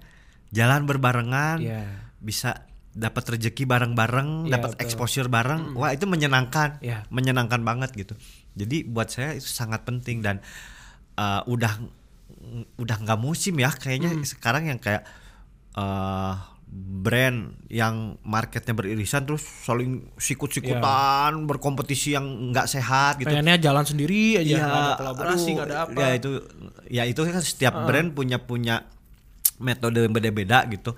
jalan 0.49 0.89
berbarengan 0.89 1.61
Iya. 1.61 1.83
bisa 2.21 2.68
dapat 2.99 3.25
rezeki 3.31 3.63
bareng-bareng 3.63 4.51
Iya, 4.51 4.59
dapat 4.59 4.71
exposure 4.83 5.31
bareng 5.31 5.73
wah 5.73 5.95
itu 5.95 6.03
menyenangkan 6.05 6.83
Iya. 6.83 7.07
menyenangkan 7.09 7.63
banget 7.63 7.95
gitu 7.95 8.19
jadi 8.53 8.83
buat 8.85 9.07
saya 9.07 9.39
itu 9.39 9.47
sangat 9.47 9.87
penting 9.87 10.19
dan 10.19 10.43
uh, 11.15 11.47
udah 11.47 11.79
udah 12.75 12.97
nggak 12.99 13.19
musim 13.19 13.55
ya 13.57 13.71
kayaknya 13.71 14.11
Hmm. 14.11 14.27
sekarang 14.27 14.67
yang 14.67 14.79
kayak 14.79 15.07
uh, 15.75 16.35
brand 16.69 17.57
yang 17.67 18.21
marketnya 18.21 18.75
beririsan 18.75 19.25
terus 19.25 19.41
saling 19.41 20.05
sikut-sikutan 20.19 21.33
berkompetisi 21.45 22.13
yang 22.13 22.53
nggak 22.53 22.69
sehat 22.69 23.17
gitu 23.17 23.31
Pengennya 23.31 23.57
jalan 23.59 23.85
sendiri 23.85 24.37
aja, 24.37 24.55
nggak 24.59 24.69
ada 24.69 24.95
kolaborasi, 24.97 25.49
nggak 25.55 25.67
ada 25.67 25.77
apa. 25.87 25.97
Ya 25.97 26.09
itu 26.13 26.31
ya 26.89 27.03
itu 27.05 27.21
kan 27.23 27.41
setiap 27.41 27.73
brand 27.89 28.13
punya 28.13 28.37
punya 28.39 28.85
metode 29.59 30.03
yang 30.03 30.13
beda-beda 30.13 30.69
gitu. 30.69 30.93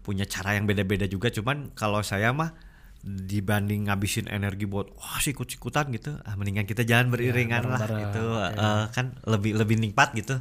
Punya 0.00 0.24
cara 0.24 0.56
yang 0.56 0.64
beda-beda 0.64 1.04
juga 1.04 1.28
cuman 1.28 1.72
kalau 1.76 2.00
saya 2.00 2.32
mah 2.32 2.56
dibanding 3.00 3.88
ngabisin 3.88 4.28
energi 4.28 4.68
buat 4.68 4.92
wah 4.92 5.20
sikut-sikutan 5.20 5.88
gitu, 5.96 6.20
ah 6.20 6.36
mendingan 6.36 6.68
kita 6.68 6.84
jalan 6.84 7.08
beriringan 7.08 7.64
lah 7.64 7.80
bareng-bareng, 7.80 8.12
gitu. 8.12 8.24
oke. 8.28 8.60
Eh, 8.60 8.84
kan 8.92 9.06
lebih 9.24 9.52
lebih 9.56 9.76
nikmat 9.80 10.12
gitu. 10.12 10.36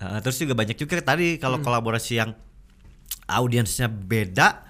Eh, 0.00 0.18
terus 0.24 0.40
juga 0.40 0.56
banyak 0.56 0.78
juga 0.80 0.96
tadi 1.04 1.36
kalau 1.36 1.60
kolaborasi 1.60 2.12
yang 2.24 2.32
audiensnya 3.28 3.92
beda 3.92 4.64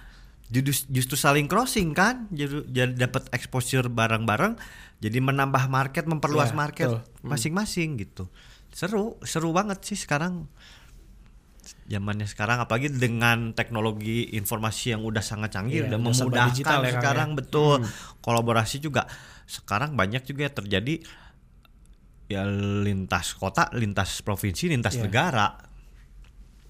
justru, 0.50 0.88
justru 0.90 1.14
saling 1.20 1.46
crossing 1.46 1.92
kan 1.92 2.26
jadi, 2.32 2.64
jadi 2.66 2.92
dapat 3.06 3.28
exposure 3.30 3.86
bareng-bareng 3.92 4.56
jadi 4.98 5.18
menambah 5.22 5.68
market 5.70 6.08
memperluas 6.08 6.50
Iya, 6.50 6.58
market 6.58 6.88
betul. 6.90 7.28
masing-masing 7.28 8.02
gitu 8.02 8.26
seru 8.72 9.20
seru 9.22 9.52
banget 9.54 9.84
sih 9.84 9.94
sekarang 9.94 10.48
zamannya 11.84 12.24
sekarang 12.24 12.60
apalagi 12.60 12.88
dengan 12.88 13.52
teknologi 13.52 14.32
informasi 14.32 14.92
yang 14.92 15.02
udah 15.02 15.20
sangat 15.20 15.52
canggih 15.52 15.84
Iya, 15.84 15.88
udah 15.90 15.98
udah 15.98 16.12
serba 16.12 16.24
memudahkan 16.28 16.48
digital 16.52 16.78
ya, 16.78 16.84
Kang, 16.84 16.94
sekarang 17.00 17.28
ya. 17.28 17.36
betul 17.36 17.74
kolaborasi 18.20 18.76
juga 18.78 19.02
sekarang 19.44 19.92
banyak 19.92 20.22
juga 20.22 20.48
terjadi 20.48 21.00
ya 22.28 22.44
lintas 22.84 23.32
kota 23.32 23.72
lintas 23.72 24.20
provinsi 24.20 24.68
lintas 24.68 24.96
Iya. 24.96 25.08
negara. 25.08 25.48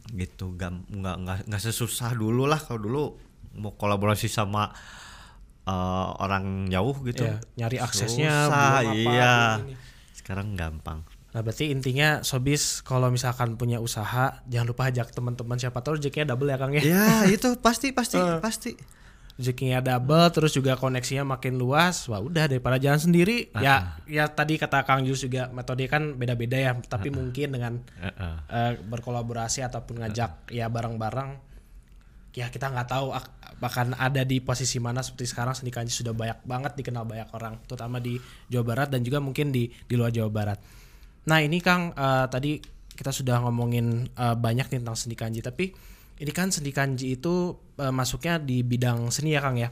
Gitu 0.08 0.54
nggak 0.54 0.72
nggak 0.88 1.16
nggak 1.20 1.36
nggak 1.50 1.62
sesusah 1.62 2.14
dulu 2.14 2.46
lah 2.46 2.56
kalau 2.56 2.80
dulu 2.80 3.02
mau 3.58 3.74
kolaborasi 3.74 4.26
sama 4.26 4.70
eh, 5.64 6.08
orang 6.22 6.70
jauh 6.70 6.96
gitu. 7.04 7.26
Iya, 7.26 7.42
nyari 7.58 7.76
aksesnya, 7.76 8.34
Susah, 8.48 8.80
apa, 8.80 8.94
iya. 8.94 9.34
sekarang 10.14 10.54
gampang 10.54 11.02
Nah 11.38 11.46
berarti 11.46 11.70
intinya 11.70 12.18
Sobis 12.26 12.82
kalau 12.82 13.14
misalkan 13.14 13.54
punya 13.54 13.78
usaha 13.78 14.42
jangan 14.50 14.74
lupa 14.74 14.90
ajak 14.90 15.14
teman-teman 15.14 15.54
siapa 15.54 15.78
tahu 15.86 16.02
rezekinya 16.02 16.34
double 16.34 16.50
ya 16.50 16.58
Kang 16.58 16.74
ya. 16.74 16.82
ya 16.82 17.06
itu 17.30 17.54
pasti 17.62 17.94
pasti 17.94 18.18
Eh. 18.26 18.42
pasti 18.42 18.74
Rezekinya 19.38 19.78
double 19.78 20.34
terus 20.34 20.50
juga 20.50 20.74
koneksinya 20.74 21.22
makin 21.22 21.62
luas. 21.62 22.10
Wah 22.10 22.18
udah 22.18 22.50
daripada 22.50 22.74
jalan 22.82 22.98
sendiri. 22.98 23.54
Ya 23.62 23.94
ya 24.10 24.26
tadi 24.26 24.58
kata 24.58 24.82
Kang 24.82 25.06
Jus 25.06 25.22
juga 25.22 25.46
metode 25.54 25.86
kan 25.86 26.18
beda-beda 26.18 26.58
ya. 26.58 26.74
Tapi 26.74 27.14
mungkin 27.14 27.54
dengan 27.54 27.78
Heeh. 28.02 28.34
eh, 28.50 28.72
berkolaborasi 28.82 29.62
ataupun 29.62 30.02
ngajak 30.02 30.50
ya 30.50 30.66
bareng-bareng 30.66 31.38
ya 32.34 32.50
kita 32.50 32.66
nggak 32.70 32.90
tahu 32.90 33.14
bahkan 33.58 33.94
ada 33.94 34.26
di 34.26 34.42
posisi 34.42 34.78
mana 34.78 35.06
seperti 35.06 35.30
sekarang 35.30 35.54
seni 35.54 35.70
kanji 35.70 35.90
sudah 35.90 36.14
banyak 36.14 36.42
banget 36.42 36.74
dikenal 36.74 37.02
banyak 37.02 37.30
orang 37.34 37.58
terutama 37.66 37.98
di 37.98 38.18
Jawa 38.46 38.62
Barat 38.74 38.88
dan 38.90 39.02
juga 39.02 39.18
mungkin 39.18 39.54
di 39.54 39.70
di 39.70 39.94
luar 39.94 40.10
Jawa 40.10 40.30
Barat. 40.34 40.58
Nah 41.28 41.38
ini 41.38 41.60
Kang 41.60 41.92
eh, 41.92 42.26
tadi 42.26 42.56
kita 42.90 43.12
sudah 43.12 43.44
ngomongin 43.44 44.08
eh, 44.08 44.34
banyak 44.34 44.66
nih 44.66 44.78
tentang 44.80 44.96
seni 44.96 45.14
kanji 45.14 45.38
tapi 45.38 45.70
ini 46.18 46.32
kan 46.32 46.48
seni 46.48 46.72
kanji 46.72 47.14
itu 47.14 47.52
eh, 47.76 47.92
masuknya 47.92 48.40
di 48.40 48.64
bidang 48.64 49.12
seni 49.12 49.36
ya 49.36 49.40
Kang 49.40 49.54
ya. 49.54 49.68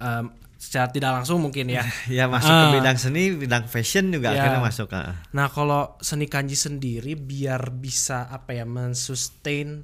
Em, 0.00 0.26
secara 0.58 0.90
tidak 0.90 1.10
langsung 1.22 1.42
mungkin 1.42 1.66
ya. 1.68 1.82
ya 2.18 2.26
masuk 2.26 2.48
ke 2.48 2.64
Ah. 2.66 2.72
bidang 2.72 2.96
seni 2.96 3.22
bidang 3.34 3.64
fashion 3.66 4.10
juga 4.10 4.30
Ya. 4.30 4.42
akhirnya 4.42 4.62
masuk 4.62 4.88
ah. 4.92 5.18
Nah, 5.30 5.46
kalau 5.46 5.94
seni 5.98 6.26
kanji 6.26 6.54
sendiri 6.54 7.14
biar 7.14 7.70
bisa 7.70 8.26
apa 8.26 8.54
ya 8.54 8.62
mensustain 8.62 9.82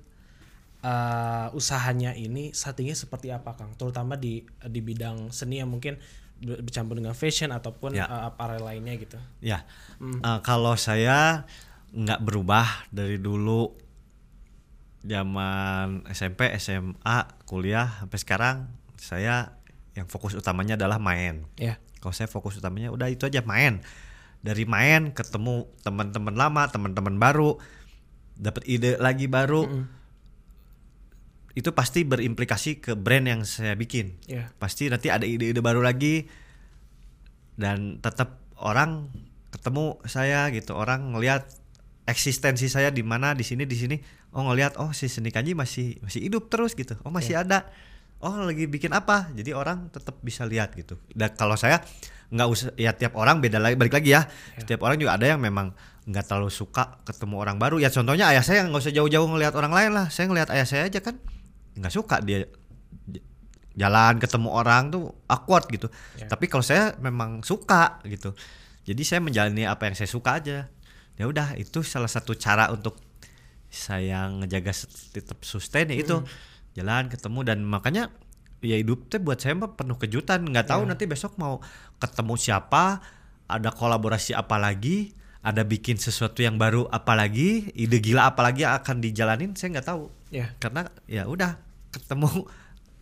uh, 0.82 1.50
usahanya 1.50 2.14
ini 2.14 2.50
settingnya 2.50 2.94
seperti 2.94 3.30
apa, 3.30 3.54
Kang? 3.54 3.74
Terutama 3.74 4.14
di 4.14 4.42
di 4.64 4.80
bidang 4.80 5.30
seni 5.30 5.58
yang 5.58 5.70
mungkin 5.70 5.98
bercampur 6.38 6.94
dengan 6.94 7.12
fashion 7.12 7.50
ataupun 7.50 7.92
Ya. 7.92 8.06
uh, 8.06 8.30
apparel 8.30 8.62
lainnya 8.62 8.94
gitu. 8.94 9.18
Ya, 9.38 9.66
Hmm. 9.98 10.22
eh, 10.22 10.38
kalau 10.40 10.74
saya 10.74 11.42
nggak 11.90 12.20
berubah 12.20 12.66
dari 12.90 13.18
dulu 13.18 13.74
zaman 15.02 16.04
SMP, 16.10 16.50
SMA, 16.58 17.18
kuliah 17.46 18.02
sampai 18.02 18.18
sekarang 18.18 18.56
saya 18.98 19.54
yang 19.94 20.06
fokus 20.06 20.34
utamanya 20.34 20.74
adalah 20.74 20.98
main. 20.98 21.46
Ya. 21.56 21.78
Kalau 21.98 22.14
saya 22.14 22.30
fokus 22.30 22.58
utamanya 22.58 22.90
udah 22.90 23.10
itu 23.10 23.26
aja 23.26 23.42
main. 23.42 23.82
Dari 24.38 24.62
main 24.62 25.10
ketemu 25.10 25.66
teman-teman 25.82 26.34
lama, 26.34 26.70
teman-teman 26.70 27.18
baru, 27.18 27.58
dapat 28.38 28.62
ide 28.70 28.94
lagi 28.98 29.26
baru. 29.26 29.66
Itu 31.56 31.72
pasti 31.72 32.04
berimplikasi 32.04 32.82
ke 32.82 32.92
brand 32.94 33.24
yang 33.24 33.40
saya 33.44 33.74
bikin. 33.74 34.18
Ya. 34.28 34.52
pasti 34.60 34.88
nanti 34.92 35.08
ada 35.08 35.24
ide-ide 35.24 35.58
baru 35.60 35.84
lagi. 35.84 36.28
Dan 37.58 37.98
tetap 37.98 38.38
orang 38.58 39.10
ketemu 39.48 39.98
saya 40.04 40.52
gitu 40.52 40.76
orang 40.76 41.16
ngelihat 41.16 41.48
eksistensi 42.08 42.68
saya 42.72 42.88
di 42.88 43.04
mana 43.04 43.36
di 43.36 43.44
sini 43.44 43.68
di 43.68 43.76
sini. 43.76 43.96
Oh 44.32 44.44
ngelihat 44.44 44.76
oh 44.80 44.92
si 44.92 45.08
seni 45.08 45.32
kanji 45.32 45.56
masih 45.56 46.00
masih 46.04 46.24
hidup 46.24 46.52
terus 46.52 46.76
gitu. 46.76 46.96
Oh 47.04 47.12
masih 47.12 47.40
ada. 47.40 47.68
Oh 48.18 48.34
lagi 48.34 48.66
bikin 48.66 48.90
apa? 48.96 49.30
Jadi 49.36 49.54
orang 49.54 49.92
tetap 49.94 50.18
bisa 50.24 50.42
lihat 50.48 50.74
gitu. 50.74 50.98
Dan 51.14 51.32
kalau 51.38 51.54
saya 51.54 51.84
nggak 52.28 52.48
usah 52.48 52.68
ya 52.76 52.92
tiap 52.92 53.16
orang 53.16 53.40
beda 53.40 53.56
lagi 53.56 53.76
balik 53.78 53.94
lagi 53.94 54.10
ya. 54.16 54.26
Setiap 54.60 54.84
orang 54.84 55.00
juga 55.00 55.16
ada 55.16 55.26
yang 55.28 55.40
memang 55.40 55.72
nggak 56.08 56.24
terlalu 56.24 56.50
suka 56.52 57.00
ketemu 57.04 57.36
orang 57.40 57.56
baru. 57.60 57.80
Ya 57.80 57.92
contohnya 57.92 58.32
ayah 58.32 58.44
saya 58.44 58.64
nggak 58.66 58.80
usah 58.84 58.92
jauh-jauh 58.92 59.28
ngelihat 59.28 59.54
orang 59.56 59.72
lain 59.72 59.90
lah. 59.96 60.06
Saya 60.12 60.28
ngelihat 60.28 60.48
ayah 60.52 60.66
saya 60.66 60.82
aja 60.88 61.00
kan 61.00 61.16
nggak 61.78 61.94
suka 61.94 62.18
dia 62.20 62.44
jalan 63.78 64.18
ketemu 64.18 64.48
orang 64.50 64.90
tuh 64.90 65.14
awkward 65.30 65.70
gitu. 65.70 65.86
Ya. 66.18 66.26
tapi 66.26 66.50
kalau 66.50 66.66
saya 66.66 66.98
memang 66.98 67.46
suka 67.46 68.02
gitu. 68.10 68.34
Jadi 68.82 69.02
saya 69.06 69.20
menjalani 69.22 69.68
apa 69.68 69.86
yang 69.86 69.94
saya 69.94 70.10
suka 70.10 70.42
aja. 70.42 70.66
Ya 71.14 71.24
udah 71.30 71.54
itu 71.54 71.86
salah 71.86 72.10
satu 72.10 72.34
cara 72.34 72.74
untuk 72.74 72.98
saya 73.70 74.26
ngejaga 74.34 74.74
tetap 75.14 75.38
sustain 75.46 75.86
ya 75.94 75.96
itu. 75.96 76.16
Jalan 76.74 77.06
ketemu 77.06 77.40
dan 77.46 77.58
makanya 77.62 78.10
ya 78.58 78.74
hidup 78.74 79.06
teh 79.06 79.22
buat 79.22 79.38
saya 79.38 79.54
mah 79.54 79.78
penuh 79.78 79.94
kejutan. 79.94 80.42
Nggak 80.42 80.74
tahu 80.74 80.82
nanti 80.82 81.06
besok 81.06 81.38
mau 81.38 81.62
ketemu 82.02 82.34
siapa 82.34 82.98
ada 83.46 83.70
kolaborasi 83.70 84.34
apa 84.34 84.58
lagi 84.58 85.14
ada 85.38 85.62
bikin 85.62 85.96
sesuatu 85.96 86.42
yang 86.42 86.58
baru 86.58 86.90
apa 86.90 87.14
lagi 87.14 87.70
ide 87.78 88.02
gila 88.02 88.26
apa 88.26 88.42
lagi 88.42 88.66
yang 88.66 88.74
akan 88.74 88.98
dijalanin 88.98 89.54
saya 89.54 89.78
nggak 89.78 89.86
tahu. 89.86 90.10
Ya. 90.28 90.52
karena 90.60 90.92
ya 91.08 91.24
udah 91.24 91.56
ketemu 92.00 92.46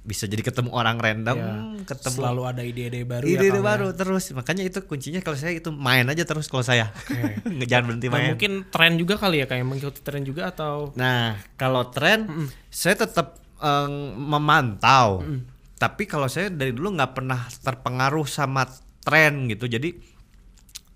bisa 0.02 0.24
jadi 0.24 0.38
ketemu 0.40 0.70
orang 0.70 0.96
random 0.96 1.34
Ya. 1.34 1.50
ketemu 1.82 2.18
Selalu 2.22 2.42
ada 2.46 2.62
ide-ide 2.62 3.02
baru 3.02 3.26
ya, 3.26 3.30
ide-ide 3.36 3.58
ya. 3.58 3.64
baru 3.64 3.88
terus 3.90 4.30
makanya 4.30 4.62
itu 4.62 4.78
kuncinya 4.80 5.18
kalau 5.18 5.34
saya 5.34 5.50
itu 5.52 5.74
main 5.74 6.06
aja 6.06 6.22
terus 6.22 6.46
kalau 6.46 6.62
saya 6.62 6.94
jangan 7.70 7.90
berhenti 7.90 8.06
Nah, 8.06 8.14
main 8.14 8.26
mungkin 8.32 8.52
tren 8.70 8.94
juga 8.94 9.18
kali 9.18 9.42
ya 9.42 9.46
kayak 9.46 9.66
mengikuti 9.66 10.00
tren 10.00 10.22
juga 10.22 10.54
atau 10.54 10.94
Nah, 10.94 11.34
kalau 11.58 11.90
tren 11.90 12.30
saya 12.70 12.94
tetap 12.96 13.34
em, 13.58 13.92
memantau. 14.14 15.26
Tapi 15.74 16.06
kalau 16.06 16.24
saya 16.24 16.48
dari 16.48 16.70
dulu 16.70 16.94
nggak 16.94 17.12
pernah 17.12 17.42
terpengaruh 17.60 18.24
sama 18.24 18.64
tren 19.02 19.50
gitu. 19.50 19.66
Jadi 19.66 19.90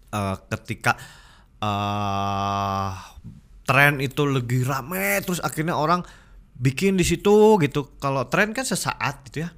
eh, 0.09 0.37
ketika 0.49 0.95
eh 1.61 2.91
tren 3.67 3.99
itu 3.99 4.23
lagi 4.25 4.63
rame 4.63 5.23
terus 5.23 5.39
akhirnya 5.39 5.75
orang 5.75 6.03
bikin 6.61 6.95
di 6.95 7.03
situ 7.03 7.33
gitu. 7.59 7.97
Kalau 7.97 8.29
tren 8.29 8.53
kan 8.53 8.63
sesaat 8.63 9.25
gitu 9.27 9.43
ya. 9.43 9.51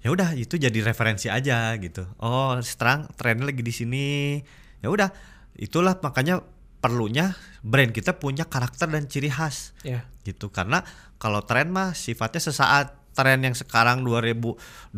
Ya 0.00 0.08
udah 0.08 0.32
itu 0.32 0.54
jadi 0.54 0.78
referensi 0.80 1.26
aja 1.26 1.74
gitu. 1.76 2.06
Oh, 2.16 2.54
sekarang 2.56 3.10
trennya 3.12 3.44
lagi 3.44 3.60
di 3.60 3.74
sini. 3.74 4.38
Ya 4.78 4.86
udah, 4.86 5.10
itulah 5.52 5.98
makanya 5.98 6.46
perlunya 6.78 7.34
brand 7.60 7.90
kita 7.90 8.14
punya 8.14 8.46
karakter 8.46 8.86
dan 8.86 9.10
ciri 9.10 9.26
khas 9.26 9.74
ya. 9.82 10.06
gitu 10.22 10.54
karena 10.54 10.86
kalau 11.16 11.42
tren 11.42 11.72
mah 11.72 11.90
sifatnya 11.90 12.38
sesaat 12.38 12.94
tren 13.10 13.42
yang 13.42 13.56
sekarang 13.56 14.06
2002 14.06 14.94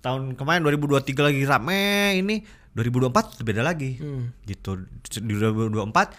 tahun 0.00 0.34
kemarin 0.34 0.64
2023 0.64 1.14
lagi 1.22 1.42
rame 1.44 1.82
ini 2.16 2.42
2024 2.74 3.44
beda 3.44 3.62
lagi 3.62 4.00
Hmm. 4.00 4.34
gitu 4.42 4.82
di 5.20 5.34
2024 5.36 5.70
du- 5.70 6.16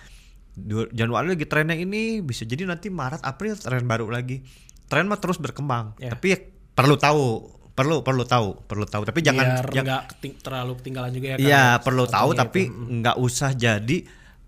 Januari 0.89 1.27
lagi 1.29 1.43
trennya 1.43 1.73
ini 1.73 2.19
bisa 2.19 2.43
jadi 2.43 2.63
nanti 2.63 2.87
Maret 2.87 3.21
April 3.21 3.55
tren 3.55 3.83
baru 3.83 4.05
lagi. 4.07 4.45
Tren 4.85 5.05
mah 5.05 5.17
terus 5.17 5.37
berkembang 5.37 5.97
Ya. 5.97 6.11
tapi 6.11 6.29
ya 6.29 6.39
perlu 6.71 6.93
tahu 6.93 7.25
perlu 7.73 8.01
perlu 8.01 8.21
tahu 8.23 8.61
perlu 8.61 8.85
tahu. 8.85 9.01
Tapi 9.03 9.19
jangan 9.19 9.45
Biar 9.59 9.65
jangan 9.67 9.85
nggak 9.87 10.03
keting- 10.11 10.37
terlalu 10.39 10.71
ketinggalan 10.77 11.11
juga 11.11 11.27
ya. 11.27 11.35
Iya 11.35 11.49
ya, 11.49 11.65
perlu 11.79 12.05
tahu 12.05 12.29
tapi 12.33 12.61
nggak 12.69 13.17
usah 13.17 13.51
jadi 13.51 13.97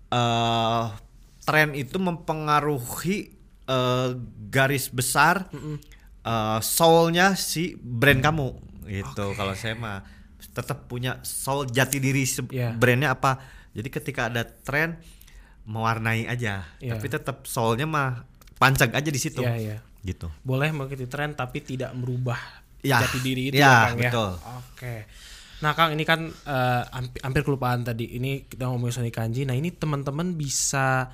eh 0.06 0.84
tren 1.42 1.74
itu 1.74 1.98
mempengaruhi 1.98 3.18
eh, 3.64 4.10
garis 4.46 4.86
besar 4.88 5.50
eh, 6.22 6.58
soulnya 6.60 7.34
si 7.34 7.74
brand 7.76 8.22
kamu 8.22 8.48
gitu. 8.86 9.34
Kalau 9.34 9.54
saya 9.54 9.74
mah 9.74 10.06
tetap 10.46 10.86
punya 10.86 11.18
soul 11.20 11.66
jati 11.66 11.98
diri 11.98 12.22
Iya. 12.22 12.72
brandnya 12.72 13.10
apa. 13.10 13.42
Jadi 13.74 13.88
ketika 13.90 14.30
ada 14.30 14.46
tren 14.46 15.02
mewarnai 15.66 16.24
aja 16.24 16.62
Iya. 16.78 16.94
tapi 16.94 17.06
tetap 17.06 17.42
soulnya 17.44 17.84
mah 17.84 18.22
pancang 18.56 18.90
aja 18.90 19.06
di 19.06 19.18
situ 19.18 19.42
Iya, 19.42 19.54
iya. 19.56 19.76
gitu 20.00 20.30
boleh 20.40 20.70
mengikuti 20.70 21.04
tren 21.04 21.34
tapi 21.34 21.60
tidak 21.60 21.90
merubah 21.92 22.38
Ya, 22.80 23.02
jati 23.02 23.18
diri 23.18 23.50
itu 23.50 23.58
ya, 23.58 23.66
ya, 23.66 23.78
Kang 23.82 23.98
betul. 23.98 24.30
ya. 24.32 24.50
Oke. 24.62 24.94
Nah 25.58 25.72
Kang 25.74 25.90
ini 25.90 26.06
kan 26.06 26.20
eh, 26.28 26.82
hampir, 26.86 27.18
hampir 27.18 27.42
kelupaan 27.42 27.82
tadi. 27.82 28.14
Ini 28.14 28.46
kita 28.46 28.70
ngomongin 28.70 28.94
Sony 28.94 29.10
Kanji. 29.10 29.42
Nah 29.42 29.58
ini 29.58 29.74
teman-teman 29.74 30.38
bisa 30.38 31.10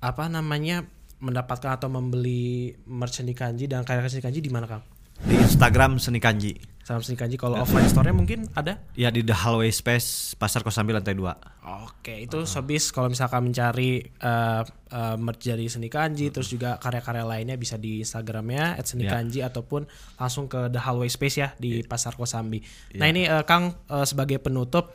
apa 0.00 0.24
namanya 0.26 0.88
mendapatkan 1.20 1.76
atau 1.76 1.86
membeli 1.86 2.72
merch 2.88 3.20
Seni 3.20 3.30
Kanji 3.30 3.68
dan 3.68 3.84
karya 3.84 4.08
Seni 4.08 4.18
Kanji 4.20 4.40
di 4.40 4.48
mana 4.48 4.64
Kang? 4.64 4.82
di 5.20 5.36
Instagram 5.36 6.00
Seni 6.00 6.18
Kanji 6.18 6.56
Sama 6.82 6.98
Seni 6.98 7.14
Kanji 7.14 7.38
kalau 7.38 7.62
offline 7.62 7.86
store-nya 7.86 8.10
mungkin 8.10 8.50
ada? 8.58 8.82
ya 8.98 9.14
di 9.14 9.22
The 9.22 9.34
Hallway 9.38 9.70
Space 9.70 10.34
Pasar 10.34 10.66
Kosambi 10.66 10.90
lantai 10.90 11.14
2 11.14 11.62
Oke, 11.62 12.26
itu 12.26 12.42
sobis 12.42 12.90
kalau 12.90 13.06
misalkan 13.06 13.46
mencari 13.46 14.02
eh 14.02 14.62
eh, 14.90 15.16
merch 15.16 15.46
dari 15.46 15.70
Seni 15.70 15.86
Kanji 15.86 16.34
terus 16.34 16.50
juga 16.50 16.82
karya-karya 16.82 17.22
lainnya 17.22 17.54
bisa 17.54 17.78
di 17.78 18.02
Instagramnya 18.02 18.82
@senikanji 18.82 19.46
ataupun 19.46 19.86
langsung 20.18 20.50
ke 20.50 20.74
The 20.74 20.80
Hallway 20.82 21.06
Space 21.06 21.38
ya 21.38 21.54
di 21.54 21.86
Pasar 21.86 22.18
Kosambi. 22.18 22.58
Nah, 22.98 23.06
ini 23.06 23.30
eh, 23.30 23.46
Kang 23.46 23.78
eh, 23.86 24.02
sebagai 24.02 24.42
penutup 24.42 24.90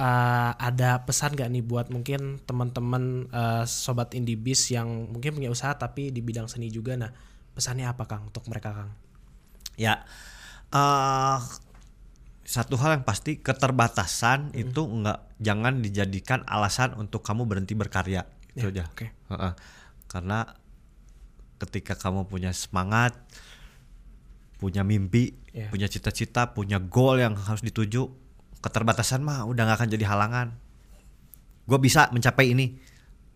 eh, 0.00 0.52
ada 0.56 1.04
pesan 1.04 1.36
gak 1.36 1.52
nih 1.52 1.60
buat 1.60 1.92
mungkin 1.92 2.40
teman-teman 2.48 3.28
eh, 3.28 3.64
sobat 3.68 4.16
indie 4.16 4.40
biz 4.40 4.72
yang 4.72 4.88
mungkin 5.12 5.36
punya 5.36 5.52
usaha 5.52 5.76
tapi 5.76 6.08
di 6.08 6.24
bidang 6.24 6.48
seni 6.48 6.72
juga 6.72 6.96
nah, 6.96 7.12
pesannya 7.52 7.84
apa 7.84 8.08
Kang 8.08 8.32
untuk 8.32 8.48
mereka 8.48 8.72
Kang? 8.72 8.90
Ya, 9.78 10.02
eh 10.68 11.38
satu 12.48 12.80
hal 12.80 13.00
yang 13.00 13.04
pasti 13.04 13.36
keterbatasan 13.38 14.52
Hmm. 14.52 14.62
itu 14.64 14.82
enggak 14.88 15.20
jangan 15.36 15.84
dijadikan 15.84 16.40
alasan 16.48 16.96
untuk 16.96 17.20
kamu 17.20 17.44
berhenti 17.44 17.76
berkarya. 17.76 18.24
Itu 18.56 18.72
aja. 18.72 18.82
Ya, 18.82 18.84
oke. 18.88 19.06
Heeh. 19.06 19.52
Karena 20.08 20.48
ketika 21.60 21.92
kamu 21.92 22.24
punya 22.24 22.48
semangat, 22.56 23.12
punya 24.56 24.80
mimpi, 24.82 25.36
Ya. 25.52 25.68
punya 25.68 25.86
cita-cita, 25.86 26.56
punya 26.56 26.80
goal 26.80 27.20
yang 27.20 27.36
harus 27.36 27.60
dituju, 27.60 28.08
keterbatasan 28.64 29.20
mah 29.20 29.44
udah 29.44 29.68
nggak 29.68 29.78
akan 29.84 29.90
jadi 29.92 30.04
halangan. 30.08 30.48
Gue 31.68 31.78
bisa 31.78 32.08
mencapai 32.10 32.56
ini, 32.56 32.80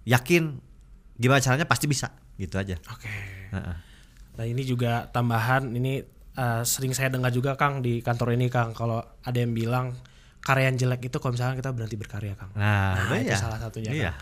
yakin 0.08 0.56
gimana 1.20 1.44
caranya 1.44 1.68
pasti 1.68 1.84
bisa, 1.84 2.16
gitu 2.40 2.56
aja. 2.56 2.80
Oke. 2.88 3.06
Heeh. 3.52 3.76
Nah 4.40 4.44
ini 4.48 4.64
juga 4.64 5.06
tambahan 5.12 5.68
ini 5.76 6.00
eh, 6.34 6.62
sering 6.62 6.92
saya 6.92 7.08
dengar 7.08 7.30
juga 7.30 7.54
Kang 7.54 7.80
di 7.80 8.00
kantor 8.00 8.34
ini 8.34 8.48
Kang 8.48 8.72
kalau 8.72 8.98
ada 9.20 9.38
yang 9.38 9.52
bilang 9.52 9.92
karya 10.42 10.66
yang 10.66 10.78
jelek 10.78 11.06
itu 11.06 11.22
kalau 11.22 11.38
misalkan 11.38 11.54
kita 11.56 11.70
berhenti 11.70 11.94
berkarya 11.94 12.34
Kang. 12.34 12.50
Nah, 12.58 12.98
Nah, 12.98 13.14
itu 13.14 13.30
iya. 13.30 13.38
salah 13.38 13.62
satunya 13.62 13.90
Iya. 13.94 14.10
Kang. 14.10 14.18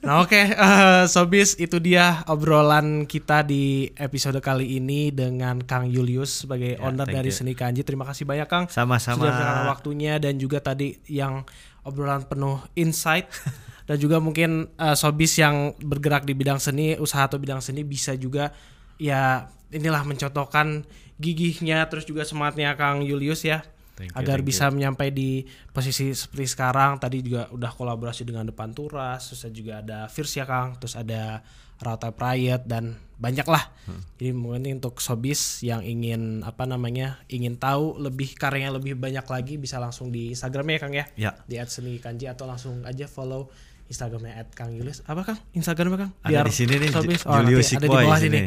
Nah 0.00 0.14
oke 0.22 0.38
eh, 0.38 1.04
Sobis 1.06 1.58
itu 1.58 1.76
dia 1.78 2.22
obrolan 2.26 3.04
kita 3.04 3.42
di 3.42 3.90
episode 3.94 4.38
kali 4.38 4.78
ini 4.78 5.10
dengan 5.10 5.58
Kang 5.60 5.90
Julius 5.90 6.46
sebagai 6.46 6.78
Ya, 6.78 6.82
owner 6.82 7.04
dari 7.04 7.30
you. 7.30 7.34
Seni 7.34 7.54
Kanji. 7.54 7.82
Terima 7.82 8.06
kasih 8.06 8.22
banyak 8.22 8.46
Kang. 8.46 8.64
Sama-sama. 8.70 9.18
Sudah 9.18 9.66
waktunya 9.66 10.18
dan 10.18 10.38
juga 10.38 10.62
tadi 10.62 10.94
yang 11.06 11.42
obrolan 11.82 12.22
penuh 12.22 12.62
insight 12.74 13.26
dan 13.90 13.98
juga 13.98 14.22
mungkin 14.22 14.70
eh, 14.74 14.94
Sobis 14.94 15.34
yang 15.36 15.74
bergerak 15.78 16.22
di 16.22 16.38
bidang 16.38 16.58
seni, 16.58 16.94
usaha 16.96 17.26
atau 17.26 17.36
bidang 17.36 17.58
seni 17.58 17.82
bisa 17.82 18.14
juga 18.14 18.54
ya 18.94 19.50
inilah 19.68 20.06
mencontohkan 20.06 20.86
gigihnya 21.16 21.86
terus 21.86 22.04
juga 22.04 22.22
semangatnya 22.22 22.74
Kang 22.74 23.02
Julius 23.02 23.42
ya 23.42 23.62
Thank 23.94 24.10
you, 24.10 24.18
agar 24.18 24.42
thank 24.42 24.48
bisa 24.50 24.64
menyampai 24.68 25.14
di 25.14 25.46
posisi 25.70 26.10
seperti 26.10 26.50
sekarang 26.50 26.98
tadi 26.98 27.22
juga 27.22 27.46
udah 27.48 27.70
kolaborasi 27.70 28.26
dengan 28.26 28.42
Depan 28.44 28.74
Turas 28.74 29.30
terus 29.30 29.46
juga 29.54 29.78
ada 29.78 30.10
Fierce 30.10 30.42
ya 30.42 30.46
Kang 30.46 30.74
terus 30.76 30.98
ada 30.98 31.46
Rauta 31.78 32.10
Riot 32.10 32.66
dan 32.66 32.98
banyak 33.14 33.46
lah 33.46 33.70
Hmm. 33.84 34.00
jadi 34.16 34.32
mungkin 34.32 34.80
untuk 34.80 34.98
sobis 34.98 35.60
yang 35.60 35.84
ingin 35.84 36.40
apa 36.40 36.64
namanya 36.64 37.20
ingin 37.28 37.54
tahu 37.54 38.00
lebih 38.00 38.32
karyanya 38.32 38.72
lebih 38.74 38.96
banyak 38.96 39.22
lagi 39.28 39.54
bisa 39.54 39.76
langsung 39.76 40.08
di 40.08 40.32
Instagramnya 40.32 40.74
ya 40.74 40.80
Kang 40.80 40.94
ya 40.96 41.04
Ya. 41.14 41.30
di 41.44 41.60
@seni_kanji 41.60 42.26
atau 42.26 42.48
langsung 42.48 42.80
aja 42.82 43.04
follow 43.04 43.52
Instagramnya 43.88 44.48
Kang 44.56 44.72
Julius 44.72 45.04
apa 45.04 45.22
Kang 45.22 45.38
Instagramnya 45.52 46.08
Kang 46.08 46.12
Ada 46.24 46.48
di 46.48 46.54
sini 46.54 46.74
nih, 46.80 46.88
Ju- 46.88 47.28
oh, 47.28 47.36
nanti 47.36 47.52
Julius 47.52 47.70
ada 47.76 47.84
di 47.84 47.88
bawah 47.88 48.18
sini. 48.20 48.40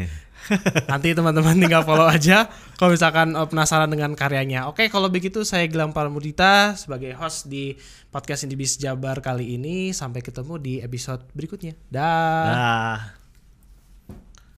Nanti 0.91 1.11
teman-teman 1.11 1.59
tinggal 1.59 1.83
follow 1.83 2.07
aja 2.07 2.47
kalau 2.79 2.95
misalkan 2.95 3.35
eh, 3.35 3.47
penasaran 3.51 3.89
dengan 3.91 4.15
karyanya. 4.15 4.71
Oke, 4.71 4.87
kalau 4.87 5.11
begitu 5.11 5.43
saya 5.43 5.67
Gilang 5.67 5.91
Paramudita 5.91 6.71
sebagai 6.79 7.11
host 7.19 7.51
di 7.51 7.75
podcast 8.13 8.47
Indibis 8.47 8.79
Jabar 8.79 9.19
kali 9.19 9.59
ini. 9.59 9.91
Sampai 9.91 10.23
ketemu 10.23 10.55
di 10.55 10.73
episode 10.79 11.27
berikutnya. 11.35 11.75
Dah. 11.91 12.47
Nah. 12.47 13.26